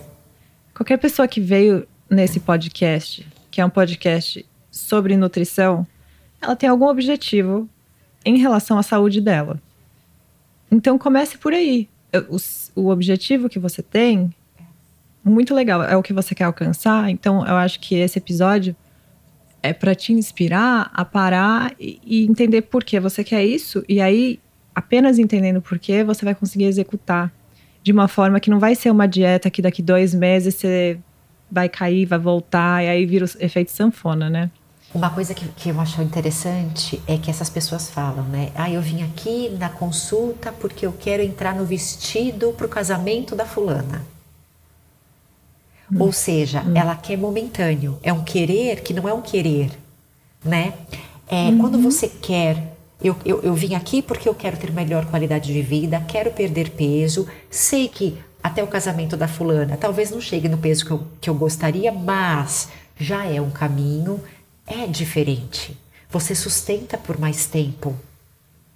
Qualquer 0.73 0.97
pessoa 0.97 1.27
que 1.27 1.41
veio 1.41 1.85
nesse 2.09 2.39
podcast, 2.39 3.27
que 3.49 3.61
é 3.61 3.65
um 3.65 3.69
podcast 3.69 4.45
sobre 4.71 5.15
nutrição, 5.17 5.85
ela 6.41 6.55
tem 6.55 6.69
algum 6.69 6.87
objetivo 6.87 7.69
em 8.25 8.37
relação 8.37 8.77
à 8.77 8.83
saúde 8.83 9.21
dela. 9.21 9.61
Então 10.71 10.97
comece 10.97 11.37
por 11.37 11.53
aí. 11.53 11.87
O, 12.29 12.81
o 12.81 12.89
objetivo 12.89 13.49
que 13.49 13.59
você 13.59 13.81
tem 13.81 14.33
muito 15.23 15.55
legal, 15.55 15.83
é 15.83 15.95
o 15.95 16.03
que 16.03 16.11
você 16.11 16.35
quer 16.35 16.43
alcançar. 16.43 17.09
Então, 17.09 17.45
eu 17.47 17.55
acho 17.55 17.79
que 17.79 17.95
esse 17.95 18.17
episódio 18.17 18.75
é 19.61 19.71
para 19.71 19.95
te 19.95 20.11
inspirar 20.11 20.91
a 20.93 21.05
parar 21.05 21.73
e, 21.79 21.99
e, 22.03 22.25
entender 22.25 22.63
por 22.63 22.83
que 22.83 22.99
você 22.99 23.23
quer 23.23 23.43
isso. 23.45 23.83
E 23.87 24.01
aí, 24.01 24.39
apenas 24.75 25.17
entendendo 25.17 25.61
por 25.61 25.79
que, 25.79 26.03
você 26.03 26.25
vai 26.25 26.35
conseguir 26.35 26.65
executar 26.65 27.31
de 27.81 27.91
uma 27.91 28.07
forma 28.07 28.39
que 28.39 28.49
não 28.49 28.59
vai 28.59 28.75
ser 28.75 28.91
uma 28.91 29.07
dieta 29.07 29.49
que 29.49 29.61
daqui 29.61 29.81
dois 29.81 30.13
meses 30.13 30.55
você 30.55 30.99
vai 31.53 31.69
cair, 31.69 32.05
vai 32.05 32.17
voltar, 32.17 32.83
e 32.83 32.89
aí 32.89 33.05
vira 33.05 33.25
o 33.25 33.29
efeito 33.39 33.71
sanfona, 33.71 34.29
né? 34.29 34.49
Uma 34.93 35.09
coisa 35.09 35.33
que, 35.33 35.47
que 35.49 35.69
eu 35.69 35.79
acho 35.79 36.01
interessante 36.01 37.01
é 37.07 37.17
que 37.17 37.29
essas 37.29 37.49
pessoas 37.49 37.89
falam, 37.89 38.23
né? 38.25 38.51
Ah, 38.55 38.69
eu 38.69 38.81
vim 38.81 39.03
aqui 39.03 39.49
na 39.59 39.69
consulta 39.69 40.51
porque 40.51 40.85
eu 40.85 40.93
quero 40.93 41.21
entrar 41.21 41.55
no 41.55 41.65
vestido 41.65 42.53
para 42.53 42.65
o 42.65 42.69
casamento 42.69 43.35
da 43.35 43.45
fulana. 43.45 44.03
Hum. 45.91 45.97
Ou 45.99 46.11
seja, 46.11 46.61
hum. 46.61 46.73
ela 46.75 46.95
quer 46.95 47.17
momentâneo. 47.17 47.99
É 48.03 48.11
um 48.11 48.23
querer 48.23 48.81
que 48.81 48.93
não 48.93 49.07
é 49.07 49.13
um 49.13 49.21
querer, 49.21 49.71
né? 50.43 50.73
É, 51.27 51.45
uhum. 51.45 51.57
Quando 51.59 51.79
você 51.79 52.07
quer 52.07 52.73
eu, 53.03 53.15
eu, 53.25 53.41
eu, 53.41 53.53
vim 53.53 53.75
aqui 53.75 54.01
porque 54.01 54.29
eu 54.29 54.33
quero 54.33 54.55
ter 54.55 54.71
melhor 54.71 55.05
qualidade 55.05 55.51
de 55.51 55.61
vida, 55.61 56.01
quero 56.07 56.31
perder 56.31 56.69
peso, 56.69 57.27
sei 57.49 57.89
que 57.89 58.17
até 58.43 58.61
o 58.61 58.67
casamento 58.67 59.15
da 59.15 59.27
fulana 59.27 59.77
talvez 59.77 60.11
não 60.11 60.19
chegue 60.19 60.49
no 60.49 60.57
peso 60.57 60.85
que 60.85 60.91
eu, 60.91 61.07
que 61.21 61.29
eu 61.29 61.35
gostaria, 61.35 61.91
mas 61.91 62.69
já 62.99 63.25
é 63.25 63.39
um 63.41 63.49
caminho, 63.49 64.21
é 64.67 64.85
diferente. 64.85 65.77
Você 66.09 66.35
sustenta 66.35 66.97
por 66.97 67.17
mais 67.17 67.45
tempo. 67.45 67.95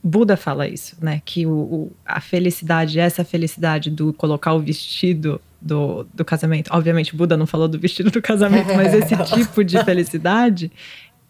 Buda 0.02 0.38
fala 0.38 0.68
isso, 0.68 0.96
né? 1.02 1.22
Que 1.26 1.46
o, 1.46 1.52
o, 1.52 1.92
a 2.06 2.22
felicidade, 2.22 3.00
essa 3.00 3.26
felicidade 3.26 3.90
do 3.90 4.14
colocar 4.14 4.54
o 4.54 4.60
vestido 4.60 5.42
do, 5.62 6.08
do 6.14 6.24
casamento. 6.24 6.70
Obviamente, 6.72 7.16
Buda 7.16 7.36
não 7.36 7.46
falou 7.46 7.68
do 7.68 7.78
vestido 7.78 8.10
do 8.10 8.22
casamento, 8.22 8.74
mas 8.74 8.94
esse 8.94 9.16
tipo 9.36 9.64
de 9.64 9.84
felicidade 9.84 10.72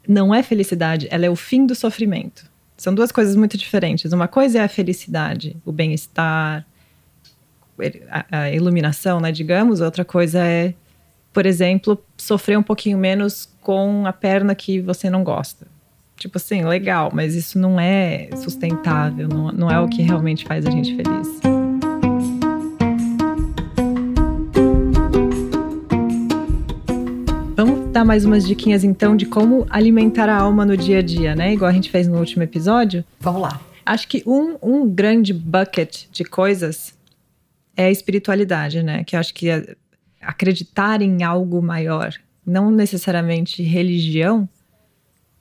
não 0.07 0.33
é 0.33 0.41
felicidade, 0.41 1.07
ela 1.09 1.25
é 1.25 1.29
o 1.29 1.35
fim 1.35 1.65
do 1.65 1.75
sofrimento. 1.75 2.45
São 2.77 2.93
duas 2.93 3.11
coisas 3.11 3.35
muito 3.35 3.57
diferentes. 3.57 4.13
Uma 4.13 4.27
coisa 4.27 4.59
é 4.59 4.63
a 4.63 4.69
felicidade, 4.69 5.57
o 5.65 5.71
bem-estar, 5.71 6.65
a, 8.09 8.25
a, 8.43 8.51
iluminação, 8.51 9.19
né, 9.19 9.31
digamos. 9.31 9.81
Outra 9.81 10.05
coisa 10.05 10.39
é, 10.39 10.73
por 11.33 11.45
exemplo, 11.45 12.01
sofrer 12.17 12.57
um 12.57 12.63
pouquinho 12.63 12.97
menos 12.97 13.49
com 13.61 14.05
a 14.05 14.13
perna 14.13 14.55
que 14.55 14.79
você 14.79 15.09
não 15.09 15.23
gosta. 15.23 15.67
Tipo 16.15 16.37
assim, 16.37 16.63
legal, 16.63 17.11
mas 17.13 17.35
isso 17.35 17.59
não 17.59 17.79
é 17.79 18.29
sustentável, 18.37 19.27
não, 19.27 19.51
não 19.51 19.71
é 19.71 19.79
o 19.79 19.87
que 19.87 20.01
realmente 20.01 20.45
faz 20.45 20.65
a 20.65 20.71
gente 20.71 20.95
feliz. 20.95 21.57
dar 27.97 28.05
mais 28.05 28.25
umas 28.25 28.45
diquinhas 28.45 28.83
então 28.83 29.17
de 29.17 29.25
como 29.25 29.65
alimentar 29.71 30.29
a 30.29 30.37
alma 30.37 30.63
no 30.63 30.77
dia 30.77 30.99
a 30.99 31.01
dia, 31.01 31.35
né? 31.35 31.53
Igual 31.53 31.71
a 31.71 31.73
gente 31.73 31.89
fez 31.89 32.07
no 32.07 32.19
último 32.19 32.43
episódio. 32.43 33.03
Vamos 33.19 33.41
lá. 33.41 33.59
Acho 33.83 34.07
que 34.07 34.21
um, 34.23 34.55
um 34.61 34.87
grande 34.87 35.33
bucket 35.33 36.03
de 36.11 36.23
coisas 36.23 36.93
é 37.77 37.85
a 37.85 37.91
espiritualidade, 37.91 38.81
né? 38.81 39.03
Que 39.03 39.15
eu 39.15 39.19
acho 39.19 39.33
que 39.33 39.49
é 39.49 39.75
acreditar 40.19 41.01
em 41.01 41.23
algo 41.23 41.61
maior, 41.61 42.13
não 42.45 42.71
necessariamente 42.71 43.61
religião, 43.61 44.49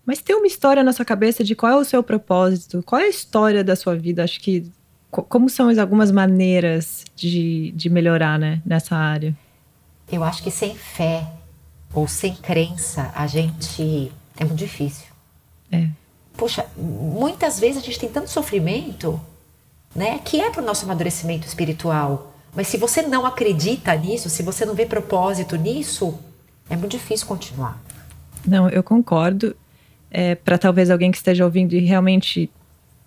mas 0.04 0.20
ter 0.20 0.34
uma 0.34 0.46
história 0.46 0.84
na 0.84 0.92
sua 0.92 1.04
cabeça 1.04 1.42
de 1.42 1.56
qual 1.56 1.72
é 1.72 1.76
o 1.76 1.84
seu 1.84 2.02
propósito, 2.02 2.82
qual 2.84 3.00
é 3.00 3.06
a 3.06 3.08
história 3.08 3.64
da 3.64 3.74
sua 3.74 3.96
vida. 3.96 4.22
Acho 4.22 4.38
que 4.38 4.70
como 5.10 5.48
são 5.48 5.68
algumas 5.80 6.12
maneiras 6.12 7.04
de, 7.16 7.72
de 7.72 7.88
melhorar, 7.88 8.38
né, 8.38 8.60
nessa 8.64 8.94
área. 8.94 9.34
Eu 10.12 10.22
acho 10.22 10.42
que 10.42 10.50
sem 10.50 10.76
fé 10.76 11.26
ou 11.92 12.06
sem 12.06 12.34
crença, 12.34 13.10
a 13.14 13.26
gente. 13.26 14.12
É 14.38 14.44
muito 14.44 14.58
difícil. 14.58 15.06
É. 15.72 15.88
Puxa, 16.36 16.66
muitas 16.76 17.58
vezes 17.58 17.78
a 17.78 17.80
gente 17.80 17.98
tem 17.98 18.10
tanto 18.10 18.30
sofrimento, 18.30 19.18
né? 19.96 20.20
Que 20.24 20.40
é 20.40 20.50
para 20.50 20.62
o 20.62 20.64
nosso 20.64 20.84
amadurecimento 20.84 21.46
espiritual. 21.46 22.34
Mas 22.54 22.68
se 22.68 22.76
você 22.76 23.02
não 23.02 23.26
acredita 23.26 23.94
nisso, 23.94 24.30
se 24.30 24.42
você 24.42 24.64
não 24.64 24.74
vê 24.74 24.86
propósito 24.86 25.56
nisso, 25.56 26.18
é 26.70 26.76
muito 26.76 26.92
difícil 26.92 27.26
continuar. 27.26 27.80
Não, 28.46 28.68
eu 28.68 28.82
concordo. 28.82 29.54
É, 30.08 30.34
para 30.36 30.56
talvez 30.56 30.88
alguém 30.88 31.10
que 31.10 31.16
esteja 31.16 31.44
ouvindo 31.44 31.74
e 31.74 31.80
realmente 31.80 32.48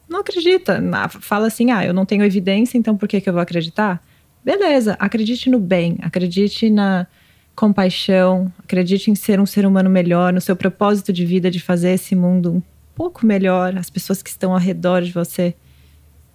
não 0.07 0.19
acredita, 0.19 0.83
fala 1.21 1.47
assim: 1.47 1.71
ah, 1.71 1.85
eu 1.85 1.93
não 1.93 2.05
tenho 2.05 2.23
evidência, 2.23 2.77
então 2.77 2.97
por 2.97 3.07
que, 3.07 3.21
que 3.21 3.29
eu 3.29 3.33
vou 3.33 3.41
acreditar? 3.41 4.03
Beleza, 4.43 4.97
acredite 4.99 5.49
no 5.49 5.59
bem, 5.59 5.97
acredite 6.01 6.69
na, 6.69 7.07
compaixão, 7.59 8.49
acredite 8.59 9.11
em 9.11 9.15
ser 9.15 9.37
um 9.37 9.45
ser 9.45 9.65
humano 9.65 9.89
melhor, 9.89 10.31
no 10.31 10.39
seu 10.39 10.55
propósito 10.55 11.11
de 11.11 11.25
vida 11.25 11.51
de 11.51 11.59
fazer 11.59 11.89
esse 11.89 12.15
mundo 12.15 12.53
um 12.53 12.61
pouco 12.95 13.25
melhor, 13.25 13.77
as 13.77 13.89
pessoas 13.89 14.23
que 14.23 14.29
estão 14.29 14.53
ao 14.53 14.57
redor 14.57 15.01
de 15.01 15.11
você. 15.11 15.53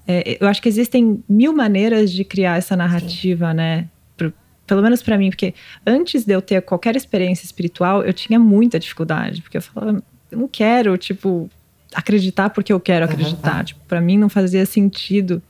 É, 0.07 0.39
eu 0.41 0.47
acho 0.47 0.61
que 0.61 0.69
existem 0.69 1.23
mil 1.29 1.55
maneiras 1.55 2.13
de 2.13 2.25
criar 2.25 2.59
essa 2.59 2.77
narrativa, 2.77 3.51
Sim. 3.51 3.57
né? 3.57 3.89
Pro, 4.17 4.33
pelo 4.67 4.83
menos 4.83 5.03
para 5.03 5.17
mim, 5.17 5.31
porque 5.31 5.55
antes 5.87 6.25
de 6.25 6.33
eu 6.33 6.43
ter 6.43 6.61
qualquer 6.63 6.95
experiência 6.97 7.45
espiritual, 7.45 8.05
eu 8.05 8.13
tinha 8.13 8.39
muita 8.39 8.79
dificuldade, 8.79 9.43
porque 9.43 9.57
eu 9.57 9.63
falava, 9.63 10.03
eu 10.31 10.39
não 10.39 10.49
quero, 10.49 10.97
tipo, 10.99 11.49
acreditar 11.95 12.51
porque 12.51 12.73
eu 12.73 12.81
quero 12.81 13.05
acreditar. 13.05 13.59
Uhum. 13.59 13.65
Tipo, 13.65 13.81
para 13.87 14.01
mim 14.01 14.19
não 14.19 14.29
fazia 14.29 14.67
sentido 14.67 15.43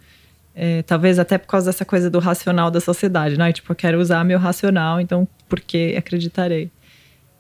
é, 0.55 0.83
talvez 0.83 1.19
até 1.19 1.37
por 1.37 1.49
causa 1.49 1.67
dessa 1.67 1.85
coisa 1.85 2.09
do 2.09 2.19
racional 2.19 2.71
da 2.71 2.81
sociedade, 2.81 3.37
né? 3.37 3.53
Tipo, 3.53 3.73
eu 3.73 3.77
quero 3.77 3.99
usar 3.99 4.23
meu 4.25 4.39
racional, 4.39 5.01
então 5.01 5.27
por 5.49 5.61
que 5.61 5.97
acreditarei? 5.97 6.71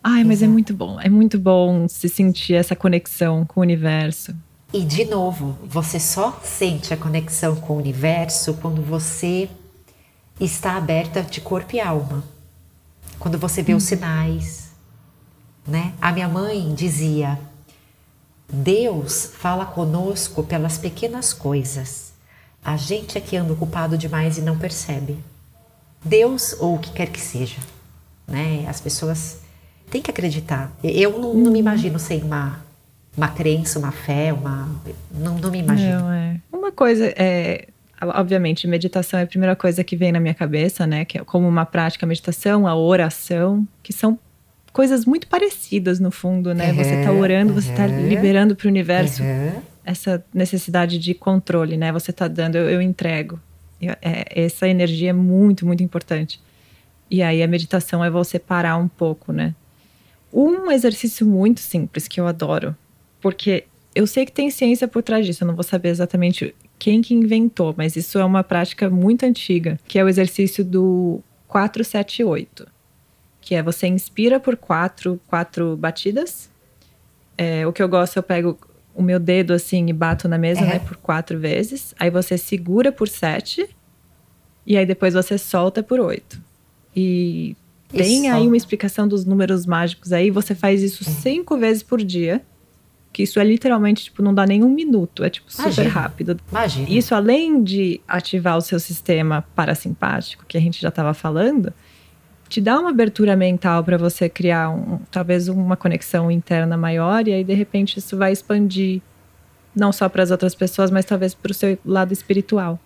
Ai, 0.02 0.24
mas 0.24 0.42
é 0.42 0.44
Exato. 0.44 0.44
é 0.44 0.52
muito 0.52 0.74
bom, 0.74 1.00
é 1.00 1.08
muito 1.08 1.38
bom 1.38 1.88
se 1.88 2.08
sentir 2.08 2.54
essa 2.54 2.74
conexão 2.74 3.44
com 3.46 3.60
o 3.60 3.62
universo. 3.62 4.34
E 4.74 4.82
de 4.82 5.04
novo, 5.04 5.56
você 5.62 6.00
só 6.00 6.40
sente 6.42 6.92
a 6.92 6.96
conexão 6.96 7.54
com 7.54 7.74
o 7.74 7.76
universo 7.76 8.54
quando 8.54 8.82
você 8.82 9.48
está 10.40 10.76
aberta 10.76 11.22
de 11.22 11.40
corpo 11.40 11.76
e 11.76 11.80
alma. 11.80 12.24
Quando 13.20 13.38
você 13.38 13.62
vê 13.62 13.72
hum. 13.72 13.76
os 13.76 13.84
sinais, 13.84 14.72
né? 15.64 15.94
A 16.00 16.10
minha 16.10 16.28
mãe 16.28 16.74
dizia: 16.74 17.38
Deus 18.52 19.30
fala 19.38 19.64
conosco 19.64 20.42
pelas 20.42 20.76
pequenas 20.76 21.32
coisas. 21.32 22.12
A 22.64 22.76
gente 22.76 23.16
é 23.16 23.20
que 23.20 23.36
anda 23.36 23.52
ocupado 23.52 23.96
demais 23.96 24.38
e 24.38 24.42
não 24.42 24.58
percebe. 24.58 25.22
Deus 26.04 26.52
ou 26.58 26.74
o 26.74 26.78
que 26.80 26.90
quer 26.90 27.10
que 27.10 27.20
seja, 27.20 27.60
né? 28.26 28.66
As 28.68 28.80
pessoas 28.80 29.38
têm 29.88 30.02
que 30.02 30.10
acreditar. 30.10 30.72
Eu 30.82 31.16
não, 31.20 31.32
não 31.32 31.52
me 31.52 31.60
imagino 31.60 32.00
sem 32.00 32.24
uma 32.24 32.64
uma 33.16 33.28
crença, 33.28 33.78
uma 33.78 33.92
fé, 33.92 34.32
uma 34.32 34.68
não, 35.10 35.38
não 35.38 35.50
me 35.50 35.58
imagino. 35.58 36.00
Não, 36.00 36.12
é. 36.12 36.40
Uma 36.52 36.72
coisa 36.72 37.12
é 37.16 37.68
obviamente, 38.02 38.66
meditação 38.66 39.18
é 39.18 39.22
a 39.22 39.26
primeira 39.26 39.56
coisa 39.56 39.82
que 39.82 39.96
vem 39.96 40.12
na 40.12 40.20
minha 40.20 40.34
cabeça, 40.34 40.86
né? 40.86 41.06
Que 41.06 41.18
é 41.18 41.24
como 41.24 41.48
uma 41.48 41.64
prática, 41.64 42.04
a 42.04 42.08
meditação, 42.08 42.66
a 42.66 42.76
oração, 42.76 43.66
que 43.82 43.94
são 43.94 44.18
coisas 44.72 45.06
muito 45.06 45.26
parecidas 45.26 45.98
no 46.00 46.10
fundo, 46.10 46.52
né? 46.52 46.70
Uhum, 46.70 46.76
você 46.76 46.94
está 46.96 47.12
orando, 47.12 47.54
uhum, 47.54 47.60
você 47.60 47.70
está 47.70 47.86
liberando 47.86 48.54
para 48.54 48.66
o 48.66 48.68
universo 48.68 49.22
uhum 49.22 49.62
essa 49.84 50.24
necessidade 50.32 50.98
de 50.98 51.12
controle, 51.14 51.76
né? 51.76 51.92
Você 51.92 52.10
está 52.10 52.26
dando, 52.26 52.56
eu, 52.56 52.70
eu 52.70 52.82
entrego. 52.82 53.38
Eu, 53.80 53.94
é, 54.00 54.44
essa 54.44 54.66
energia 54.66 55.10
é 55.10 55.12
muito, 55.12 55.66
muito 55.66 55.82
importante. 55.82 56.40
E 57.10 57.22
aí 57.22 57.42
a 57.42 57.46
meditação 57.46 58.02
é 58.02 58.08
você 58.08 58.38
parar 58.38 58.76
um 58.78 58.88
pouco, 58.88 59.32
né? 59.32 59.54
Um 60.32 60.70
exercício 60.70 61.26
muito 61.26 61.60
simples 61.60 62.08
que 62.08 62.18
eu 62.18 62.26
adoro, 62.26 62.74
porque 63.24 63.64
eu 63.94 64.06
sei 64.06 64.26
que 64.26 64.32
tem 64.32 64.50
ciência 64.50 64.86
por 64.86 65.02
trás 65.02 65.24
disso, 65.24 65.44
eu 65.44 65.48
não 65.48 65.54
vou 65.54 65.64
saber 65.64 65.88
exatamente 65.88 66.54
quem 66.78 67.00
que 67.00 67.14
inventou, 67.14 67.74
mas 67.74 67.96
isso 67.96 68.18
é 68.18 68.24
uma 68.24 68.44
prática 68.44 68.90
muito 68.90 69.24
antiga, 69.24 69.80
que 69.88 69.98
é 69.98 70.04
o 70.04 70.08
exercício 70.10 70.62
do 70.62 71.22
478, 71.48 72.68
que 73.40 73.54
é 73.54 73.62
você 73.62 73.86
inspira 73.86 74.38
por 74.38 74.58
quatro, 74.58 75.18
quatro 75.26 75.74
batidas. 75.74 76.50
É, 77.38 77.66
o 77.66 77.72
que 77.72 77.82
eu 77.82 77.88
gosto, 77.88 78.18
eu 78.18 78.22
pego 78.22 78.58
o 78.94 79.02
meu 79.02 79.18
dedo 79.18 79.54
assim 79.54 79.88
e 79.88 79.92
bato 79.94 80.28
na 80.28 80.36
mesa, 80.36 80.60
né, 80.60 80.78
por 80.80 80.98
quatro 80.98 81.40
vezes. 81.40 81.94
Aí 81.98 82.10
você 82.10 82.36
segura 82.36 82.92
por 82.92 83.08
sete. 83.08 83.66
E 84.66 84.76
aí 84.76 84.84
depois 84.84 85.14
você 85.14 85.38
solta 85.38 85.82
por 85.82 85.98
oito. 85.98 86.38
E 86.94 87.56
tem 87.88 88.28
aí 88.28 88.46
uma 88.46 88.56
explicação 88.56 89.08
dos 89.08 89.24
números 89.24 89.64
mágicos 89.64 90.12
aí. 90.12 90.30
Você 90.30 90.54
faz 90.54 90.82
isso 90.82 91.04
cinco 91.04 91.56
vezes 91.56 91.82
por 91.82 92.02
dia. 92.02 92.42
Que 93.14 93.22
isso 93.22 93.38
é 93.38 93.44
literalmente, 93.44 94.04
tipo, 94.04 94.20
não 94.20 94.34
dá 94.34 94.44
nem 94.44 94.64
um 94.64 94.68
minuto. 94.68 95.22
É, 95.22 95.30
tipo, 95.30 95.48
super 95.48 95.66
Imagina. 95.66 95.88
rápido. 95.88 96.40
Imagina. 96.50 96.90
Isso, 96.90 97.14
além 97.14 97.62
de 97.62 98.00
ativar 98.08 98.58
o 98.58 98.60
seu 98.60 98.80
sistema 98.80 99.44
parasimpático, 99.54 100.44
que 100.48 100.58
a 100.58 100.60
gente 100.60 100.82
já 100.82 100.88
estava 100.88 101.14
falando, 101.14 101.72
te 102.48 102.60
dá 102.60 102.76
uma 102.78 102.90
abertura 102.90 103.36
mental 103.36 103.84
para 103.84 103.96
você 103.96 104.28
criar 104.28 104.68
um, 104.68 104.98
talvez 105.12 105.48
uma 105.48 105.76
conexão 105.76 106.28
interna 106.28 106.76
maior 106.76 107.26
e 107.28 107.32
aí 107.32 107.44
de 107.44 107.54
repente 107.54 108.00
isso 108.00 108.16
vai 108.16 108.32
expandir 108.32 109.00
não 109.74 109.92
só 109.92 110.08
para 110.08 110.22
as 110.22 110.32
outras 110.32 110.54
pessoas, 110.54 110.90
mas 110.90 111.04
talvez 111.04 111.34
para 111.34 111.52
o 111.52 111.54
seu 111.54 111.78
lado 111.84 112.12
espiritual. 112.12 112.80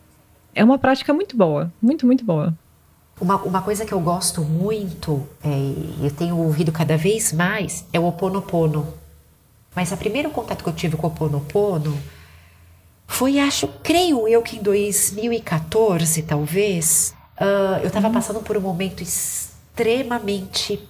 É 0.54 0.62
uma 0.62 0.78
prática 0.78 1.14
muito 1.14 1.36
boa, 1.36 1.72
muito, 1.80 2.06
muito 2.06 2.24
boa. 2.24 2.54
Uma, 3.20 3.36
uma 3.36 3.62
coisa 3.62 3.84
que 3.84 3.92
eu 3.92 4.00
gosto 4.00 4.42
muito, 4.42 5.26
é, 5.42 5.72
eu 6.02 6.10
tenho 6.10 6.36
ouvido 6.36 6.70
cada 6.70 6.96
vez 6.96 7.32
mais, 7.32 7.84
é 7.92 7.98
o 7.98 8.06
Oponopono. 8.06 8.86
Mas 9.78 9.92
o 9.92 9.96
primeiro 9.96 10.28
contato 10.30 10.64
que 10.64 10.68
eu 10.68 10.72
tive 10.72 10.96
com 10.96 11.06
o 11.06 11.10
Oponopono 11.10 11.96
foi, 13.06 13.38
acho, 13.38 13.68
creio 13.80 14.26
eu 14.26 14.42
que 14.42 14.56
em 14.56 14.60
2014, 14.60 16.24
talvez, 16.24 17.14
uh, 17.40 17.78
eu 17.80 17.86
estava 17.86 18.08
uhum. 18.08 18.12
passando 18.12 18.40
por 18.40 18.56
um 18.56 18.60
momento 18.60 19.04
extremamente 19.04 20.84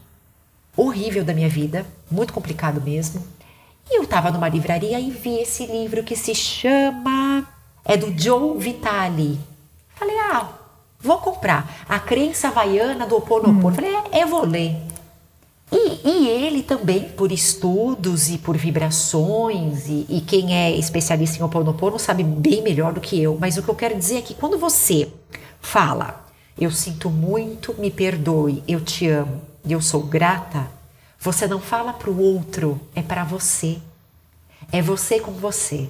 horrível 0.75 1.23
da 1.23 1.35
minha 1.35 1.51
vida, 1.51 1.85
muito 2.11 2.33
complicado 2.33 2.81
mesmo. 2.81 3.23
E 3.91 3.99
eu 3.99 4.05
estava 4.05 4.31
numa 4.31 4.49
livraria 4.49 4.99
e 4.99 5.11
vi 5.11 5.39
esse 5.39 5.67
livro 5.67 6.03
que 6.03 6.17
se 6.17 6.35
chama. 6.35 7.47
É 7.85 7.95
do 7.95 8.19
Joe 8.19 8.57
Vitale. 8.57 9.39
Falei, 9.97 10.17
ah, 10.33 10.49
vou 10.99 11.19
comprar. 11.19 11.85
A 11.87 12.01
crença 12.01 12.49
havaiana 12.49 13.07
do 13.07 13.19
Oponopono. 13.19 13.69
Hum. 13.69 13.75
Falei, 13.75 13.95
é, 14.13 14.23
eu 14.23 14.29
vou 14.29 14.47
ler. 14.47 14.81
E, 15.71 16.09
e, 16.09 16.29
ele 16.29 16.63
também, 16.63 17.11
por 17.11 17.31
estudos 17.31 18.31
e 18.31 18.39
por 18.39 18.57
vibrações, 18.57 19.87
e, 19.87 20.07
e 20.09 20.21
quem 20.23 20.55
é 20.55 20.71
especialista 20.77 21.39
em 21.39 21.43
Oponopono 21.43 21.99
sabe 21.99 22.23
bem 22.25 22.63
melhor 22.63 22.93
do 22.93 23.01
que 23.01 23.21
eu, 23.21 23.37
mas 23.39 23.59
o 23.59 23.63
que 23.63 23.69
eu 23.69 23.75
quero 23.75 23.99
dizer 23.99 24.19
é 24.19 24.23
que 24.23 24.35
quando 24.35 24.59
você 24.59 25.09
fala, 25.61 26.27
eu 26.59 26.71
sinto 26.71 27.11
muito, 27.11 27.75
me 27.79 27.91
perdoe, 27.91 28.63
eu 28.67 28.81
te 28.81 29.09
amo 29.09 29.49
eu 29.73 29.81
sou 29.81 30.03
grata, 30.03 30.69
você 31.19 31.47
não 31.47 31.61
fala 31.61 31.93
para 31.93 32.11
o 32.11 32.21
outro, 32.21 32.81
é 32.95 33.03
para 33.03 33.25
você. 33.25 33.79
É 34.71 34.83
você 34.83 35.19
com 35.19 35.33
você. 35.33 35.89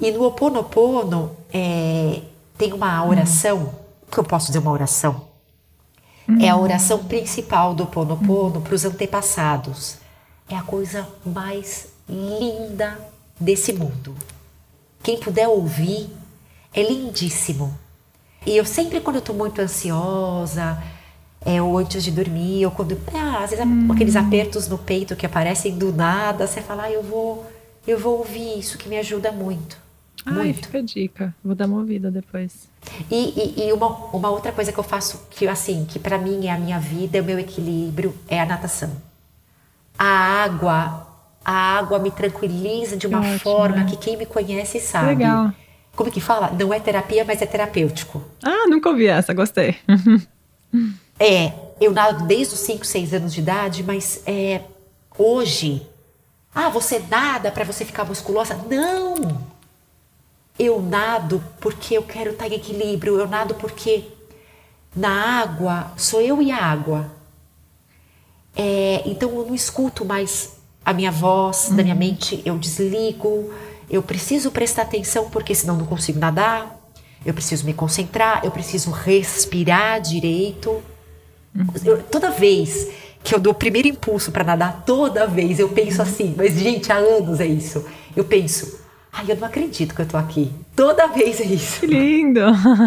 E 0.00 0.10
no 0.10 0.24
Oponopono 0.24 1.36
é, 1.52 2.22
tem 2.56 2.72
uma 2.72 3.04
oração, 3.04 3.74
que 4.10 4.18
eu 4.18 4.24
posso 4.24 4.48
dizer 4.48 4.58
uma 4.58 4.70
oração, 4.70 5.26
Uhum. 6.28 6.40
É 6.40 6.48
a 6.48 6.56
oração 6.56 7.04
principal 7.04 7.74
do 7.74 7.86
Ponopono 7.86 8.60
para 8.60 8.74
os 8.74 8.84
antepassados. 8.84 9.98
É 10.48 10.56
a 10.56 10.62
coisa 10.62 11.08
mais 11.24 11.88
linda 12.08 12.98
desse 13.38 13.72
mundo. 13.72 14.14
Quem 15.02 15.18
puder 15.18 15.48
ouvir, 15.48 16.10
é 16.74 16.82
lindíssimo. 16.82 17.76
E 18.44 18.56
eu 18.56 18.64
sempre, 18.64 19.00
quando 19.00 19.16
eu 19.16 19.20
estou 19.20 19.34
muito 19.34 19.60
ansiosa, 19.60 20.82
é, 21.44 21.62
ou 21.62 21.78
antes 21.78 22.02
de 22.02 22.10
dormir, 22.10 22.64
ou 22.64 22.72
quando. 22.72 22.98
Ah, 23.14 23.44
às 23.44 23.50
vezes 23.50 23.64
uhum. 23.64 23.92
aqueles 23.92 24.16
apertos 24.16 24.68
no 24.68 24.78
peito 24.78 25.14
que 25.14 25.24
aparecem 25.24 25.78
do 25.78 25.92
nada, 25.92 26.46
você 26.46 26.60
fala, 26.60 26.84
ah, 26.84 26.90
eu 26.90 27.02
vou, 27.02 27.46
eu 27.86 27.98
vou 27.98 28.18
ouvir 28.18 28.58
isso 28.58 28.76
que 28.78 28.88
me 28.88 28.98
ajuda 28.98 29.30
muito. 29.30 29.85
Ai, 30.24 30.34
muito. 30.34 30.66
fica 30.66 30.78
a 30.78 30.82
dica. 30.82 31.34
Vou 31.44 31.54
dar 31.54 31.66
uma 31.66 31.78
ouvida 31.78 32.10
depois. 32.10 32.68
E, 33.10 33.14
e, 33.14 33.68
e, 33.68 33.72
uma, 33.72 33.88
uma 34.12 34.30
outra 34.30 34.52
coisa 34.52 34.72
que 34.72 34.78
eu 34.78 34.84
faço, 34.84 35.26
que 35.30 35.46
assim, 35.46 35.84
que 35.84 35.98
para 35.98 36.18
mim 36.18 36.46
é 36.46 36.52
a 36.52 36.58
minha 36.58 36.78
vida, 36.78 37.18
é 37.18 37.20
o 37.20 37.24
meu 37.24 37.38
equilíbrio, 37.38 38.14
é 38.28 38.40
a 38.40 38.46
natação. 38.46 38.90
A 39.98 40.06
água, 40.44 41.06
a 41.44 41.78
água 41.78 41.98
me 41.98 42.10
tranquiliza 42.10 42.96
de 42.96 43.06
uma 43.06 43.20
Ótimo, 43.20 43.38
forma 43.38 43.76
né? 43.76 43.86
que 43.88 43.96
quem 43.96 44.16
me 44.16 44.26
conhece 44.26 44.80
sabe. 44.80 45.08
Legal. 45.08 45.52
Como 45.94 46.10
que 46.10 46.20
fala? 46.20 46.50
Não 46.50 46.74
é 46.74 46.78
terapia, 46.80 47.24
mas 47.24 47.40
é 47.40 47.46
terapêutico. 47.46 48.22
Ah, 48.42 48.66
nunca 48.68 48.90
ouvi 48.90 49.06
essa, 49.06 49.32
gostei. 49.32 49.76
é, 51.18 51.52
eu 51.80 51.92
nado 51.92 52.26
desde 52.26 52.54
os 52.54 52.60
5, 52.60 52.84
6 52.84 53.14
anos 53.14 53.32
de 53.32 53.40
idade, 53.40 53.82
mas 53.82 54.22
é, 54.26 54.60
hoje, 55.16 55.86
ah, 56.54 56.68
você 56.68 56.98
nada 56.98 57.50
para 57.50 57.64
você 57.64 57.84
ficar 57.84 58.04
musculosa? 58.04 58.54
Não! 58.68 59.55
Eu 60.58 60.80
nado 60.80 61.42
porque 61.60 61.96
eu 61.96 62.02
quero 62.02 62.30
estar 62.30 62.48
em 62.48 62.54
equilíbrio, 62.54 63.18
eu 63.18 63.28
nado 63.28 63.54
porque 63.54 64.04
na 64.94 65.40
água 65.42 65.92
sou 65.96 66.20
eu 66.20 66.40
e 66.40 66.50
a 66.50 66.56
água. 66.56 67.10
É, 68.56 69.02
então 69.04 69.28
eu 69.30 69.46
não 69.46 69.54
escuto 69.54 70.04
mais 70.04 70.56
a 70.82 70.92
minha 70.92 71.10
voz 71.10 71.68
uhum. 71.68 71.76
da 71.76 71.82
minha 71.82 71.94
uhum. 71.94 72.00
mente, 72.00 72.40
eu 72.44 72.56
desligo, 72.56 73.52
eu 73.90 74.02
preciso 74.02 74.50
prestar 74.50 74.82
atenção 74.82 75.28
porque 75.28 75.54
senão 75.54 75.76
não 75.76 75.84
consigo 75.84 76.18
nadar, 76.18 76.74
eu 77.24 77.34
preciso 77.34 77.66
me 77.66 77.74
concentrar, 77.74 78.40
eu 78.44 78.50
preciso 78.50 78.90
respirar 78.90 80.00
direito. 80.00 80.70
Uhum. 81.54 81.66
Eu, 81.84 82.02
toda 82.04 82.30
vez 82.30 82.88
que 83.22 83.34
eu 83.34 83.40
dou 83.40 83.52
o 83.52 83.56
primeiro 83.56 83.88
impulso 83.88 84.30
para 84.30 84.44
nadar, 84.44 84.84
toda 84.86 85.26
vez 85.26 85.58
eu 85.58 85.68
penso 85.68 86.00
assim, 86.00 86.32
mas 86.36 86.54
gente, 86.54 86.92
há 86.92 86.96
anos 86.96 87.40
é 87.40 87.46
isso. 87.46 87.84
Eu 88.14 88.24
penso, 88.24 88.78
Ai, 89.18 89.24
eu 89.30 89.36
não 89.36 89.46
acredito 89.48 89.94
que 89.94 90.02
eu 90.02 90.06
tô 90.06 90.18
aqui. 90.18 90.50
Toda 90.76 91.06
vez 91.06 91.40
é 91.40 91.44
isso. 91.44 91.80
Que 91.80 91.86
lindo! 91.86 92.40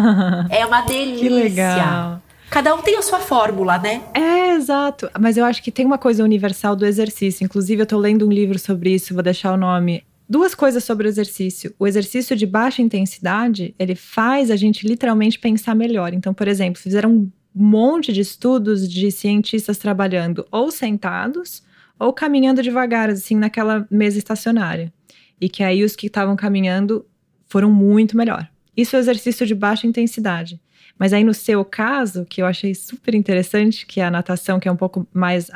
É 0.48 0.64
uma 0.64 0.82
delícia. 0.82 1.18
Que 1.18 1.28
legal. 1.28 2.22
Cada 2.48 2.72
um 2.72 2.82
tem 2.82 2.96
a 2.96 3.02
sua 3.02 3.18
fórmula, 3.18 3.78
né? 3.78 4.00
É, 4.14 4.54
exato. 4.54 5.10
Mas 5.18 5.36
eu 5.36 5.44
acho 5.44 5.60
que 5.60 5.72
tem 5.72 5.84
uma 5.84 5.98
coisa 5.98 6.22
universal 6.22 6.76
do 6.76 6.86
exercício. 6.86 7.44
Inclusive, 7.44 7.82
eu 7.82 7.86
tô 7.86 7.98
lendo 7.98 8.28
um 8.28 8.30
livro 8.30 8.60
sobre 8.60 8.94
isso, 8.94 9.12
vou 9.12 9.24
deixar 9.24 9.52
o 9.52 9.56
nome. 9.56 10.04
Duas 10.28 10.54
coisas 10.54 10.84
sobre 10.84 11.08
o 11.08 11.10
exercício. 11.10 11.74
O 11.80 11.86
exercício 11.86 12.36
de 12.36 12.46
baixa 12.46 12.80
intensidade, 12.80 13.74
ele 13.76 13.96
faz 13.96 14.52
a 14.52 14.56
gente 14.56 14.86
literalmente 14.86 15.36
pensar 15.36 15.74
melhor. 15.74 16.14
Então, 16.14 16.32
por 16.32 16.46
exemplo, 16.46 16.80
fizeram 16.80 17.10
um 17.10 17.30
monte 17.52 18.12
de 18.12 18.20
estudos 18.20 18.88
de 18.88 19.10
cientistas 19.10 19.78
trabalhando 19.78 20.46
ou 20.52 20.70
sentados 20.70 21.62
ou 21.98 22.12
caminhando 22.12 22.62
devagar, 22.62 23.10
assim, 23.10 23.34
naquela 23.34 23.84
mesa 23.90 24.16
estacionária 24.16 24.92
e 25.40 25.48
que 25.48 25.62
aí 25.62 25.82
os 25.82 25.96
que 25.96 26.06
estavam 26.06 26.36
caminhando 26.36 27.06
foram 27.46 27.70
muito 27.70 28.16
melhor. 28.16 28.48
Isso 28.76 28.96
é 28.96 28.98
exercício 28.98 29.46
de 29.46 29.54
baixa 29.54 29.86
intensidade. 29.86 30.60
Mas 30.98 31.12
aí 31.12 31.24
no 31.24 31.34
seu 31.34 31.64
caso, 31.64 32.26
que 32.26 32.42
eu 32.42 32.46
achei 32.46 32.74
super 32.74 33.14
interessante, 33.14 33.86
que 33.86 34.00
é 34.00 34.04
a 34.04 34.10
natação, 34.10 34.60
que 34.60 34.68
é 34.68 34.72
um 34.72 34.76
pouco 34.76 35.06
mais 35.12 35.50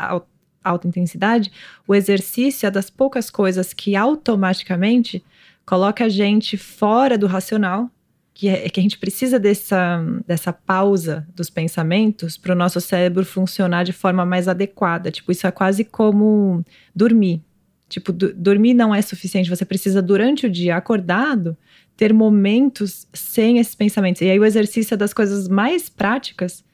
alta 0.64 0.88
intensidade, 0.88 1.52
o 1.86 1.94
exercício 1.94 2.66
é 2.66 2.70
das 2.70 2.88
poucas 2.88 3.30
coisas 3.30 3.74
que 3.74 3.94
automaticamente 3.94 5.22
coloca 5.66 6.04
a 6.04 6.08
gente 6.08 6.56
fora 6.56 7.18
do 7.18 7.26
racional, 7.26 7.90
que 8.32 8.48
é 8.48 8.68
que 8.68 8.80
a 8.80 8.82
gente 8.82 8.98
precisa 8.98 9.38
dessa, 9.38 10.02
dessa 10.26 10.52
pausa 10.52 11.26
dos 11.34 11.48
pensamentos 11.48 12.36
para 12.36 12.52
o 12.52 12.56
nosso 12.56 12.80
cérebro 12.80 13.24
funcionar 13.24 13.84
de 13.84 13.92
forma 13.92 14.26
mais 14.26 14.48
adequada. 14.48 15.10
Tipo, 15.10 15.30
isso 15.30 15.46
é 15.46 15.50
quase 15.50 15.84
como 15.84 16.64
dormir. 16.94 17.40
Tipo, 17.88 18.12
dormir 18.12 18.74
não 18.74 18.94
é 18.94 19.02
suficiente, 19.02 19.50
você 19.50 19.64
precisa, 19.64 20.00
durante 20.00 20.46
o 20.46 20.50
dia, 20.50 20.76
acordado, 20.76 21.56
ter 21.96 22.12
momentos 22.12 23.06
sem 23.12 23.58
esses 23.58 23.74
pensamentos. 23.74 24.22
E 24.22 24.30
aí 24.30 24.38
o 24.38 24.44
exercício 24.44 24.94
é 24.94 24.96
das 24.96 25.12
coisas 25.12 25.48
mais 25.48 25.88
práticas 25.88 26.64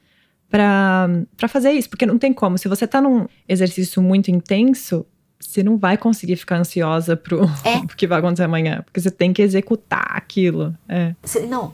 para 0.49 1.47
fazer 1.47 1.71
isso, 1.71 1.89
porque 1.89 2.05
não 2.05 2.17
tem 2.17 2.33
como. 2.33 2.57
Se 2.57 2.67
você 2.67 2.85
tá 2.85 3.01
num 3.01 3.25
exercício 3.47 4.01
muito 4.01 4.29
intenso, 4.29 5.05
você 5.39 5.63
não 5.63 5.77
vai 5.77 5.97
conseguir 5.97 6.35
ficar 6.35 6.57
ansiosa 6.57 7.15
pro, 7.15 7.43
é. 7.63 7.85
que 7.95 8.05
vai 8.05 8.19
acontecer 8.19 8.43
amanhã, 8.43 8.81
porque 8.83 8.99
você 8.99 9.11
tem 9.11 9.31
que 9.31 9.41
executar 9.41 10.11
aquilo. 10.15 10.75
É. 10.87 11.15
Você, 11.21 11.45
não. 11.45 11.73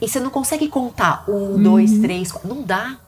E 0.00 0.08
você 0.08 0.20
não 0.20 0.30
consegue 0.30 0.68
contar 0.68 1.24
um, 1.28 1.32
uhum. 1.32 1.62
dois, 1.62 1.98
três, 1.98 2.30
quatro. 2.30 2.48
Não 2.48 2.62
dá. 2.62 2.98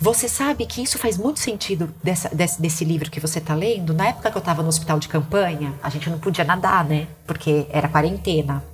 Você 0.00 0.30
sabe 0.30 0.64
que 0.64 0.82
isso 0.82 0.98
faz 0.98 1.18
muito 1.18 1.40
sentido 1.40 1.94
dessa, 2.02 2.34
desse, 2.34 2.60
desse, 2.60 2.86
livro 2.86 3.10
que 3.10 3.20
você 3.20 3.38
está 3.38 3.54
lendo. 3.54 3.92
Na 3.92 4.08
época 4.08 4.30
que 4.30 4.36
eu 4.36 4.40
estava 4.40 4.62
no 4.62 4.68
hospital 4.70 4.98
de 4.98 5.06
campanha, 5.06 5.74
a 5.82 5.90
gente 5.90 6.08
não 6.08 6.18
podia 6.18 6.42
nadar, 6.42 6.86
né? 6.86 7.06
Porque 7.26 7.66
era 7.68 7.86
quarentena. 7.86 8.64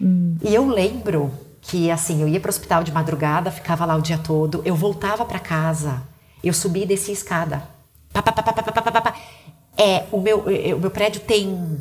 Hum. 0.00 0.36
E 0.40 0.54
eu 0.54 0.68
lembro 0.68 1.32
que, 1.60 1.90
assim, 1.90 2.22
eu 2.22 2.28
ia 2.28 2.38
para 2.38 2.48
o 2.48 2.50
hospital 2.50 2.84
de 2.84 2.92
madrugada, 2.92 3.50
ficava 3.50 3.84
lá 3.84 3.96
o 3.96 4.00
dia 4.00 4.16
todo, 4.16 4.62
eu 4.64 4.76
voltava 4.76 5.24
para 5.24 5.40
casa, 5.40 6.04
eu 6.42 6.54
subia 6.54 6.84
e 6.84 6.86
descia 6.86 7.12
a 7.12 7.18
escada. 7.18 7.62
Pá, 8.12 8.22
pá, 8.22 8.32
pá, 8.32 9.14
é, 9.76 10.04
o 10.12 10.20
meu, 10.20 10.44
o 10.44 10.78
meu 10.78 10.90
prédio 10.90 11.20
tem 11.20 11.80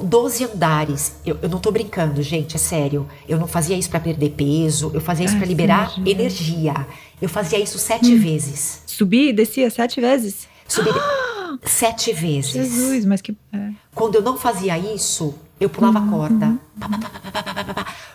12 0.00 0.44
andares. 0.44 1.16
Eu, 1.24 1.38
eu 1.42 1.48
não 1.48 1.58
tô 1.58 1.70
brincando, 1.70 2.22
gente, 2.22 2.56
é 2.56 2.58
sério. 2.58 3.06
Eu 3.28 3.38
não 3.38 3.46
fazia 3.46 3.76
isso 3.76 3.90
para 3.90 4.00
perder 4.00 4.30
peso, 4.30 4.90
eu 4.94 5.00
fazia 5.00 5.26
isso 5.26 5.36
para 5.36 5.46
liberar 5.46 5.92
energia. 6.06 6.86
Eu 7.20 7.28
fazia 7.28 7.58
isso 7.58 7.78
sete 7.78 8.14
hum. 8.14 8.20
vezes. 8.20 8.82
Subia 8.86 9.30
e 9.30 9.32
descia 9.32 9.70
sete 9.70 10.00
vezes? 10.00 10.48
Subi 10.66 10.90
ah! 10.90 11.58
sete 11.64 12.12
vezes. 12.12 12.52
Jesus, 12.52 13.04
mas 13.04 13.20
que. 13.20 13.36
É. 13.52 13.70
Quando 13.94 14.14
eu 14.16 14.22
não 14.22 14.38
fazia 14.38 14.78
isso, 14.78 15.34
eu 15.60 15.68
pulava 15.68 15.98
a 15.98 16.08
corda. 16.08 16.46
Uhum. 16.46 16.58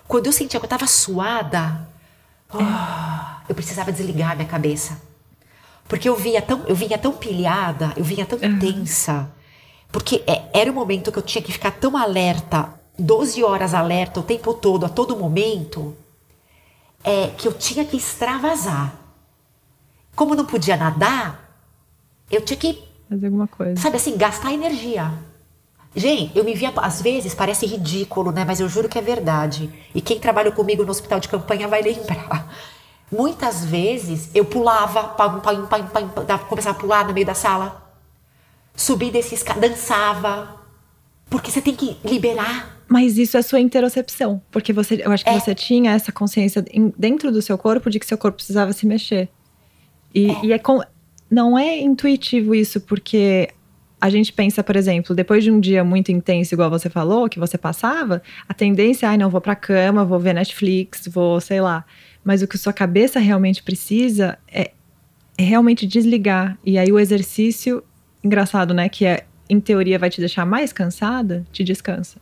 Quando 0.07 0.25
eu 0.25 0.31
sentia 0.31 0.59
que 0.59 0.65
eu 0.65 0.69
tava 0.69 0.87
suada, 0.87 1.87
oh, 2.53 2.57
eu 3.47 3.55
precisava 3.55 3.91
desligar 3.91 4.35
minha 4.35 4.47
cabeça. 4.47 4.99
Porque 5.87 6.09
eu 6.09 6.15
vinha 6.15 6.41
tão, 6.41 6.63
eu 6.67 6.75
vinha 6.75 6.97
tão 6.97 7.13
pilhada, 7.13 7.93
eu 7.95 8.03
vinha 8.03 8.25
tão 8.25 8.37
uhum. 8.39 8.59
tensa 8.59 9.29
porque 9.91 10.23
é, 10.27 10.49
era 10.53 10.71
o 10.71 10.73
momento 10.73 11.11
que 11.11 11.17
eu 11.17 11.23
tinha 11.23 11.41
que 11.41 11.51
ficar 11.51 11.71
tão 11.71 11.95
alerta, 11.95 12.73
12 12.97 13.43
horas 13.43 13.73
alerta 13.73 14.19
o 14.19 14.23
tempo 14.23 14.53
todo, 14.53 14.85
a 14.85 14.89
todo 14.89 15.15
momento, 15.15 15.95
é, 17.03 17.27
que 17.37 17.47
eu 17.47 17.53
tinha 17.53 17.85
que 17.85 17.95
extravasar. 17.95 18.93
Como 20.15 20.35
não 20.35 20.45
podia 20.45 20.75
nadar, 20.75 21.51
eu 22.29 22.41
tinha 22.41 22.57
que. 22.57 22.83
Fazer 23.09 23.27
alguma 23.27 23.47
coisa. 23.47 23.79
Sabe 23.79 23.97
assim, 23.97 24.17
gastar 24.17 24.51
energia. 24.51 25.13
Gente, 25.95 26.37
eu 26.37 26.43
me 26.43 26.53
via, 26.53 26.71
às 26.77 27.01
vezes, 27.01 27.33
parece 27.33 27.65
ridículo, 27.65 28.31
né? 28.31 28.43
Mas 28.45 28.59
eu 28.59 28.67
juro 28.67 28.89
que 28.89 28.99
é 28.99 29.01
verdade. 29.01 29.69
E 29.95 30.01
quem 30.01 30.19
trabalhou 30.19 30.51
comigo 30.51 30.83
no 30.83 30.91
hospital 30.91 31.19
de 31.19 31.29
campanha 31.29 31.67
vai 31.67 31.81
lembrar. 31.81 32.53
Muitas 33.11 33.63
vezes 33.63 34.29
eu 34.35 34.43
pulava, 34.43 35.03
pam, 35.05 35.39
pam, 35.39 35.65
pam, 35.65 35.87
pam, 35.87 36.37
começava 36.49 36.77
a 36.77 36.79
pular 36.79 37.07
no 37.07 37.13
meio 37.13 37.25
da 37.25 37.33
sala 37.33 37.86
subir 38.77 39.11
desses 39.11 39.43
dançava. 39.59 40.55
Porque 41.29 41.51
você 41.51 41.61
tem 41.61 41.75
que 41.75 41.97
liberar. 42.05 42.77
Mas 42.87 43.17
isso 43.17 43.35
é 43.35 43.41
sua 43.41 43.59
interocepção. 43.59 44.41
Porque 44.49 44.71
você, 44.71 45.01
eu 45.03 45.11
acho 45.11 45.25
que 45.25 45.29
é. 45.29 45.37
você 45.37 45.53
tinha 45.53 45.91
essa 45.91 46.11
consciência 46.11 46.63
dentro 46.97 47.33
do 47.33 47.41
seu 47.41 47.57
corpo 47.57 47.89
de 47.89 47.99
que 47.99 48.05
seu 48.05 48.17
corpo 48.17 48.37
precisava 48.37 48.71
se 48.71 48.85
mexer. 48.85 49.27
E 50.15 50.31
é, 50.31 50.45
e 50.45 50.53
é 50.53 50.59
com, 50.59 50.81
não 51.29 51.59
é 51.59 51.77
intuitivo 51.79 52.55
isso, 52.55 52.79
porque 52.79 53.49
a 53.99 54.09
gente 54.09 54.31
pensa, 54.31 54.63
por 54.63 54.75
exemplo, 54.75 55.15
depois 55.15 55.43
de 55.43 55.51
um 55.51 55.59
dia 55.59 55.83
muito 55.83 56.11
intenso, 56.11 56.53
igual 56.53 56.69
você 56.69 56.89
falou, 56.89 57.27
que 57.27 57.39
você 57.39 57.57
passava, 57.57 58.21
a 58.47 58.53
tendência 58.53 59.07
é, 59.07 59.09
ai, 59.09 59.17
não, 59.17 59.29
vou 59.29 59.41
pra 59.41 59.55
cama, 59.55 60.05
vou 60.05 60.19
ver 60.19 60.33
Netflix, 60.33 61.07
vou, 61.07 61.41
sei 61.41 61.59
lá. 61.59 61.83
Mas 62.23 62.41
o 62.41 62.47
que 62.47 62.57
sua 62.57 62.71
cabeça 62.71 63.19
realmente 63.19 63.63
precisa 63.63 64.37
é, 64.47 64.71
é 65.37 65.43
realmente 65.43 65.85
desligar. 65.85 66.57
E 66.63 66.77
aí 66.77 66.91
o 66.91 66.99
exercício, 66.99 67.83
engraçado, 68.27 68.73
né, 68.73 68.87
que 68.87 69.05
é, 69.05 69.25
em 69.49 69.59
teoria 69.59 69.97
vai 69.97 70.09
te 70.09 70.19
deixar 70.19 70.45
mais 70.45 70.71
cansada, 70.71 71.45
te 71.51 71.63
descansa. 71.63 72.19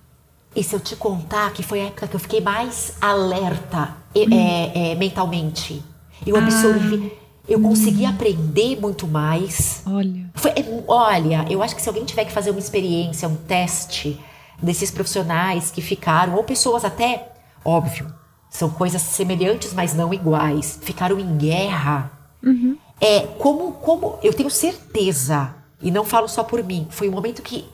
E 0.55 0.63
se 0.63 0.73
eu 0.73 0.79
te 0.79 0.95
contar 0.95 1.51
que 1.51 1.61
foi 1.61 1.81
a 1.81 1.85
época 1.85 2.07
que 2.07 2.15
eu 2.15 2.19
fiquei 2.19 2.39
mais 2.39 2.95
alerta 3.01 3.95
hum. 4.15 4.25
é, 4.31 4.91
é, 4.91 4.95
mentalmente, 4.95 5.83
eu 6.25 6.37
absorvi. 6.37 7.11
Ah 7.21 7.25
eu 7.47 7.61
consegui 7.61 8.05
aprender 8.05 8.79
muito 8.79 9.07
mais. 9.07 9.83
Olha. 9.85 10.29
Foi, 10.33 10.51
é, 10.51 10.83
olha, 10.87 11.45
eu 11.49 11.61
acho 11.61 11.75
que 11.75 11.81
se 11.81 11.87
alguém 11.87 12.03
tiver 12.03 12.25
que 12.25 12.31
fazer 12.31 12.49
uma 12.49 12.59
experiência, 12.59 13.27
um 13.27 13.35
teste 13.35 14.19
desses 14.61 14.89
profissionais 14.89 15.69
que 15.69 15.81
ficaram, 15.81 16.35
ou 16.35 16.43
pessoas 16.43 16.83
até, 16.83 17.31
óbvio, 17.63 18.11
são 18.49 18.69
coisas 18.69 19.01
semelhantes, 19.01 19.73
mas 19.73 19.93
não 19.93 20.13
iguais, 20.13 20.79
ficaram 20.81 21.19
em 21.19 21.37
guerra. 21.37 22.11
Uhum. 22.43 22.77
É 22.99 23.21
como, 23.37 23.73
como 23.73 24.17
eu 24.23 24.33
tenho 24.33 24.49
certeza, 24.49 25.53
e 25.81 25.91
não 25.91 26.03
falo 26.03 26.27
só 26.27 26.43
por 26.43 26.63
mim, 26.63 26.87
foi 26.89 27.09
um 27.09 27.11
momento 27.11 27.41
que 27.41 27.65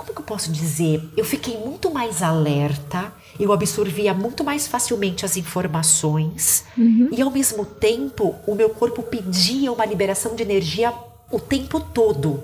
como 0.00 0.14
que 0.14 0.20
eu 0.20 0.24
posso 0.24 0.50
dizer? 0.50 1.02
Eu 1.14 1.26
fiquei 1.26 1.58
muito 1.58 1.90
mais 1.90 2.22
alerta, 2.22 3.12
eu 3.38 3.52
absorvia 3.52 4.14
muito 4.14 4.42
mais 4.42 4.66
facilmente 4.66 5.26
as 5.26 5.36
informações 5.36 6.64
uhum. 6.76 7.10
e 7.12 7.20
ao 7.20 7.30
mesmo 7.30 7.66
tempo 7.66 8.34
o 8.46 8.54
meu 8.54 8.70
corpo 8.70 9.02
pedia 9.02 9.70
uma 9.70 9.84
liberação 9.84 10.34
de 10.34 10.42
energia 10.42 10.90
o 11.30 11.38
tempo 11.38 11.78
todo. 11.80 12.42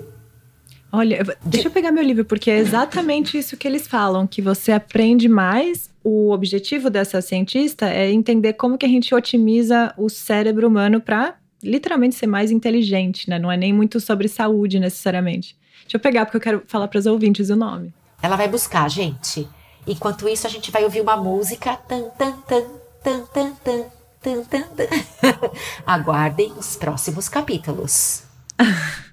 Olha, 0.91 1.23
deixa 1.43 1.67
eu 1.67 1.71
pegar 1.71 1.91
meu 1.91 2.03
livro, 2.03 2.23
porque 2.23 2.49
é 2.49 2.59
exatamente 2.59 3.37
isso 3.37 3.57
que 3.57 3.67
eles 3.67 3.87
falam, 3.87 4.25
que 4.27 4.41
você 4.41 4.71
aprende 4.71 5.27
mais. 5.27 5.89
O 6.03 6.31
objetivo 6.31 6.89
dessa 6.89 7.21
cientista 7.21 7.89
é 7.89 8.09
entender 8.11 8.53
como 8.53 8.77
que 8.77 8.85
a 8.85 8.89
gente 8.89 9.13
otimiza 9.13 9.93
o 9.97 10.09
cérebro 10.09 10.67
humano 10.67 11.01
para 11.01 11.35
literalmente 11.63 12.15
ser 12.15 12.27
mais 12.27 12.51
inteligente, 12.51 13.29
né? 13.29 13.39
Não 13.39 13.51
é 13.51 13.57
nem 13.57 13.73
muito 13.73 13.99
sobre 13.99 14.27
saúde 14.27 14.79
necessariamente. 14.79 15.57
Deixa 15.81 15.97
eu 15.97 15.99
pegar 15.99 16.25
porque 16.25 16.37
eu 16.37 16.41
quero 16.41 16.63
falar 16.67 16.87
para 16.87 16.99
os 16.99 17.05
ouvintes 17.05 17.49
o 17.49 17.55
nome. 17.55 17.93
Ela 18.21 18.35
vai 18.35 18.47
buscar, 18.47 18.89
gente. 18.89 19.47
Enquanto 19.85 20.27
isso, 20.27 20.45
a 20.45 20.49
gente 20.49 20.69
vai 20.71 20.83
ouvir 20.83 21.01
uma 21.01 21.15
música. 21.15 21.75
Tan, 21.77 22.09
tan, 22.09 22.33
tan, 22.41 22.63
tan, 23.03 23.25
tan, 23.33 23.53
tan, 23.63 24.43
tan, 24.43 24.43
tan. 24.43 24.87
Aguardem 25.85 26.51
os 26.53 26.75
próximos 26.75 27.29
capítulos. 27.29 28.23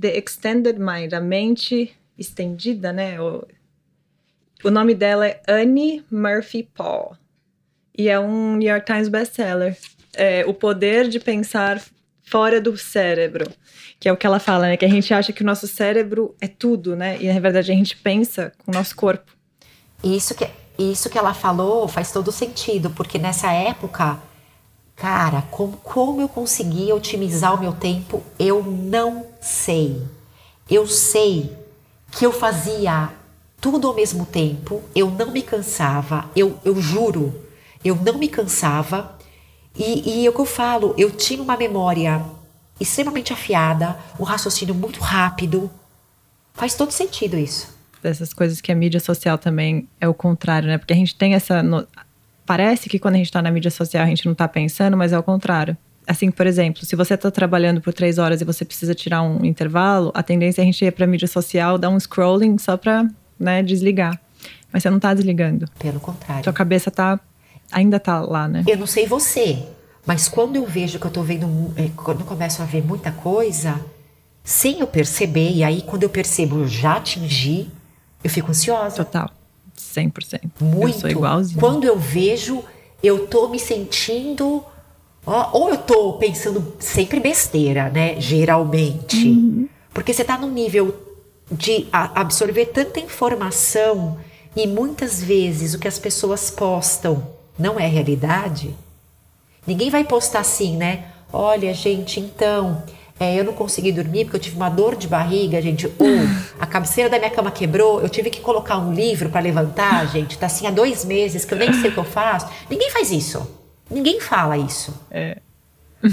The 0.00 0.16
Extended 0.16 0.78
Mind, 0.78 1.12
a 1.12 1.20
mente 1.20 1.94
estendida, 2.18 2.92
né? 2.92 3.20
O, 3.20 3.46
o 4.64 4.70
nome 4.70 4.94
dela 4.94 5.26
é 5.26 5.40
Annie 5.46 6.04
Murphy 6.10 6.68
Paul. 6.74 7.16
E 7.96 8.08
é 8.08 8.18
um 8.18 8.56
New 8.56 8.68
York 8.68 8.86
Times 8.86 9.08
bestseller. 9.08 9.76
É, 10.14 10.44
o 10.46 10.52
poder 10.52 11.08
de 11.08 11.20
pensar 11.20 11.80
fora 12.22 12.60
do 12.60 12.76
cérebro 12.76 13.44
que 14.00 14.08
é 14.08 14.12
o 14.12 14.16
que 14.16 14.26
ela 14.26 14.40
fala, 14.40 14.66
né? 14.66 14.78
Que 14.78 14.86
a 14.86 14.88
gente 14.88 15.12
acha 15.12 15.30
que 15.30 15.42
o 15.42 15.46
nosso 15.46 15.68
cérebro 15.68 16.34
é 16.40 16.48
tudo, 16.48 16.96
né? 16.96 17.18
E 17.20 17.30
na 17.30 17.38
verdade 17.38 17.70
a 17.70 17.74
gente 17.74 17.94
pensa 17.94 18.50
com 18.64 18.72
o 18.72 18.74
nosso 18.74 18.96
corpo. 18.96 19.30
Isso 20.02 20.34
que, 20.34 20.48
isso 20.78 21.10
que 21.10 21.18
ela 21.18 21.34
falou 21.34 21.86
faz 21.86 22.10
todo 22.10 22.32
sentido, 22.32 22.88
porque 22.88 23.18
nessa 23.18 23.52
época, 23.52 24.18
cara, 24.96 25.42
como, 25.50 25.76
como 25.76 26.22
eu 26.22 26.28
conseguia 26.30 26.94
otimizar 26.94 27.54
o 27.54 27.60
meu 27.60 27.74
tempo, 27.74 28.22
eu 28.38 28.64
não 28.64 29.26
sei. 29.38 30.02
Eu 30.68 30.86
sei 30.86 31.54
que 32.10 32.24
eu 32.24 32.32
fazia 32.32 33.10
tudo 33.60 33.86
ao 33.86 33.94
mesmo 33.94 34.24
tempo, 34.24 34.82
eu 34.94 35.10
não 35.10 35.30
me 35.30 35.42
cansava, 35.42 36.30
eu, 36.34 36.58
eu 36.64 36.80
juro, 36.80 37.38
eu 37.84 37.94
não 37.96 38.16
me 38.16 38.28
cansava. 38.28 39.19
E, 39.76 40.22
e 40.22 40.26
é 40.26 40.28
o 40.28 40.32
que 40.32 40.40
eu 40.40 40.46
falo, 40.46 40.94
eu 40.98 41.10
tinha 41.10 41.42
uma 41.42 41.56
memória 41.56 42.22
extremamente 42.80 43.32
afiada, 43.32 43.96
um 44.18 44.24
raciocínio 44.24 44.74
muito 44.74 45.00
rápido. 45.00 45.70
Faz 46.54 46.74
todo 46.74 46.90
sentido 46.90 47.36
isso. 47.38 47.78
Dessas 48.02 48.32
coisas 48.32 48.60
que 48.60 48.72
a 48.72 48.74
mídia 48.74 48.98
social 48.98 49.36
também 49.36 49.88
é 50.00 50.08
o 50.08 50.14
contrário, 50.14 50.68
né? 50.68 50.78
Porque 50.78 50.92
a 50.92 50.96
gente 50.96 51.14
tem 51.14 51.34
essa. 51.34 51.62
No... 51.62 51.86
Parece 52.46 52.88
que 52.88 52.98
quando 52.98 53.14
a 53.14 53.18
gente 53.18 53.26
está 53.26 53.42
na 53.42 53.50
mídia 53.50 53.70
social 53.70 54.02
a 54.02 54.06
gente 54.06 54.24
não 54.24 54.32
está 54.32 54.48
pensando, 54.48 54.96
mas 54.96 55.12
é 55.12 55.18
o 55.18 55.22
contrário. 55.22 55.76
Assim, 56.06 56.30
por 56.30 56.46
exemplo, 56.46 56.84
se 56.84 56.96
você 56.96 57.14
está 57.14 57.30
trabalhando 57.30 57.80
por 57.80 57.92
três 57.92 58.18
horas 58.18 58.40
e 58.40 58.44
você 58.44 58.64
precisa 58.64 58.94
tirar 58.94 59.22
um 59.22 59.44
intervalo, 59.44 60.10
a 60.14 60.22
tendência 60.22 60.60
é 60.60 60.64
a 60.64 60.64
gente 60.64 60.84
ir 60.84 60.90
para 60.90 61.04
a 61.04 61.08
mídia 61.08 61.28
social, 61.28 61.78
dar 61.78 61.90
um 61.90 62.00
scrolling 62.00 62.58
só 62.58 62.76
para 62.76 63.06
né, 63.38 63.62
desligar. 63.62 64.18
Mas 64.72 64.82
você 64.82 64.90
não 64.90 64.96
está 64.96 65.12
desligando. 65.14 65.66
Pelo 65.78 66.00
contrário. 66.00 66.42
Sua 66.42 66.52
cabeça 66.52 66.90
tá, 66.90 67.20
ainda 67.70 67.96
está 67.96 68.20
lá, 68.20 68.48
né? 68.48 68.64
Eu 68.66 68.76
não 68.76 68.86
sei 68.86 69.06
você, 69.06 69.62
mas 70.06 70.28
quando 70.28 70.56
eu 70.56 70.66
vejo 70.66 70.98
que 70.98 71.06
eu 71.06 71.08
estou 71.08 71.22
vendo, 71.22 71.72
é, 71.76 71.88
quando 71.96 72.20
eu 72.20 72.26
começo 72.26 72.62
a 72.62 72.64
ver 72.64 72.84
muita 72.84 73.12
coisa, 73.12 73.80
sem 74.42 74.80
eu 74.80 74.86
perceber, 74.86 75.50
e 75.50 75.62
aí 75.62 75.82
quando 75.82 76.02
eu 76.02 76.08
percebo, 76.08 76.60
eu 76.60 76.68
já 76.68 76.96
atingi, 76.96 77.68
eu 78.22 78.30
fico 78.30 78.50
ansiosa. 78.50 78.96
Total. 79.04 79.30
100%. 79.78 80.40
Muito. 80.60 80.96
Eu 80.96 81.00
sou 81.00 81.10
igualzinho. 81.10 81.60
Quando 81.60 81.84
eu 81.84 81.98
vejo, 81.98 82.62
eu 83.02 83.26
tô 83.26 83.48
me 83.48 83.58
sentindo. 83.58 84.64
Ó, 85.26 85.58
ou 85.58 85.70
eu 85.70 85.78
tô 85.78 86.14
pensando 86.14 86.74
sempre 86.78 87.20
besteira, 87.20 87.90
né? 87.90 88.20
Geralmente. 88.20 89.28
Uhum. 89.28 89.68
Porque 89.92 90.12
você 90.12 90.24
tá 90.24 90.38
num 90.38 90.50
nível 90.50 90.94
de 91.50 91.88
absorver 91.92 92.66
tanta 92.66 93.00
informação 93.00 94.18
e 94.54 94.66
muitas 94.66 95.22
vezes 95.22 95.74
o 95.74 95.78
que 95.78 95.88
as 95.88 95.98
pessoas 95.98 96.50
postam 96.50 97.39
não 97.60 97.78
é 97.78 97.86
realidade. 97.86 98.74
Ninguém 99.66 99.90
vai 99.90 100.04
postar 100.04 100.40
assim, 100.40 100.76
né? 100.76 101.04
Olha, 101.32 101.72
gente, 101.74 102.18
então, 102.18 102.82
é, 103.18 103.38
eu 103.38 103.44
não 103.44 103.52
consegui 103.52 103.92
dormir 103.92 104.24
porque 104.24 104.36
eu 104.36 104.40
tive 104.40 104.56
uma 104.56 104.70
dor 104.70 104.96
de 104.96 105.06
barriga, 105.06 105.60
gente. 105.60 105.86
Ou 105.86 106.06
a 106.58 106.66
cabeceira 106.66 107.10
da 107.10 107.18
minha 107.18 107.30
cama 107.30 107.50
quebrou, 107.50 108.00
eu 108.00 108.08
tive 108.08 108.30
que 108.30 108.40
colocar 108.40 108.78
um 108.78 108.94
livro 108.94 109.28
para 109.28 109.40
levantar, 109.40 110.06
gente. 110.08 110.38
Tá 110.38 110.46
assim 110.46 110.66
há 110.66 110.70
dois 110.70 111.04
meses 111.04 111.44
que 111.44 111.52
eu 111.52 111.58
nem 111.58 111.72
sei 111.74 111.90
o 111.90 111.92
que 111.92 111.98
eu 111.98 112.04
faço. 112.04 112.48
Ninguém 112.68 112.90
faz 112.90 113.12
isso. 113.12 113.46
Ninguém 113.90 114.20
fala 114.20 114.56
isso. 114.56 114.98
É. 115.10 115.36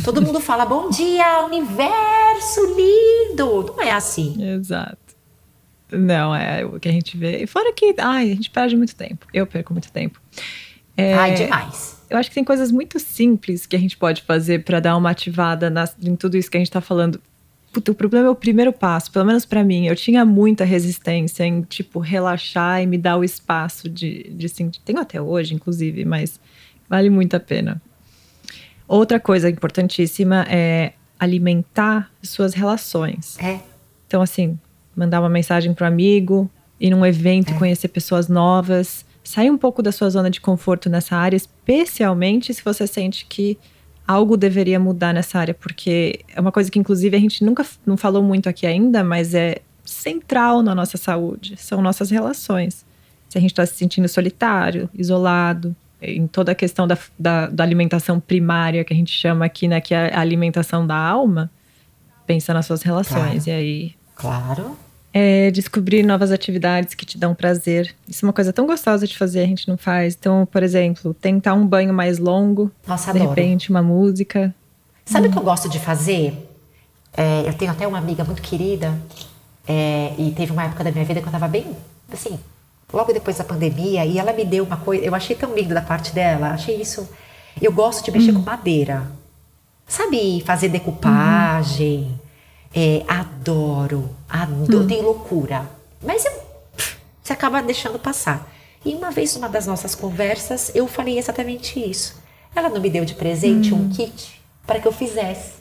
Todo 0.04 0.22
mundo 0.22 0.42
fala 0.42 0.66
bom 0.66 0.90
dia, 0.90 1.46
universo 1.46 2.76
lindo. 2.76 3.74
Não 3.76 3.82
é 3.82 3.92
assim. 3.92 4.36
Exato. 4.56 4.98
Não, 5.90 6.36
é 6.36 6.66
o 6.66 6.78
que 6.80 6.90
a 6.90 6.92
gente 6.92 7.16
vê. 7.16 7.44
E 7.44 7.48
fora 7.48 7.72
que, 7.72 7.96
ai, 7.98 8.32
a 8.32 8.36
gente 8.36 8.50
perde 8.50 8.76
muito 8.76 8.94
tempo. 8.94 9.26
Eu 9.34 9.48
perco 9.48 9.72
muito 9.72 9.90
tempo. 9.92 10.20
É, 10.98 11.14
ai, 11.14 11.34
demais 11.36 11.98
eu 12.10 12.18
acho 12.18 12.30
que 12.30 12.36
tem 12.36 12.44
coisas 12.44 12.72
muito 12.72 13.00
simples 13.00 13.66
que 13.66 13.76
a 13.76 13.80
gente 13.80 13.98
pode 13.98 14.22
fazer 14.22 14.64
para 14.64 14.80
dar 14.80 14.96
uma 14.96 15.10
ativada 15.10 15.70
nas, 15.70 15.96
em 16.02 16.16
tudo 16.16 16.38
isso 16.38 16.50
que 16.50 16.58
a 16.58 16.60
gente 16.60 16.70
está 16.70 16.82
falando. 16.82 17.22
Puta, 17.72 17.92
o 17.92 17.96
problema 17.96 18.28
é 18.28 18.30
o 18.30 18.36
primeiro 18.36 18.72
passo, 18.72 19.12
pelo 19.12 19.26
menos 19.26 19.46
para 19.46 19.64
mim. 19.64 19.88
Eu 19.88 19.96
tinha 19.96 20.24
muita 20.24 20.64
resistência 20.64 21.44
em, 21.44 21.62
tipo, 21.62 22.00
relaxar 22.00 22.82
e 22.82 22.88
me 22.88 22.98
dar 22.98 23.18
o 23.18 23.24
espaço 23.24 23.90
de, 23.90 24.24
de 24.32 24.48
sentir. 24.48 24.80
Tenho 24.82 25.00
até 25.00 25.22
hoje, 25.22 25.54
inclusive, 25.54 26.06
mas 26.06 26.40
vale 26.90 27.10
muito 27.10 27.36
a 27.36 27.40
pena. 27.40 27.82
Outra 28.88 29.20
coisa 29.20 29.50
importantíssima 29.50 30.46
é 30.50 30.94
alimentar 31.20 32.10
suas 32.24 32.54
relações. 32.54 33.38
É. 33.40 33.60
Então, 34.08 34.22
assim, 34.22 34.58
mandar 34.96 35.20
uma 35.20 35.30
mensagem 35.30 35.74
para 35.74 35.86
um 35.86 35.88
amigo, 35.90 36.50
ir 36.80 36.90
num 36.90 37.06
evento, 37.06 37.52
é. 37.52 37.58
conhecer 37.58 37.90
pessoas 37.90 38.30
novas 38.30 39.06
Sai 39.28 39.50
um 39.50 39.58
pouco 39.58 39.84
da 39.84 39.92
sua 39.92 40.10
zona 40.10 40.30
de 40.30 40.40
conforto 40.40 40.90
nessa 40.90 41.18
área, 41.18 41.36
especialmente 41.36 42.54
se 42.54 42.64
você 42.64 42.88
sente 42.88 43.26
que 43.26 43.58
algo 44.08 44.38
deveria 44.38 44.80
mudar 44.80 45.14
nessa 45.14 45.38
área, 45.38 45.54
porque 45.54 46.22
é 46.34 46.40
uma 46.40 46.50
coisa 46.50 46.72
que, 46.72 46.80
inclusive, 46.80 47.18
a 47.18 47.20
gente 47.20 47.44
nunca 47.44 47.66
não 47.86 47.98
falou 47.98 48.24
muito 48.24 48.48
aqui 48.48 48.66
ainda, 48.66 49.04
mas 49.04 49.34
é 49.34 49.58
central 49.84 50.64
na 50.64 50.74
nossa 50.74 50.96
saúde 50.96 51.58
são 51.58 51.82
nossas 51.82 52.10
relações. 52.10 52.86
Se 53.28 53.38
a 53.38 53.42
gente 53.42 53.52
está 53.52 53.66
se 53.66 53.76
sentindo 53.76 54.08
solitário, 54.08 54.90
isolado, 54.94 55.76
em 56.02 56.26
toda 56.26 56.54
a 56.54 56.56
questão 56.56 56.88
da, 56.88 56.98
da, 57.20 57.48
da, 57.48 57.66
alimentação 57.66 58.22
primária, 58.22 58.86
que 58.86 58.94
a 58.94 58.96
gente 58.96 59.12
chama 59.12 59.44
aqui, 59.44 59.68
né, 59.68 59.82
que 59.82 59.94
é 59.94 60.16
a 60.16 60.22
alimentação 60.22 60.88
da 60.88 60.96
alma, 60.96 61.52
pensa 62.26 62.54
nas 62.54 62.66
suas 62.66 62.82
relações. 62.82 63.44
Claro. 63.44 63.50
E 63.50 63.52
aí. 63.52 63.96
Claro 64.16 64.87
é 65.14 65.50
descobrir 65.52 66.04
novas 66.04 66.32
atividades 66.32 66.94
que 66.94 67.06
te 67.06 67.18
dão 67.18 67.34
prazer. 67.34 67.96
Isso 68.08 68.26
é 68.26 68.28
uma 68.28 68.34
coisa 68.34 68.54
tão 68.54 68.66
gostosa 68.66 69.08
de 69.08 69.18
fazer, 69.18 69.42
a 69.42 69.46
gente 69.46 69.68
não 69.68 69.78
faz. 69.78 70.16
Então, 70.20 70.46
por 70.46 70.62
exemplo, 70.64 71.14
tentar 71.14 71.54
um 71.54 71.66
banho 71.66 71.94
mais 71.94 72.18
longo. 72.20 72.72
Nossa, 72.86 73.12
de 73.12 73.20
adoro. 73.20 73.30
repente, 73.30 73.70
uma 73.70 73.82
música. 73.82 74.54
Sabe 75.06 75.28
o 75.28 75.30
hum. 75.30 75.34
que 75.34 75.40
eu 75.40 75.44
gosto 75.44 75.70
de 75.70 75.80
fazer? 75.80 76.34
É, 77.16 77.48
eu 77.48 77.54
tenho 77.54 77.72
até 77.72 77.88
uma 77.88 77.98
amiga 77.98 78.24
muito 78.24 78.42
querida, 78.42 78.94
é, 79.68 80.14
e 80.18 80.32
teve 80.32 80.52
uma 80.52 80.64
época 80.64 80.84
da 80.84 80.92
minha 80.92 81.04
vida 81.04 81.20
que 81.20 81.28
eu 81.28 81.32
tava 81.32 81.48
bem, 81.48 81.66
assim, 82.14 82.40
logo 82.94 83.12
depois 83.12 83.38
da 83.38 83.44
pandemia, 83.44 84.06
e 84.06 84.20
ela 84.20 84.32
me 84.32 84.46
deu 84.46 84.64
uma 84.64 84.78
coisa, 84.78 85.04
eu 85.04 85.16
achei 85.16 85.36
tão 85.36 85.56
lindo 85.56 85.74
da 85.74 85.82
parte 85.82 86.14
dela, 86.14 86.50
achei 86.50 86.80
isso. 86.80 87.10
Eu 87.60 87.72
gosto 87.72 88.06
de 88.06 88.12
mexer 88.12 88.32
hum. 88.32 88.36
com 88.36 88.42
madeira. 88.42 89.12
Sabe, 89.88 90.44
fazer 90.46 90.70
decupagem. 90.70 92.20
É, 92.76 93.04
adoro, 93.08 94.10
adoro, 94.30 94.84
hum. 94.84 94.88
tem 94.88 95.02
loucura. 95.02 95.70
Mas 96.04 96.26
eu, 96.26 96.32
você 97.24 97.34
acaba 97.34 97.62
deixando 97.62 98.00
passar. 98.00 98.52
E 98.86 98.94
uma 98.94 99.12
vez, 99.12 99.36
numa 99.36 99.50
das 99.50 99.66
nossas 99.66 99.96
conversas, 99.96 100.72
eu 100.74 100.88
falei 100.88 101.18
exatamente 101.18 101.80
isso. 101.80 102.16
Ela 102.56 102.70
não 102.70 102.80
me 102.80 102.90
deu 102.90 103.06
de 103.06 103.16
presente 103.16 103.74
hum. 103.74 103.86
um 103.86 103.90
kit 103.90 104.42
para 104.66 104.80
que 104.80 104.88
eu 104.88 104.92
fizesse. 104.92 105.58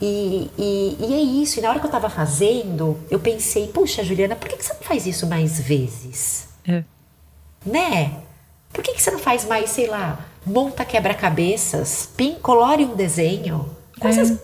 E, 0.00 0.50
e, 0.58 0.96
e, 1.00 1.14
é 1.14 1.20
isso. 1.20 1.58
E 1.58 1.62
na 1.62 1.70
hora 1.70 1.78
que 1.78 1.84
eu 1.84 1.88
estava 1.88 2.08
fazendo, 2.08 2.98
eu 3.10 3.20
pensei, 3.20 3.68
puxa, 3.68 4.02
Juliana, 4.02 4.34
por 4.34 4.48
que, 4.48 4.56
que 4.56 4.64
você 4.64 4.72
não 4.72 4.82
faz 4.82 5.06
isso 5.06 5.26
mais 5.26 5.60
vezes? 5.60 6.48
É. 6.66 6.84
Né? 7.64 8.12
Por 8.72 8.82
que, 8.82 8.94
que 8.94 9.02
você 9.02 9.10
não 9.10 9.18
faz 9.18 9.44
mais, 9.44 9.70
sei 9.70 9.86
lá, 9.86 10.24
monta 10.46 10.84
quebra-cabeças, 10.84 12.08
colore 12.40 12.84
um 12.84 12.94
desenho? 12.94 13.68
Coisas. 13.98 14.30
É. 14.30 14.34
Né? 14.34 14.40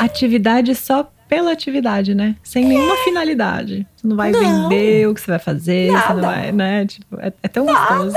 Atividade 0.00 0.74
só 0.74 1.10
pela 1.30 1.52
atividade, 1.52 2.14
né? 2.14 2.36
Sem 2.42 2.64
é. 2.64 2.68
nenhuma 2.68 2.96
finalidade. 2.98 3.86
Você 3.96 4.06
não 4.06 4.16
vai 4.16 4.32
não. 4.32 4.68
vender 4.68 5.08
o 5.08 5.14
que 5.14 5.20
você 5.20 5.30
vai 5.30 5.38
fazer, 5.38 5.92
Nada. 5.92 6.06
você 6.06 6.12
não 6.12 6.20
vai, 6.20 6.52
né? 6.52 6.86
Tipo, 6.86 7.20
é, 7.20 7.32
é 7.42 7.48
tão 7.48 7.64
Nada. 7.64 8.04
gostoso. 8.04 8.16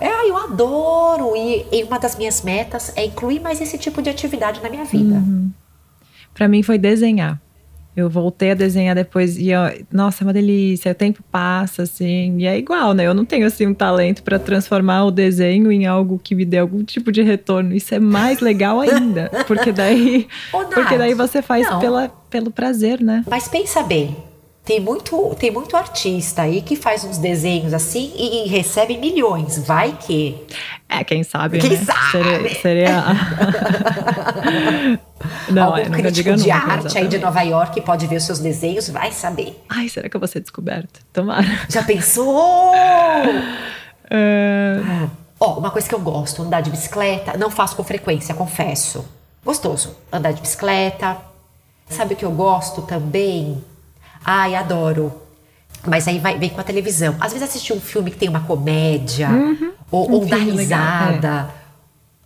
É. 0.00 0.06
é, 0.08 0.30
eu 0.30 0.36
adoro. 0.38 1.36
E, 1.36 1.66
e, 1.70 1.84
uma 1.84 1.98
das 1.98 2.16
minhas 2.16 2.42
metas 2.42 2.92
é 2.96 3.04
incluir 3.04 3.40
mais 3.40 3.60
esse 3.60 3.76
tipo 3.78 4.00
de 4.00 4.08
atividade 4.08 4.60
na 4.62 4.70
minha 4.70 4.84
vida. 4.84 5.14
Uhum 5.14 5.52
para 6.34 6.48
mim 6.48 6.62
foi 6.62 6.76
desenhar. 6.76 7.40
Eu 7.96 8.10
voltei 8.10 8.50
a 8.50 8.54
desenhar 8.54 8.94
depois 8.94 9.38
e, 9.38 9.54
ó, 9.54 9.70
nossa, 9.92 10.22
é 10.22 10.26
uma 10.26 10.32
delícia. 10.32 10.90
O 10.90 10.94
tempo 10.94 11.22
passa, 11.30 11.82
assim, 11.82 12.38
e 12.38 12.46
é 12.46 12.58
igual, 12.58 12.92
né? 12.92 13.06
Eu 13.06 13.14
não 13.14 13.24
tenho, 13.24 13.46
assim, 13.46 13.66
um 13.66 13.74
talento 13.74 14.22
para 14.22 14.38
transformar 14.38 15.04
o 15.04 15.10
desenho 15.10 15.70
em 15.70 15.86
algo 15.86 16.20
que 16.22 16.34
me 16.34 16.44
dê 16.44 16.58
algum 16.58 16.82
tipo 16.82 17.12
de 17.12 17.22
retorno. 17.22 17.74
Isso 17.74 17.94
é 17.94 18.00
mais 18.00 18.40
legal 18.40 18.80
ainda, 18.80 19.30
porque 19.46 19.70
daí, 19.70 20.26
porque 20.74 20.98
daí 20.98 21.14
você 21.14 21.40
faz 21.40 21.68
pela, 21.76 22.08
pelo 22.28 22.50
prazer, 22.50 23.00
né? 23.00 23.24
Mas 23.28 23.46
pensa 23.46 23.82
bem, 23.82 24.16
tem 24.64 24.80
muito, 24.80 25.34
tem 25.38 25.50
muito 25.50 25.76
artista 25.76 26.42
aí 26.42 26.62
que 26.62 26.74
faz 26.74 27.04
uns 27.04 27.18
desenhos 27.18 27.74
assim 27.74 28.12
e, 28.16 28.44
e 28.44 28.48
recebe 28.48 28.96
milhões. 28.96 29.58
Vai 29.58 29.98
que. 30.00 30.42
É, 30.88 31.04
quem 31.04 31.22
sabe. 31.22 31.58
Quem 31.58 31.70
né? 31.70 31.84
sabe? 31.84 32.54
Seria. 32.54 32.62
seria... 32.62 33.04
Não, 35.50 35.64
Algum 35.64 35.78
é, 35.78 35.84
crítico 35.84 36.12
diga 36.12 36.36
de 36.36 36.48
nunca, 36.48 36.54
arte 36.54 36.86
exatamente. 36.86 36.98
aí 36.98 37.08
de 37.08 37.18
Nova 37.18 37.42
York 37.42 37.80
pode 37.82 38.06
ver 38.06 38.16
os 38.16 38.24
seus 38.24 38.38
desenhos, 38.38 38.88
vai 38.88 39.12
saber. 39.12 39.62
Ai, 39.68 39.88
será 39.88 40.08
que 40.08 40.16
eu 40.16 40.20
vou 40.20 40.28
ser 40.28 40.40
descoberta? 40.40 41.00
Tomara. 41.12 41.46
Já 41.68 41.82
pensou? 41.82 42.72
é... 44.10 44.80
Ó, 45.38 45.58
uma 45.58 45.70
coisa 45.70 45.86
que 45.88 45.94
eu 45.94 46.00
gosto, 46.00 46.42
andar 46.42 46.62
de 46.62 46.70
bicicleta. 46.70 47.36
Não 47.36 47.50
faço 47.50 47.76
com 47.76 47.84
frequência, 47.84 48.34
confesso. 48.34 49.04
Gostoso, 49.44 49.96
andar 50.10 50.32
de 50.32 50.40
bicicleta. 50.40 51.18
Sabe 51.88 52.14
o 52.14 52.16
que 52.16 52.24
eu 52.24 52.32
gosto 52.32 52.82
também? 52.82 53.62
Ai, 54.24 54.54
adoro. 54.54 55.12
Mas 55.86 56.08
aí 56.08 56.18
vai, 56.18 56.38
vem 56.38 56.50
com 56.50 56.60
a 56.60 56.64
televisão. 56.64 57.14
Às 57.20 57.32
vezes 57.32 57.48
assistir 57.48 57.72
um 57.72 57.80
filme 57.80 58.10
que 58.10 58.16
tem 58.16 58.28
uma 58.28 58.40
comédia, 58.40 59.28
uhum. 59.28 59.72
ou, 59.90 60.10
um 60.10 60.14
ou 60.14 60.26
dar 60.26 60.38
risada. 60.38 61.50
É. 61.60 61.64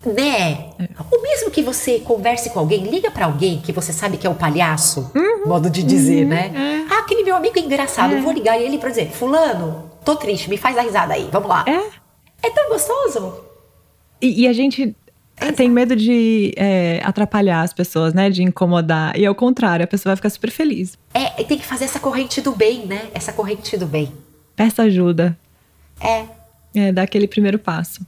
Né? 0.08 0.70
É. 0.78 0.88
Ou 1.10 1.20
mesmo 1.20 1.50
que 1.50 1.60
você 1.60 1.98
converse 1.98 2.50
com 2.50 2.60
alguém, 2.60 2.84
liga 2.84 3.10
para 3.10 3.26
alguém 3.26 3.60
que 3.60 3.72
você 3.72 3.92
sabe 3.92 4.16
que 4.16 4.26
é 4.26 4.30
o 4.30 4.34
palhaço, 4.34 5.10
uhum. 5.14 5.48
modo 5.48 5.68
de 5.68 5.82
dizer, 5.82 6.22
uhum. 6.22 6.28
né? 6.28 6.52
É. 6.54 6.94
Ah, 6.94 7.00
aquele 7.00 7.24
meu 7.24 7.34
amigo 7.34 7.58
é 7.58 7.62
engraçado, 7.62 8.12
eu 8.12 8.22
vou 8.22 8.32
ligar 8.32 8.60
ele 8.60 8.78
para 8.78 8.90
dizer: 8.90 9.10
Fulano, 9.10 9.90
tô 10.04 10.14
triste, 10.14 10.48
me 10.48 10.56
faz 10.56 10.78
a 10.78 10.82
risada 10.82 11.14
aí, 11.14 11.28
vamos 11.32 11.48
lá. 11.48 11.64
É, 11.66 12.46
é 12.46 12.50
tão 12.50 12.68
gostoso. 12.68 13.40
E, 14.22 14.42
e 14.42 14.48
a 14.48 14.52
gente 14.52 14.94
tem 15.56 15.70
medo 15.70 15.94
de 15.94 16.52
é, 16.56 17.00
atrapalhar 17.04 17.62
as 17.62 17.72
pessoas, 17.72 18.12
né? 18.12 18.30
De 18.30 18.42
incomodar. 18.42 19.16
E 19.18 19.24
ao 19.24 19.34
contrário, 19.34 19.84
a 19.84 19.86
pessoa 19.86 20.10
vai 20.10 20.16
ficar 20.16 20.30
super 20.30 20.50
feliz. 20.50 20.98
É, 21.14 21.42
tem 21.44 21.58
que 21.58 21.66
fazer 21.66 21.84
essa 21.84 22.00
corrente 22.00 22.40
do 22.40 22.52
bem, 22.52 22.86
né? 22.86 23.08
Essa 23.14 23.32
corrente 23.32 23.76
do 23.76 23.86
bem. 23.86 24.12
Peça 24.56 24.82
ajuda. 24.82 25.38
É. 26.00 26.24
É, 26.74 26.92
dar 26.92 27.02
aquele 27.02 27.26
primeiro 27.26 27.58
passo. 27.58 28.06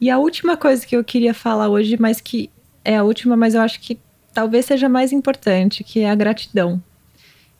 E 0.00 0.10
a 0.10 0.18
última 0.18 0.56
coisa 0.56 0.86
que 0.86 0.96
eu 0.96 1.02
queria 1.02 1.34
falar 1.34 1.68
hoje, 1.68 1.96
mas 1.98 2.20
que 2.20 2.50
é 2.84 2.96
a 2.96 3.02
última, 3.02 3.36
mas 3.36 3.54
eu 3.54 3.60
acho 3.60 3.80
que 3.80 3.98
talvez 4.32 4.66
seja 4.66 4.88
mais 4.88 5.12
importante, 5.12 5.82
que 5.82 6.00
é 6.00 6.10
a 6.10 6.14
gratidão. 6.14 6.82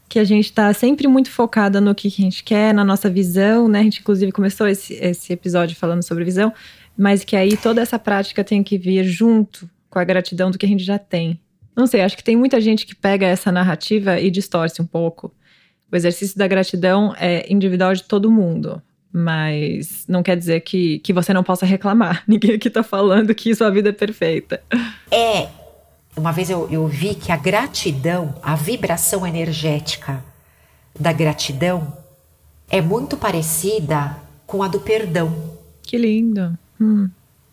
Que 0.08 0.18
a 0.18 0.24
gente 0.24 0.46
está 0.46 0.72
sempre 0.72 1.06
muito 1.06 1.30
focada 1.30 1.80
no 1.80 1.94
que 1.94 2.08
a 2.08 2.10
gente 2.10 2.42
quer, 2.42 2.72
na 2.72 2.84
nossa 2.84 3.10
visão, 3.10 3.68
né? 3.68 3.80
A 3.80 3.82
gente, 3.82 4.00
inclusive, 4.00 4.32
começou 4.32 4.66
esse, 4.66 4.94
esse 4.94 5.32
episódio 5.32 5.76
falando 5.76 6.02
sobre 6.02 6.24
visão 6.24 6.52
mas 6.98 7.22
que 7.22 7.36
aí 7.36 7.56
toda 7.56 7.80
essa 7.80 7.96
prática 7.96 8.42
tem 8.42 8.60
que 8.64 8.76
vir 8.76 9.04
junto 9.04 9.70
com 9.88 10.00
a 10.00 10.04
gratidão 10.04 10.50
do 10.50 10.58
que 10.58 10.66
a 10.66 10.68
gente 10.68 10.82
já 10.82 10.98
tem. 10.98 11.40
Não 11.76 11.86
sei, 11.86 12.00
acho 12.00 12.16
que 12.16 12.24
tem 12.24 12.36
muita 12.36 12.60
gente 12.60 12.84
que 12.84 12.94
pega 12.94 13.24
essa 13.24 13.52
narrativa 13.52 14.18
e 14.18 14.28
distorce 14.32 14.82
um 14.82 14.86
pouco. 14.86 15.32
O 15.90 15.94
exercício 15.94 16.36
da 16.36 16.48
gratidão 16.48 17.14
é 17.16 17.50
individual 17.50 17.94
de 17.94 18.02
todo 18.02 18.30
mundo, 18.30 18.82
mas 19.12 20.04
não 20.08 20.24
quer 20.24 20.36
dizer 20.36 20.60
que, 20.62 20.98
que 20.98 21.12
você 21.12 21.32
não 21.32 21.44
possa 21.44 21.64
reclamar. 21.64 22.24
Ninguém 22.26 22.56
aqui 22.56 22.68
tá 22.68 22.82
falando 22.82 23.32
que 23.32 23.54
sua 23.54 23.70
vida 23.70 23.90
é 23.90 23.92
perfeita. 23.92 24.60
É. 25.08 25.46
Uma 26.16 26.32
vez 26.32 26.50
eu, 26.50 26.68
eu 26.68 26.88
vi 26.88 27.14
que 27.14 27.30
a 27.30 27.36
gratidão, 27.36 28.34
a 28.42 28.56
vibração 28.56 29.24
energética 29.24 30.22
da 30.98 31.12
gratidão 31.12 31.96
é 32.68 32.80
muito 32.80 33.16
parecida 33.16 34.16
com 34.44 34.64
a 34.64 34.68
do 34.68 34.80
perdão. 34.80 35.32
Que 35.80 35.96
lindo. 35.96 36.58
Hum. 36.80 37.10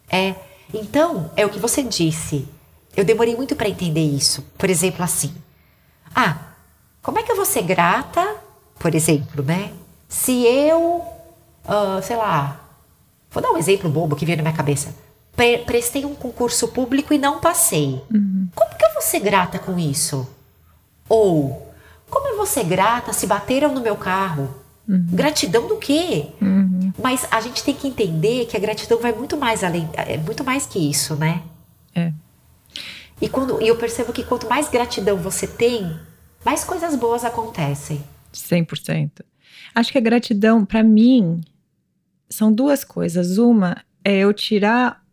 É. 0.09 0.35
Então, 0.73 1.31
é 1.35 1.45
o 1.45 1.49
que 1.49 1.59
você 1.59 1.83
disse. 1.83 2.47
Eu 2.95 3.03
demorei 3.03 3.35
muito 3.35 3.55
para 3.55 3.69
entender 3.69 4.03
isso. 4.03 4.41
Por 4.57 4.69
exemplo, 4.69 5.03
assim. 5.03 5.33
Ah, 6.13 6.37
como 7.01 7.19
é 7.19 7.23
que 7.23 7.31
eu 7.31 7.35
vou 7.35 7.45
ser 7.45 7.63
grata, 7.63 8.25
por 8.79 8.95
exemplo, 8.95 9.43
né? 9.43 9.71
Se 10.07 10.43
eu, 10.45 11.03
uh, 11.65 12.01
sei 12.01 12.15
lá, 12.15 12.59
vou 13.29 13.43
dar 13.43 13.51
um 13.51 13.57
exemplo 13.57 13.89
bobo 13.89 14.15
que 14.15 14.25
veio 14.25 14.37
na 14.37 14.43
minha 14.43 14.55
cabeça. 14.55 14.95
Pre 15.35 15.59
prestei 15.59 16.05
um 16.05 16.15
concurso 16.15 16.69
público 16.69 17.13
e 17.13 17.17
não 17.17 17.39
passei. 17.39 18.01
Uhum. 18.13 18.47
Como 18.55 18.77
que 18.77 18.85
eu 18.85 18.93
vou 18.93 19.01
ser 19.01 19.19
grata 19.19 19.59
com 19.59 19.77
isso? 19.77 20.27
Ou, 21.09 21.73
como 22.09 22.27
eu 22.29 22.37
vou 22.37 22.45
ser 22.45 22.63
grata 22.63 23.11
se 23.11 23.27
bateram 23.27 23.73
no 23.73 23.81
meu 23.81 23.97
carro? 23.97 24.55
Uhum. 24.87 25.07
Gratidão 25.11 25.67
do 25.67 25.77
quê? 25.77 26.27
Uhum. 26.41 26.64
Mas 26.97 27.27
a 27.29 27.41
gente 27.41 27.63
tem 27.63 27.73
que 27.73 27.87
entender 27.87 28.45
que 28.45 28.55
a 28.55 28.59
gratidão 28.59 28.99
vai 28.99 29.11
muito 29.11 29.35
mais 29.35 29.63
além, 29.63 29.89
é 29.93 30.17
muito 30.17 30.43
mais 30.43 30.65
que 30.65 30.79
isso, 30.79 31.15
né? 31.15 31.41
É. 31.93 32.11
E, 33.21 33.29
quando, 33.29 33.61
e 33.61 33.67
eu 33.67 33.75
percebo 33.77 34.13
que 34.13 34.23
quanto 34.23 34.47
mais 34.47 34.69
gratidão 34.69 35.17
você 35.17 35.47
tem, 35.47 35.97
mais 36.43 36.63
coisas 36.63 36.95
boas 36.95 37.23
acontecem. 37.23 38.03
100%. 38.33 39.21
Acho 39.73 39.91
que 39.91 39.97
a 39.97 40.01
gratidão, 40.01 40.65
para 40.65 40.83
mim, 40.83 41.41
são 42.29 42.51
duas 42.51 42.83
coisas. 42.83 43.37
Uma 43.37 43.77
é 44.03 44.17
eu 44.17 44.33
tirar 44.33 45.03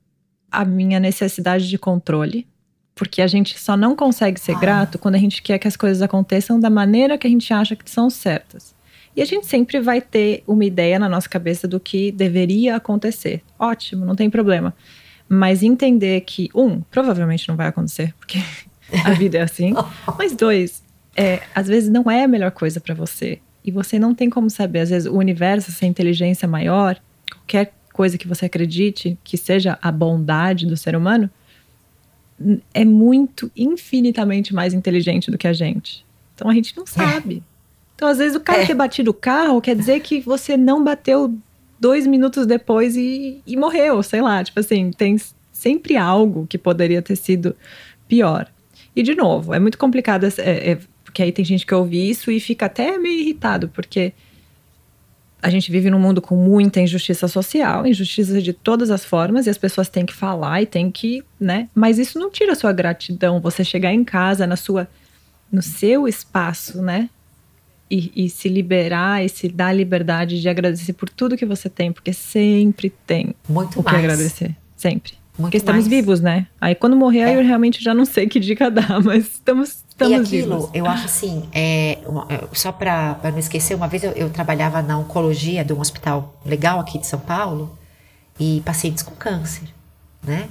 a 0.51 0.65
minha 0.65 1.01
necessidade 1.01 1.69
de 1.69 1.79
controle, 1.79 2.47
porque 2.95 3.23
a 3.23 3.27
gente 3.27 3.59
só 3.59 3.77
não 3.77 3.97
consegue 3.97 4.39
ser 4.39 4.57
ah. 4.57 4.59
grato 4.59 4.99
quando 4.99 5.15
a 5.15 5.19
gente 5.19 5.43
quer 5.43 5.59
que 5.59 5.67
as 5.67 5.77
coisas 5.77 6.03
aconteçam 6.03 6.61
da 6.61 6.69
maneira 6.69 7.17
que 7.17 7.27
a 7.27 7.31
gente 7.31 7.53
acha 7.53 7.75
que 7.75 7.91
são 7.91 8.11
certas. 8.11 8.75
E 9.15 9.21
a 9.21 9.25
gente 9.25 9.47
sempre 9.47 9.79
vai 9.81 10.01
ter 10.01 10.43
uma 10.47 10.65
ideia 10.65 10.99
na 10.99 11.09
nossa 11.09 11.29
cabeça 11.29 11.69
do 11.69 11.79
que 11.79 12.11
deveria 12.11 12.77
acontecer. 12.77 13.43
Ótimo, 13.59 14.07
não 14.07 14.15
tem 14.15 14.31
problema. 14.31 14.75
Mas 15.29 15.63
entender 15.63 16.23
que, 16.23 16.49
um, 16.55 16.81
provavelmente 16.81 17.49
não 17.49 17.57
vai 17.57 17.67
acontecer, 17.67 18.15
porque 18.19 18.39
a 19.05 19.11
vida 19.13 19.39
é 19.39 19.43
assim. 19.43 19.75
Mas 20.19 20.35
dois, 20.35 20.83
é, 21.17 21.43
às 21.55 21.69
vezes 21.69 21.91
não 21.91 22.11
é 22.11 22.25
a 22.25 22.29
melhor 22.29 22.51
coisa 22.51 22.81
para 22.81 22.95
você. 22.95 23.39
E 23.65 23.71
você 23.71 23.99
não 23.99 24.15
tem 24.15 24.29
como 24.29 24.51
saber. 24.51 24.81
Às 24.81 24.91
vezes 24.91 25.09
o 25.09 25.17
universo, 25.17 25.71
essa 25.71 25.87
inteligência 25.87 26.49
maior, 26.49 27.01
qualquer 27.31 27.73
coisa 27.93 28.17
que 28.17 28.27
você 28.27 28.47
acredite 28.47 29.19
que 29.23 29.37
seja 29.37 29.79
a 29.83 29.93
bondade 29.93 30.67
do 30.67 30.77
ser 30.77 30.97
humano, 30.97 31.31
é 32.73 32.85
muito 32.85 33.51
infinitamente 33.55 34.55
mais 34.55 34.75
inteligente 34.75 35.31
do 35.31 35.39
que 35.39 35.47
a 35.47 35.53
gente. 35.53 36.05
Então 36.35 36.51
a 36.51 36.55
gente 36.55 36.77
não 36.77 36.87
sabe. 36.87 37.43
Então, 38.03 38.11
às 38.11 38.19
vezes, 38.19 38.35
o 38.35 38.41
cara 38.41 38.63
é. 38.63 38.67
ter 38.67 38.75
batido 38.75 39.13
o 39.13 39.15
carro 39.15 39.61
quer 39.61 39.77
dizer 39.77 40.01
que 40.01 40.19
você 40.19 40.57
não 40.57 40.83
bateu 40.83 41.39
dois 41.79 42.05
minutos 42.05 42.47
depois 42.47 42.97
e, 42.97 43.41
e 43.47 43.57
morreu, 43.57 44.03
sei 44.03 44.21
lá. 44.21 44.43
Tipo 44.43 44.59
assim, 44.59 44.91
tem 44.91 45.17
sempre 45.53 45.97
algo 45.97 46.45
que 46.49 46.59
poderia 46.59 47.01
ter 47.01 47.15
sido 47.15 47.55
pior. 48.09 48.49
E, 48.97 49.05
de 49.05 49.15
novo, 49.15 49.55
é 49.55 49.61
muito 49.61 49.79
complicado, 49.79 50.25
é, 50.25 50.73
é, 50.73 50.79
porque 51.05 51.23
aí 51.23 51.31
tem 51.31 51.45
gente 51.45 51.65
que 51.65 51.73
ouve 51.73 52.11
isso 52.11 52.29
e 52.33 52.41
fica 52.41 52.67
até 52.67 52.99
meio 52.99 53.21
irritado, 53.21 53.69
porque 53.69 54.13
a 55.41 55.49
gente 55.49 55.71
vive 55.71 55.89
num 55.89 56.01
mundo 56.01 56.21
com 56.21 56.35
muita 56.35 56.81
injustiça 56.81 57.29
social, 57.29 57.87
injustiça 57.87 58.43
de 58.43 58.53
todas 58.53 58.91
as 58.91 59.05
formas, 59.05 59.47
e 59.47 59.51
as 59.51 59.59
pessoas 59.59 59.89
têm 59.89 60.05
que 60.05 60.13
falar 60.13 60.61
e 60.61 60.67
têm 60.67 60.91
que, 60.91 61.23
né? 61.39 61.69
Mas 61.73 62.01
isso 62.01 62.19
não 62.19 62.33
tira 62.33 62.51
a 62.51 62.57
sua 62.57 62.73
gratidão, 62.73 63.41
você 63.41 63.63
chegar 63.63 63.93
em 63.93 64.03
casa, 64.03 64.45
na 64.45 64.57
sua, 64.57 64.89
no 65.53 65.63
seu 65.63 66.09
espaço, 66.09 66.83
né? 66.83 67.09
E, 67.93 68.25
e, 68.25 68.31
se 68.31 68.49
liberar 68.49 69.23
e 69.23 69.29
se 69.29 69.51
dar 69.51 69.71
liberdade 69.71 70.41
de 70.41 70.49
agradecer 70.49 70.95
por 70.95 71.11
tudo 71.11 71.37
que 71.37 71.45
você 71.45 71.69
tem, 71.69 71.93
porque 71.93 72.15
sempre 72.15 72.89
tem 73.07 73.35
Muito 73.47 73.81
o 73.81 73.85
mais. 73.85 73.99
que 73.99 74.05
agradecer. 74.05 74.57
Sempre. 74.75 75.13
Muito 75.37 75.51
Porque 75.51 75.59
estamos 75.59 75.85
mais. 75.85 75.89
vivos, 75.89 76.21
né? 76.21 76.47
Aí 76.59 76.75
quando 76.75 76.97
morrer, 76.97 77.21
é. 77.21 77.37
eu 77.37 77.45
realmente 77.45 77.85
já 77.85 77.93
não 77.93 78.07
sei 78.07 78.27
que 78.27 78.41
dica 78.41 78.71
dar, 78.71 79.01
mas 79.05 79.27
estamos, 79.27 79.85
estamos 79.89 80.13
e 80.13 80.21
aquilo, 80.21 80.57
vivos. 80.57 80.71
eu 80.73 80.87
acho 80.87 81.05
assim, 81.05 81.45
é, 81.53 81.99
só 82.53 82.73
para 82.73 83.19
não 83.25 83.39
esquecer, 83.39 83.75
uma 83.75 83.89
vez 83.89 84.05
eu, 84.05 84.13
eu 84.13 84.31
trabalhava 84.31 84.81
na 84.81 84.99
oncologia 84.99 85.63
de 85.63 85.75
um 85.75 85.81
hospital 85.81 86.41
legal 86.47 86.81
aqui 86.81 86.99
de 86.99 87.07
São 87.07 87.21
Paulo 87.21 87.79
e 88.41 88.63
pacientes 88.65 89.03
com 89.03 89.15
câncer, 89.15 89.69
né? 90.23 90.49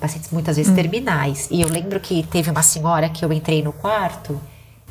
Pacientes 0.00 0.30
muitas 0.32 0.56
vezes 0.56 0.72
hum. 0.72 0.74
terminais. 0.74 1.48
E 1.52 1.60
eu 1.60 1.68
lembro 1.68 2.00
que 2.00 2.24
teve 2.24 2.50
uma 2.50 2.62
senhora 2.62 3.08
que 3.08 3.24
eu 3.24 3.32
entrei 3.32 3.62
no 3.62 3.72
quarto 3.72 4.40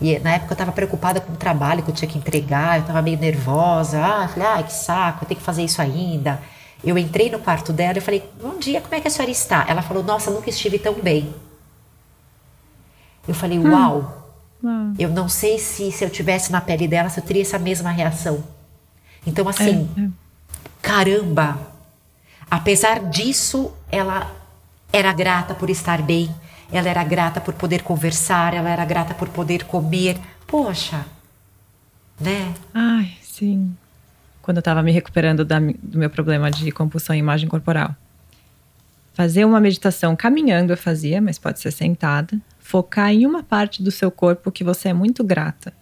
e 0.01 0.17
na 0.19 0.33
época 0.33 0.51
eu 0.51 0.55
estava 0.55 0.71
preocupada 0.71 1.21
com 1.21 1.33
o 1.33 1.37
trabalho 1.37 1.83
que 1.83 1.89
eu 1.89 1.95
tinha 1.95 2.09
que 2.09 2.17
entregar, 2.17 2.77
eu 2.77 2.81
estava 2.81 3.01
meio 3.01 3.17
nervosa. 3.17 4.03
Ah, 4.03 4.27
falei, 4.27 4.47
ah, 4.47 4.63
que 4.63 4.73
saco, 4.73 5.23
eu 5.23 5.27
tenho 5.27 5.39
que 5.39 5.45
fazer 5.45 5.63
isso 5.63 5.81
ainda. 5.81 6.41
Eu 6.83 6.97
entrei 6.97 7.29
no 7.29 7.39
quarto 7.39 7.71
dela 7.71 7.97
e 7.97 8.01
falei: 8.01 8.29
Bom 8.41 8.57
dia, 8.57 8.81
como 8.81 8.93
é 8.93 8.99
que 8.99 9.07
a 9.07 9.11
senhora 9.11 9.31
está? 9.31 9.65
Ela 9.67 9.81
falou: 9.81 10.03
Nossa, 10.03 10.29
nunca 10.29 10.49
estive 10.49 10.77
tão 10.77 10.95
bem. 10.95 11.33
Eu 13.27 13.33
falei: 13.33 13.57
hum. 13.57 13.71
Uau! 13.71 14.33
Hum. 14.61 14.93
Eu 14.99 15.09
não 15.09 15.29
sei 15.29 15.57
se, 15.59 15.91
se 15.91 16.03
eu 16.03 16.09
tivesse 16.09 16.51
na 16.51 16.59
pele 16.59 16.87
dela, 16.87 17.09
se 17.09 17.19
eu 17.19 17.23
teria 17.23 17.41
essa 17.41 17.57
mesma 17.57 17.89
reação. 17.89 18.43
Então, 19.25 19.47
assim, 19.47 19.89
é, 19.97 20.01
é. 20.01 20.09
caramba! 20.81 21.57
Apesar 22.51 22.99
disso, 23.09 23.71
ela 23.89 24.29
era 24.93 25.11
grata 25.11 25.53
por 25.53 25.69
estar 25.69 26.01
bem, 26.01 26.33
ela 26.71 26.87
era 26.87 27.03
grata 27.03 27.41
por 27.41 27.55
poder 27.55 27.81
conversar, 27.81 28.53
ela 28.53 28.69
era 28.69 28.85
grata 28.85 29.13
por 29.13 29.27
poder 29.27 29.65
comer. 29.65 30.17
Poxa, 30.47 31.05
né? 32.21 32.53
Ai, 32.73 33.13
sim 33.21 33.75
quando 34.43 34.57
eu 34.57 34.61
estava 34.61 34.83
me 34.83 34.91
recuperando 34.91 35.43
da, 35.43 35.57
do 35.57 35.97
meu 35.97 36.09
problema 36.09 36.51
de 36.51 36.69
compulsão 36.69 37.15
em 37.15 37.19
imagem 37.19 37.47
corporal. 37.47 37.95
Fazer 39.13 39.45
uma 39.45 39.59
meditação 39.59 40.15
caminhando 40.17 40.73
eu 40.73 40.77
fazia, 40.77 41.21
mas 41.21 41.39
pode 41.39 41.61
ser 41.61 41.71
sentada. 41.71 42.37
Focar 42.59 43.11
em 43.11 43.25
uma 43.25 43.41
parte 43.41 43.81
do 43.81 43.89
seu 43.89 44.11
corpo 44.11 44.51
que 44.51 44.63
você 44.63 44.89
é 44.89 44.93
muito 44.93 45.23
grata. 45.23 45.73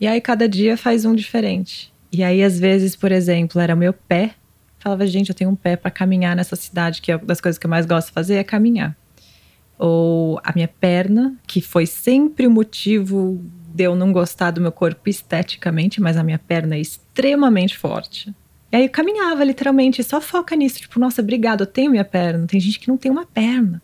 E 0.00 0.06
aí 0.06 0.18
cada 0.20 0.48
dia 0.48 0.78
faz 0.78 1.04
um 1.04 1.14
diferente. 1.14 1.92
E 2.10 2.24
aí 2.24 2.42
às 2.42 2.58
vezes, 2.58 2.96
por 2.96 3.12
exemplo, 3.12 3.60
era 3.60 3.76
meu 3.76 3.92
pé. 3.92 4.34
Falava, 4.80 5.06
gente, 5.06 5.28
eu 5.28 5.34
tenho 5.34 5.50
um 5.50 5.54
pé 5.54 5.76
para 5.76 5.90
caminhar 5.90 6.34
nessa 6.34 6.56
cidade, 6.56 7.02
que 7.02 7.12
é 7.12 7.16
uma 7.16 7.26
das 7.26 7.40
coisas 7.40 7.58
que 7.58 7.66
eu 7.66 7.70
mais 7.70 7.84
gosto 7.84 8.08
de 8.08 8.14
fazer 8.14 8.36
é 8.36 8.44
caminhar. 8.44 8.96
Ou 9.78 10.40
a 10.42 10.52
minha 10.54 10.68
perna, 10.68 11.36
que 11.46 11.60
foi 11.60 11.86
sempre 11.86 12.46
o 12.46 12.50
motivo 12.50 13.44
de 13.74 13.84
eu 13.84 13.94
não 13.94 14.10
gostar 14.10 14.50
do 14.50 14.60
meu 14.60 14.72
corpo 14.72 15.08
esteticamente, 15.08 16.00
mas 16.00 16.16
a 16.16 16.22
minha 16.22 16.38
perna 16.38 16.76
é 16.76 16.80
extremamente 16.80 17.76
forte. 17.76 18.34
E 18.72 18.76
aí 18.76 18.84
eu 18.84 18.90
caminhava 18.90 19.44
literalmente, 19.44 20.02
só 20.02 20.20
foca 20.20 20.56
nisso, 20.56 20.80
tipo, 20.80 20.98
nossa, 20.98 21.20
obrigado, 21.20 21.62
eu 21.62 21.66
tenho 21.66 21.90
minha 21.90 22.04
perna. 22.04 22.46
Tem 22.46 22.58
gente 22.58 22.80
que 22.80 22.88
não 22.88 22.96
tem 22.96 23.10
uma 23.10 23.26
perna. 23.26 23.82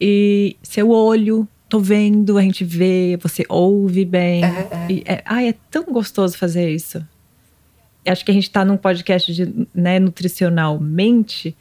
E 0.00 0.56
seu 0.62 0.90
olho, 0.90 1.48
tô 1.68 1.80
vendo, 1.80 2.38
a 2.38 2.42
gente 2.42 2.64
vê, 2.64 3.18
você 3.20 3.44
ouve 3.48 4.04
bem. 4.04 4.44
É, 4.44 4.48
é. 4.48 4.86
E 4.88 5.02
é, 5.04 5.22
ai, 5.24 5.48
é 5.48 5.54
tão 5.70 5.84
gostoso 5.84 6.36
fazer 6.38 6.70
isso. 6.70 7.04
Acho 8.06 8.24
que 8.24 8.30
a 8.30 8.34
gente 8.34 8.50
tá 8.50 8.64
num 8.64 8.76
podcast 8.76 9.32
de, 9.32 9.66
né, 9.74 9.98
nutricionalmente 9.98 11.56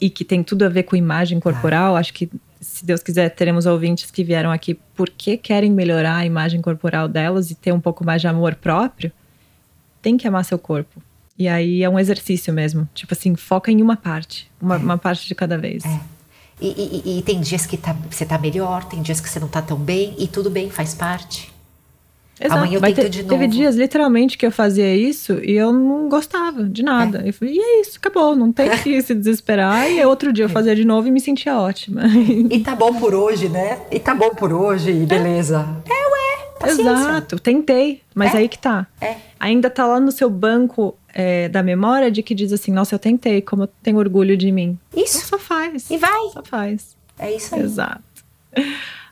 e 0.00 0.10
que 0.10 0.24
tem 0.24 0.42
tudo 0.42 0.64
a 0.64 0.68
ver 0.68 0.82
com 0.82 0.96
imagem 0.96 1.40
corporal. 1.40 1.96
Acho 1.96 2.12
que 2.12 2.30
se 2.60 2.84
Deus 2.84 3.02
quiser, 3.02 3.28
teremos 3.30 3.66
ouvintes 3.66 4.10
que 4.10 4.24
vieram 4.24 4.50
aqui 4.50 4.78
porque 4.94 5.36
querem 5.36 5.70
melhorar 5.70 6.16
a 6.16 6.26
imagem 6.26 6.60
corporal 6.60 7.08
delas 7.08 7.50
e 7.50 7.54
ter 7.54 7.72
um 7.72 7.80
pouco 7.80 8.04
mais 8.04 8.20
de 8.20 8.28
amor 8.28 8.54
próprio, 8.54 9.12
tem 10.02 10.16
que 10.16 10.26
amar 10.26 10.44
seu 10.44 10.58
corpo. 10.58 11.02
E 11.38 11.48
aí 11.48 11.82
é 11.82 11.88
um 11.88 11.98
exercício 11.98 12.52
mesmo. 12.52 12.88
Tipo 12.94 13.14
assim, 13.14 13.36
foca 13.36 13.70
em 13.70 13.82
uma 13.82 13.96
parte, 13.96 14.50
uma, 14.60 14.76
é. 14.76 14.78
uma 14.78 14.98
parte 14.98 15.28
de 15.28 15.34
cada 15.34 15.58
vez. 15.58 15.84
É. 15.84 16.00
E, 16.58 16.68
e, 16.68 17.18
e, 17.18 17.22
tem 17.22 17.40
dias 17.40 17.66
que 17.66 17.76
tá, 17.76 17.94
você 18.10 18.24
tá 18.24 18.38
melhor, 18.38 18.84
tem 18.84 19.02
dias 19.02 19.20
que 19.20 19.28
você 19.28 19.38
não 19.38 19.48
tá 19.48 19.60
tão 19.60 19.76
bem, 19.76 20.14
e 20.18 20.26
tudo 20.26 20.48
bem, 20.48 20.70
faz 20.70 20.94
parte. 20.94 21.52
Exato. 22.38 22.58
Amanhã 22.58 22.76
eu 22.76 22.80
tento 22.82 23.02
te, 23.02 23.08
de 23.08 23.22
novo. 23.22 23.34
Teve 23.34 23.46
dias, 23.48 23.76
literalmente, 23.76 24.36
que 24.36 24.46
eu 24.46 24.52
fazia 24.52 24.94
isso 24.94 25.40
e 25.42 25.52
eu 25.52 25.72
não 25.72 26.08
gostava 26.08 26.64
de 26.64 26.82
nada. 26.82 27.22
É. 27.24 27.28
Eu 27.28 27.32
falei, 27.32 27.54
e 27.54 27.58
é 27.58 27.80
isso, 27.80 27.96
acabou, 27.96 28.36
não 28.36 28.52
tem 28.52 28.68
que 28.70 29.02
se 29.02 29.14
desesperar. 29.14 29.90
E 29.90 30.04
outro 30.04 30.32
dia 30.32 30.44
eu 30.44 30.48
fazia 30.48 30.74
de 30.76 30.84
novo 30.84 31.08
e 31.08 31.10
me 31.10 31.20
sentia 31.20 31.58
ótima. 31.58 32.02
E 32.50 32.60
tá 32.60 32.74
bom 32.74 32.94
por 32.94 33.14
hoje, 33.14 33.48
né? 33.48 33.80
E 33.90 33.98
tá 33.98 34.14
bom 34.14 34.30
por 34.30 34.52
hoje, 34.52 34.92
beleza. 35.06 35.66
É, 35.88 35.90
é 35.90 36.08
ué, 36.08 36.48
paciência. 36.58 36.90
Exato, 36.90 37.38
tentei, 37.38 38.02
mas 38.14 38.34
é. 38.34 38.38
aí 38.38 38.48
que 38.48 38.58
tá. 38.58 38.86
É. 39.00 39.16
Ainda 39.38 39.68
tá 39.70 39.86
lá 39.86 39.98
no 39.98 40.12
seu 40.12 40.28
banco 40.30 40.96
é, 41.12 41.48
da 41.48 41.62
memória 41.62 42.10
de 42.10 42.22
que 42.22 42.34
diz 42.34 42.52
assim, 42.52 42.70
nossa, 42.70 42.94
eu 42.94 42.98
tentei, 42.98 43.40
como 43.40 43.64
eu 43.64 43.68
tenho 43.82 43.98
orgulho 43.98 44.36
de 44.36 44.52
mim. 44.52 44.78
Isso. 44.94 45.18
Então, 45.18 45.28
só 45.28 45.38
faz. 45.38 45.90
E 45.90 45.96
vai. 45.96 46.28
Só 46.32 46.42
faz. 46.42 46.96
É 47.18 47.32
isso 47.32 47.54
aí. 47.54 47.62
Exato. 47.62 48.02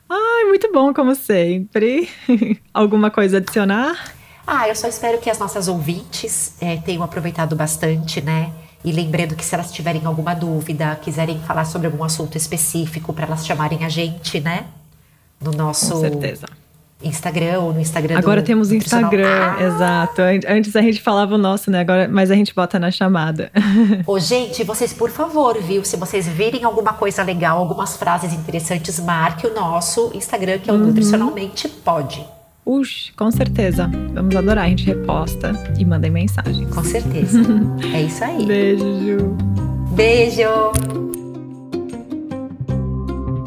Ai, 0.09 0.45
muito 0.45 0.71
bom, 0.71 0.93
como 0.93 1.15
sempre. 1.15 2.09
Alguma 2.73 3.09
coisa 3.09 3.37
a 3.37 3.39
adicionar? 3.39 4.13
Ah, 4.45 4.67
eu 4.69 4.75
só 4.75 4.87
espero 4.87 5.19
que 5.19 5.29
as 5.29 5.39
nossas 5.39 5.67
ouvintes 5.67 6.55
é, 6.61 6.77
tenham 6.77 7.03
aproveitado 7.03 7.55
bastante, 7.55 8.21
né? 8.21 8.51
E 8.83 8.91
lembrando 8.91 9.35
que 9.35 9.43
se 9.43 9.55
elas 9.55 9.71
tiverem 9.71 10.05
alguma 10.05 10.35
dúvida, 10.35 10.95
quiserem 11.01 11.39
falar 11.39 11.65
sobre 11.65 11.87
algum 11.87 12.03
assunto 12.03 12.37
específico, 12.37 13.11
para 13.11 13.25
elas 13.25 13.45
chamarem 13.45 13.83
a 13.83 13.89
gente, 13.89 14.39
né? 14.39 14.67
No 15.41 15.51
nosso. 15.51 15.93
Com 15.93 16.01
certeza 16.01 16.45
Instagram 17.03 17.59
ou 17.59 17.73
no 17.73 17.79
Instagram 17.79 18.17
Agora 18.17 18.41
do, 18.41 18.45
temos 18.45 18.71
Instagram, 18.71 19.27
ah! 19.27 19.63
exato. 19.63 20.21
Antes 20.47 20.75
a 20.75 20.81
gente 20.81 21.01
falava 21.01 21.35
o 21.35 21.37
nosso, 21.37 21.69
né? 21.69 21.81
Agora, 21.81 22.07
mas 22.07 22.31
a 22.31 22.35
gente 22.35 22.53
bota 22.53 22.79
na 22.79 22.89
chamada. 22.89 23.51
Ô, 24.07 24.17
gente, 24.17 24.63
vocês, 24.63 24.93
por 24.93 25.09
favor, 25.09 25.61
viu? 25.61 25.83
Se 25.83 25.97
vocês 25.97 26.27
virem 26.27 26.63
alguma 26.63 26.93
coisa 26.93 27.21
legal, 27.23 27.59
algumas 27.59 27.97
frases 27.97 28.33
interessantes, 28.33 28.99
marque 28.99 29.45
o 29.45 29.53
nosso 29.53 30.11
Instagram, 30.13 30.59
que 30.59 30.69
é 30.69 30.73
o 30.73 30.77
uhum. 30.77 30.87
Nutricionalmente 30.87 31.67
Pode. 31.67 32.25
Ux, 32.65 33.11
com 33.15 33.29
certeza. 33.29 33.89
Vamos 34.13 34.35
adorar. 34.35 34.65
A 34.65 34.69
gente 34.69 34.85
reposta 34.85 35.51
e 35.77 35.85
manda 35.85 36.09
mensagens. 36.09 36.73
Com 36.73 36.83
certeza. 36.83 37.39
é 37.93 38.01
isso 38.01 38.23
aí. 38.23 38.45
Beijo, 38.45 38.83
Ju. 39.01 39.37
Beijo. 39.91 41.04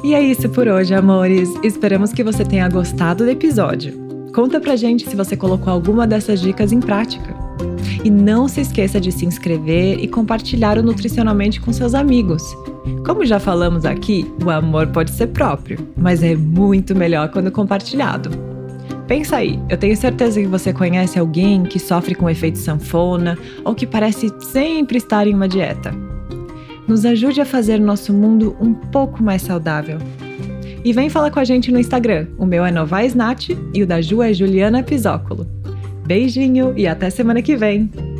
E 0.02 0.14
é 0.14 0.22
isso 0.22 0.48
por 0.48 0.68
hoje, 0.68 0.94
amores. 0.94 1.52
Esperamos 1.62 2.12
que 2.12 2.22
você 2.22 2.44
tenha 2.44 2.68
gostado 2.68 3.24
do 3.24 3.30
episódio. 3.30 3.92
Conta 4.32 4.60
pra 4.60 4.76
gente 4.76 5.08
se 5.08 5.16
você 5.16 5.36
colocou 5.36 5.72
alguma 5.72 6.06
dessas 6.06 6.40
dicas 6.40 6.70
em 6.70 6.78
prática. 6.78 7.34
E 8.04 8.10
não 8.10 8.46
se 8.46 8.60
esqueça 8.60 9.00
de 9.00 9.10
se 9.10 9.26
inscrever 9.26 9.98
e 10.00 10.06
compartilhar 10.06 10.78
o 10.78 10.82
Nutricionalmente 10.84 11.60
com 11.60 11.72
seus 11.72 11.94
amigos. 11.94 12.42
Como 13.04 13.26
já 13.26 13.40
falamos 13.40 13.84
aqui, 13.84 14.30
o 14.44 14.50
amor 14.50 14.86
pode 14.86 15.10
ser 15.10 15.28
próprio, 15.28 15.78
mas 15.96 16.22
é 16.22 16.36
muito 16.36 16.94
melhor 16.94 17.30
quando 17.30 17.50
compartilhado. 17.50 18.30
Pensa 19.08 19.36
aí, 19.36 19.58
eu 19.68 19.76
tenho 19.76 19.96
certeza 19.96 20.40
que 20.40 20.46
você 20.46 20.72
conhece 20.72 21.18
alguém 21.18 21.64
que 21.64 21.80
sofre 21.80 22.14
com 22.14 22.30
efeito 22.30 22.58
sanfona 22.58 23.36
ou 23.64 23.74
que 23.74 23.86
parece 23.86 24.32
sempre 24.52 24.98
estar 24.98 25.26
em 25.26 25.34
uma 25.34 25.48
dieta 25.48 25.92
nos 26.88 27.04
ajude 27.04 27.40
a 27.40 27.44
fazer 27.44 27.78
nosso 27.78 28.12
mundo 28.12 28.56
um 28.60 28.72
pouco 28.72 29.22
mais 29.22 29.42
saudável. 29.42 29.98
E 30.84 30.92
vem 30.92 31.10
falar 31.10 31.30
com 31.30 31.38
a 31.38 31.44
gente 31.44 31.70
no 31.70 31.78
Instagram. 31.78 32.26
O 32.38 32.46
meu 32.46 32.64
é 32.64 32.70
Novaes 32.70 33.14
Nath 33.14 33.50
e 33.74 33.82
o 33.82 33.86
da 33.86 34.00
Ju 34.00 34.22
é 34.22 34.32
Juliana 34.32 34.82
Pisóculo. 34.82 35.46
Beijinho 36.06 36.72
e 36.76 36.86
até 36.86 37.10
semana 37.10 37.42
que 37.42 37.54
vem! 37.54 38.17